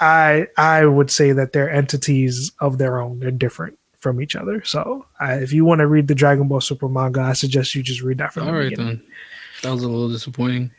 [0.00, 3.20] I I would say that they're entities of their own.
[3.20, 4.62] They're different from each other.
[4.64, 7.82] So I, if you want to read the Dragon Ball Super manga, I suggest you
[7.82, 8.96] just read that from All the right beginning.
[8.98, 9.06] then.
[9.62, 10.70] That was a little disappointing.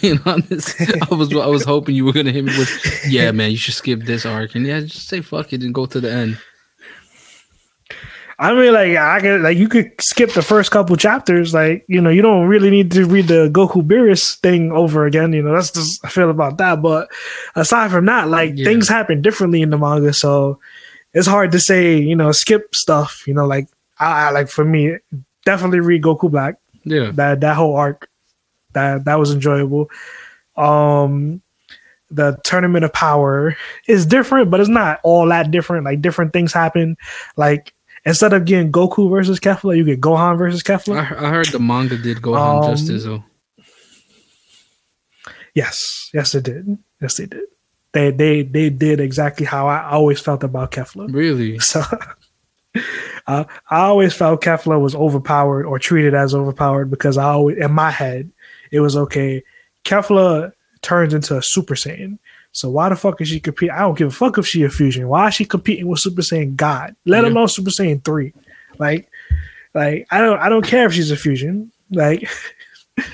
[0.00, 0.74] Being honest,
[1.10, 3.74] I was I was hoping you were gonna hit me with, yeah, man, you should
[3.74, 6.38] skip this arc, and yeah, just say fuck it and go to the end.
[8.38, 11.54] I mean, like I could, like you could skip the first couple chapters.
[11.54, 15.32] Like you know, you don't really need to read the Goku Beerus thing over again.
[15.32, 16.82] You know, that's just I feel about that.
[16.82, 17.08] But
[17.54, 18.64] aside from that, like Yeah.
[18.66, 20.58] things happen differently in the manga, so
[21.14, 21.96] it's hard to say.
[21.98, 23.26] You know, skip stuff.
[23.26, 23.68] You know, like
[23.98, 24.96] I, I like for me,
[25.46, 26.56] definitely read Goku Black.
[26.84, 27.12] Yeah.
[27.14, 28.08] That that whole arc,
[28.76, 29.90] that that was enjoyable.
[30.56, 31.42] Um,
[32.08, 33.56] the tournament of power
[33.88, 35.84] is different, but it's not all that different.
[35.84, 36.96] Like different things happen.
[37.36, 37.74] Like
[38.04, 40.98] instead of getting Goku versus Kefla, you get Gohan versus Kefla.
[41.00, 43.24] I heard the manga did Gohan Um, justice though.
[45.54, 46.78] yes, yes, it did.
[47.00, 47.40] Yes, they did.
[47.92, 51.12] They they they did exactly how I always felt about Kefla.
[51.12, 51.58] Really?
[51.60, 51.82] So
[53.26, 57.72] uh, I always felt Kefla was overpowered or treated as overpowered because I always in
[57.72, 58.30] my head
[58.72, 59.42] it was okay.
[59.84, 60.52] Kefla
[60.82, 62.18] turns into a Super Saiyan.
[62.52, 63.74] So why the fuck is she competing?
[63.74, 65.08] I don't give a fuck if she a fusion.
[65.08, 66.96] Why is she competing with Super Saiyan God?
[67.04, 67.30] Let Yeah.
[67.30, 68.32] alone Super Saiyan three.
[68.78, 69.10] Like,
[69.74, 71.70] like I don't I don't care if she's a fusion.
[71.90, 72.28] Like
[72.98, 73.04] I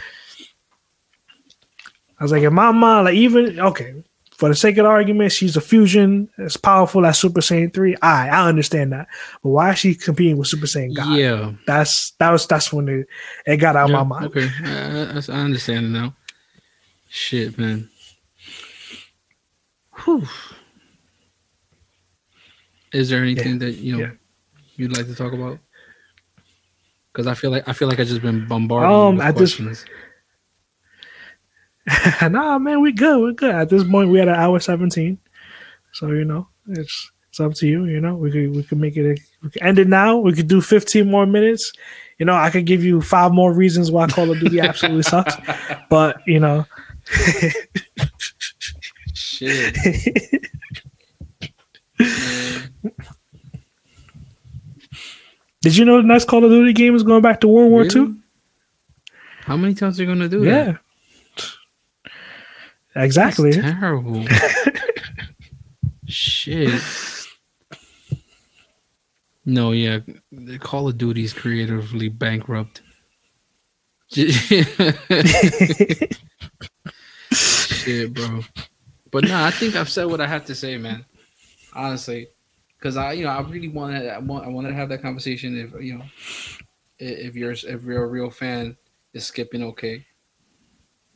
[2.23, 3.95] was like, in my mind, like even okay,
[4.43, 7.95] for the sake of the argument, she's a fusion, as powerful as Super Saiyan three.
[8.03, 9.07] I I understand that,
[9.41, 11.17] but why is she competing with Super Saiyan God?
[11.17, 11.53] Yeah.
[11.65, 13.07] That's that was that's when it,
[13.47, 14.27] it got out of Yeah, my mind.
[14.27, 16.17] Okay, I, I, I understand it now.
[17.09, 17.89] Shit, man.
[20.05, 20.27] Whew.
[22.93, 24.11] Is there anything that you know yeah.
[24.75, 25.61] you'd like to talk about?
[27.13, 29.55] Because I feel like I feel like I just been bombarded Um, with at this-
[29.55, 29.85] questions.
[32.31, 33.21] nah, man, we good.
[33.21, 33.55] We're good.
[33.55, 35.19] At this point, we at an hour seventeen,
[35.93, 37.87] so you know it's it's up to you.
[37.87, 39.21] You know, we could we could make it.
[39.43, 40.19] We could end it now.
[40.19, 41.73] We could do fifteen more minutes.
[42.19, 45.35] You know, I could give you five more reasons why Call of Duty absolutely sucks.
[45.91, 46.65] But you know,
[49.15, 49.75] Shit.
[55.63, 57.81] did you know the next Call of Duty game is going back to World War
[57.81, 57.91] Really?
[57.91, 58.17] Two?
[59.45, 60.81] How many times are you gonna do Yeah, that?
[62.97, 63.53] Exactly.
[63.53, 64.25] That's terrible.
[66.07, 66.81] Shit.
[69.45, 69.99] No, yeah,
[70.31, 72.81] the Call of Duty is creatively bankrupt.
[74.13, 74.39] Shit,
[78.15, 78.43] bro.
[79.11, 81.05] But nah, I think I've said what I have to say, man.
[81.75, 82.29] Honestly,
[82.79, 85.59] because I, you know, I really wanted, I want, I wanted to have that conversation.
[85.59, 86.05] If you know,
[86.99, 88.77] if you're, if you're a real fan,
[89.13, 90.07] is skipping okay?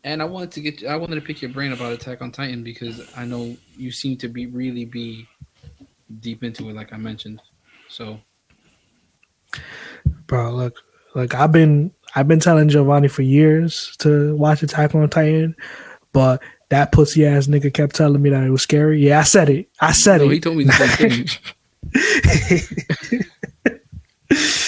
[0.06, 2.62] And I wanted to get, I wanted to pick your brain about Attack on Titan
[2.62, 5.26] because I know you seem to be really be
[6.20, 7.42] deep into it, like I mentioned.
[7.88, 8.20] So,
[10.28, 10.80] bro, look,
[11.16, 15.56] like I've been I've been telling Giovanni for years to watch Attack on Titan,
[16.12, 19.04] but that pussy ass nigga kept telling me that it was scary.
[19.04, 19.68] Yeah, I said it.
[19.80, 20.34] I said no, it.
[20.34, 21.26] he told me the same
[23.10, 23.22] thing.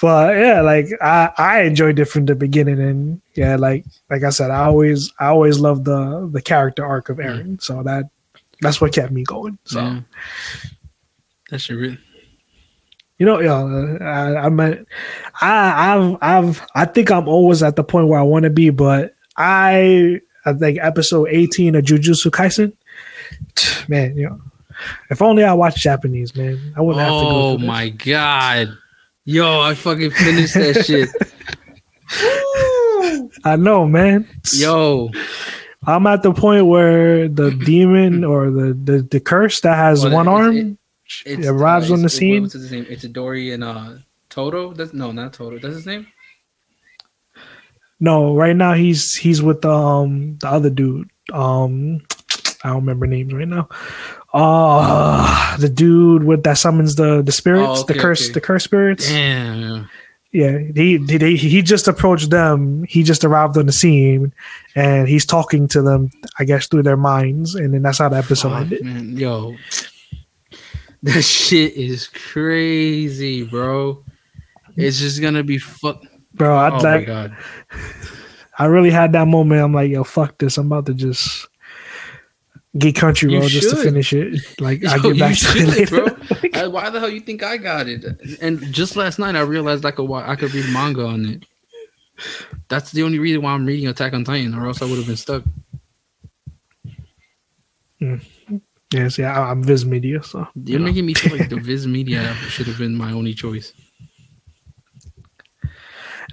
[0.00, 4.30] but yeah, like I I enjoyed it from the beginning, and yeah, like like I
[4.30, 7.24] said, I always I always loved the the character arc of mm.
[7.24, 8.08] Eren, so that
[8.60, 9.58] that's what kept me going.
[9.64, 10.00] So Yeah.
[11.50, 11.98] That should really.
[13.18, 14.86] you know, yeah, I I mean,
[15.40, 18.70] I I've I've I think I'm always at the point where I want to be,
[18.70, 22.72] but I I think episode 18 of Jujutsu Kaisen,
[23.88, 24.40] man, you know,
[25.10, 27.30] if only I watched Japanese, man, I wouldn't have to go.
[27.30, 28.76] Oh my god.
[29.28, 31.10] Yo, I fucking finished that shit.
[33.44, 34.26] I know, man.
[34.54, 35.10] Yo,
[35.86, 40.14] I'm at the point where the demon or the the, the curse that has Well,
[40.14, 42.42] one it's- arm it- it arrives on the scene.
[42.42, 42.86] What's his name?
[42.88, 43.96] It's Dory and uh
[44.30, 44.72] Todo.
[44.72, 45.58] That's no, not Todo.
[45.58, 46.06] That's his name.
[48.00, 51.10] No, right now he's he's with um the other dude.
[51.34, 52.00] Um
[52.64, 53.68] I don't remember names right now.
[54.32, 58.32] Uh the dude with that summons the the spirits, Oh, the curse, okay.
[58.34, 59.08] the curse spirits.
[59.08, 59.88] Damn.
[60.30, 62.84] Yeah, he, he he just approached them.
[62.84, 64.34] He just arrived on the scene,
[64.74, 66.10] and he's talking to them.
[66.38, 68.84] I guess through their minds, and then that's how the episode Fuck, ended.
[68.84, 69.16] man.
[69.16, 69.56] Yo,
[71.02, 74.04] that shit is crazy, bro.
[74.76, 76.02] It's just gonna be fuck.
[76.34, 77.34] Bro, I Oh my god.
[78.58, 79.62] I really had that moment.
[79.62, 80.58] I'm like, yo, fuck this.
[80.58, 81.48] I'm about to just
[82.76, 84.60] get country You road just to finish it.
[84.60, 86.04] Like I get back you to it later.
[86.04, 86.50] bro.
[86.54, 88.04] I- why the hell you think I got it?
[88.42, 91.44] And just last night I realized I could I could read manga on it.
[92.68, 95.06] That's the only reason why I'm reading Attack on Titan, or else I would have
[95.06, 95.44] been stuck.
[98.92, 100.86] Yes, yeah, I- I'm Viz Media, so you You're know.
[100.86, 103.72] making me feel like the Viz Media should have been my only choice.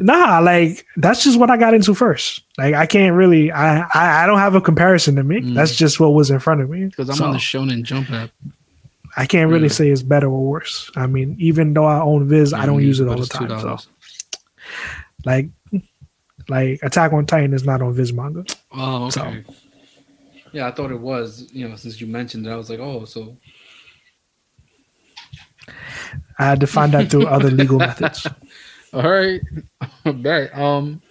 [0.02, 2.44] Nah, like that's just what I got into first.
[2.58, 5.44] Like I can't really, I I, I don't have a comparison to make.
[5.44, 5.56] Mm.
[5.56, 6.86] That's just what was in front of me.
[6.86, 8.32] Because I'm So, on the Shonen Jump app.
[9.18, 9.72] I can't really Mm.
[9.74, 10.92] say it's better or worse.
[10.98, 13.48] I mean, even though I own Viz, I don't Mm, use it all the time.
[13.48, 13.88] $2.
[15.26, 15.50] like,
[16.50, 18.44] like Attack on Titan is not on Viz manga.
[18.74, 19.46] Oh, So- okay.
[20.52, 21.50] Yeah, I thought it was.
[21.54, 23.38] You know, since you mentioned it, I was like, oh, so
[26.38, 28.28] I had to find that through other legal methods.
[28.94, 29.42] All right,
[30.06, 30.58] right.
[30.58, 31.02] Um,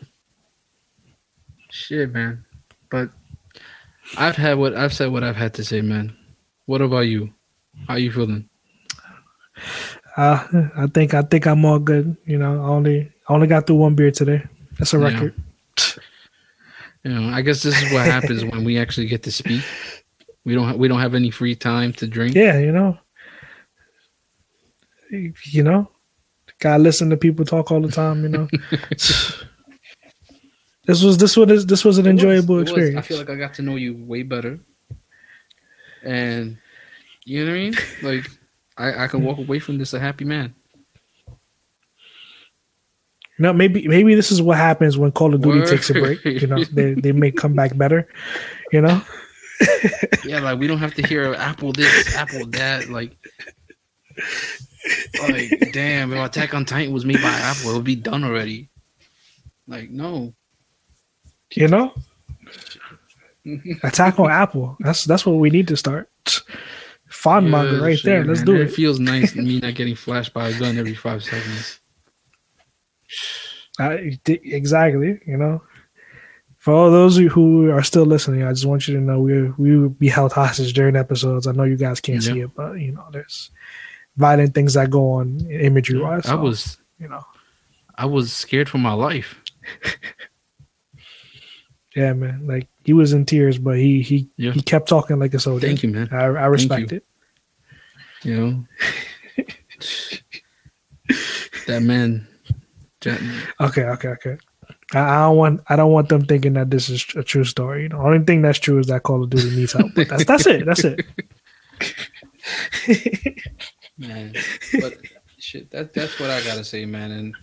[1.70, 2.44] shit, man.
[2.90, 3.10] But
[4.16, 5.10] I've had what I've said.
[5.12, 6.16] What I've had to say, man.
[6.66, 7.32] What about you?
[7.88, 8.48] How you feeling?
[10.16, 10.46] Uh,
[10.76, 12.16] I think I think I'm all good.
[12.24, 14.42] You know, I only I only got through one beer today.
[14.78, 15.04] That's a Yeah.
[15.04, 15.34] record.
[17.04, 19.62] You know, I guess this is what happens when we actually get to speak.
[20.44, 22.34] We don't ha- we don't have any free time to drink.
[22.34, 22.96] Yeah, you know,
[25.10, 25.90] you know,
[26.60, 28.22] gotta listen to people talk all the time.
[28.22, 28.48] You know,
[30.86, 32.62] this was this was this was an It enjoyable was.
[32.70, 32.98] experience.
[32.98, 34.58] I feel like I got to know you way better,
[36.02, 36.56] and
[37.24, 37.74] you know what I mean.
[38.02, 38.30] Like
[38.76, 40.54] I, I can walk away from this a happy man.
[43.38, 45.68] No, maybe maybe this is what happens when Call of Duty Word.
[45.68, 46.24] takes a break.
[46.24, 48.06] You know, they they may come back better.
[48.72, 49.02] You know,
[50.24, 52.88] Yeah, like we don't have to hear Apple this, Apple that.
[52.88, 53.16] Like,
[55.20, 58.68] like damn, if Attack on Titan was made by Apple, it would be done already.
[59.66, 60.34] Like, no.
[61.54, 61.94] you know,
[63.82, 64.76] attack on Apple.
[64.80, 66.10] That's that's what we need to start.
[67.08, 68.24] Fond manga right shit, there.
[68.24, 68.46] Let's man.
[68.46, 68.72] do It it.
[68.74, 71.80] feels nice me not getting flashed by a gun every five seconds.
[73.78, 75.20] I, exactly.
[75.26, 75.62] You know,
[76.58, 79.50] for all those who- who are still listening, I just want you to know we
[79.58, 81.46] we will be held hostage during episodes.
[81.46, 83.50] I know you guys can't see it, but you know, there's
[84.16, 86.26] violent things that go on imagery wise.
[86.26, 87.24] I was you know,
[87.96, 89.40] I was scared for my life.
[91.96, 92.46] yeah, man.
[92.46, 94.52] Like he was in tears, but he he Yeah.
[94.52, 95.66] he kept talking like a soldier.
[95.66, 96.08] Thank you, man.
[96.12, 96.98] I, I respect you.
[96.98, 97.04] it.
[98.22, 98.64] You know,
[101.66, 102.26] that man.
[103.02, 103.20] that-
[103.60, 104.38] Okay, okay, okay.
[104.94, 107.82] I, I don't want I don't want them thinking that this is a true story.
[107.84, 109.92] You know, only thing that's true is that Call of Duty needs help.
[109.94, 110.64] But that's that's it.
[110.64, 111.04] That's it.
[113.98, 114.34] man.
[114.80, 114.98] But
[115.38, 117.10] shit, that that's what I gotta say, man.
[117.12, 117.34] And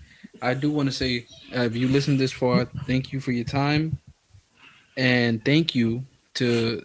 [0.42, 1.26] I do want to say,
[1.56, 4.00] uh, if you listened this far, thank you for your time,
[4.98, 6.06] and thank you
[6.36, 6.84] to.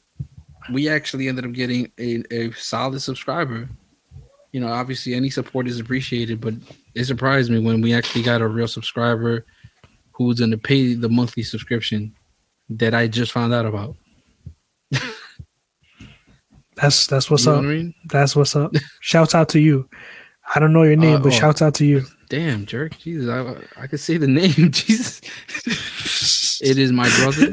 [0.73, 3.69] We actually ended up getting a, a solid subscriber.
[4.51, 6.55] You know, obviously, any support is appreciated, but
[6.95, 9.45] it surprised me when we actually got a real subscriber
[10.13, 12.15] who's going to pay the monthly subscription
[12.71, 13.97] that I just found out about.
[16.77, 17.57] That's that's what's You up.
[17.59, 17.95] what I mean?
[18.07, 18.73] That's what's up.
[19.01, 19.89] Shouts out to you.
[20.55, 21.37] I don't know your name, Uh, but oh.
[21.37, 22.05] shouts out to you.
[22.29, 22.97] Damn, jerk.
[22.99, 24.71] Jesus, I I could say the name.
[24.71, 25.21] Jesus.
[26.63, 27.51] it is my brother,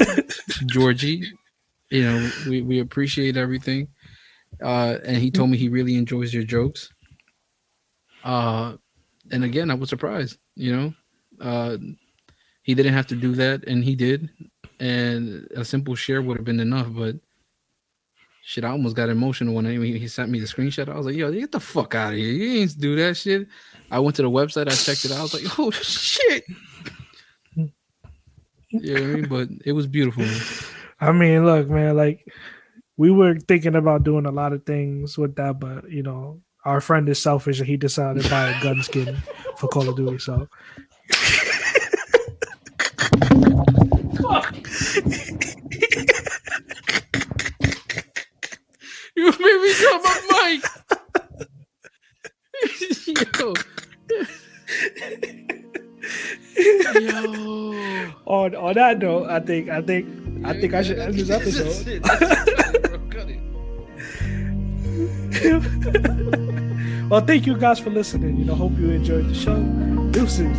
[0.68, 1.24] Georgie.
[1.90, 3.88] You know, we, we appreciate everything.
[4.62, 6.90] Uh, and he told me he really enjoys your jokes.
[8.24, 8.76] Uh,
[9.32, 10.94] and again, I was surprised, you know.
[11.42, 11.78] Uh,
[12.64, 14.30] he didn't have to do that, and he did.
[14.80, 17.16] And a simple share would have been enough, but
[18.44, 20.90] shit, I almost got emotional when he, he sent me the screenshot.
[20.90, 22.32] I was like, yo, get the fuck out of here.
[22.32, 23.48] You ain't do that shit.
[23.90, 25.20] I went to the website, I checked it out.
[25.20, 26.44] I was like, oh shit.
[27.56, 27.72] You
[28.94, 29.28] know what I mean?
[29.28, 30.24] But it was beautiful.
[30.24, 30.42] man.
[31.00, 32.28] I mean, look, man, like
[32.98, 36.82] we were thinking about doing a lot of things with that, but you know, our
[36.82, 39.18] friend is selfish and he decided to buy a gun skin
[39.58, 40.18] for Call of Duty.
[40.20, 40.48] So
[49.16, 50.62] You made me drop my mic.
[53.38, 53.54] Yo.
[57.00, 57.24] Yo.
[58.26, 60.08] on on that note, I think I think
[60.46, 61.88] I think I should end this episode.
[61.88, 62.04] it.
[62.04, 62.84] That's it.
[62.90, 63.40] Bro, cut it.
[67.10, 68.38] well, thank you guys for listening.
[68.38, 69.62] You know, hope you enjoyed the show.
[70.12, 70.58] Deuces.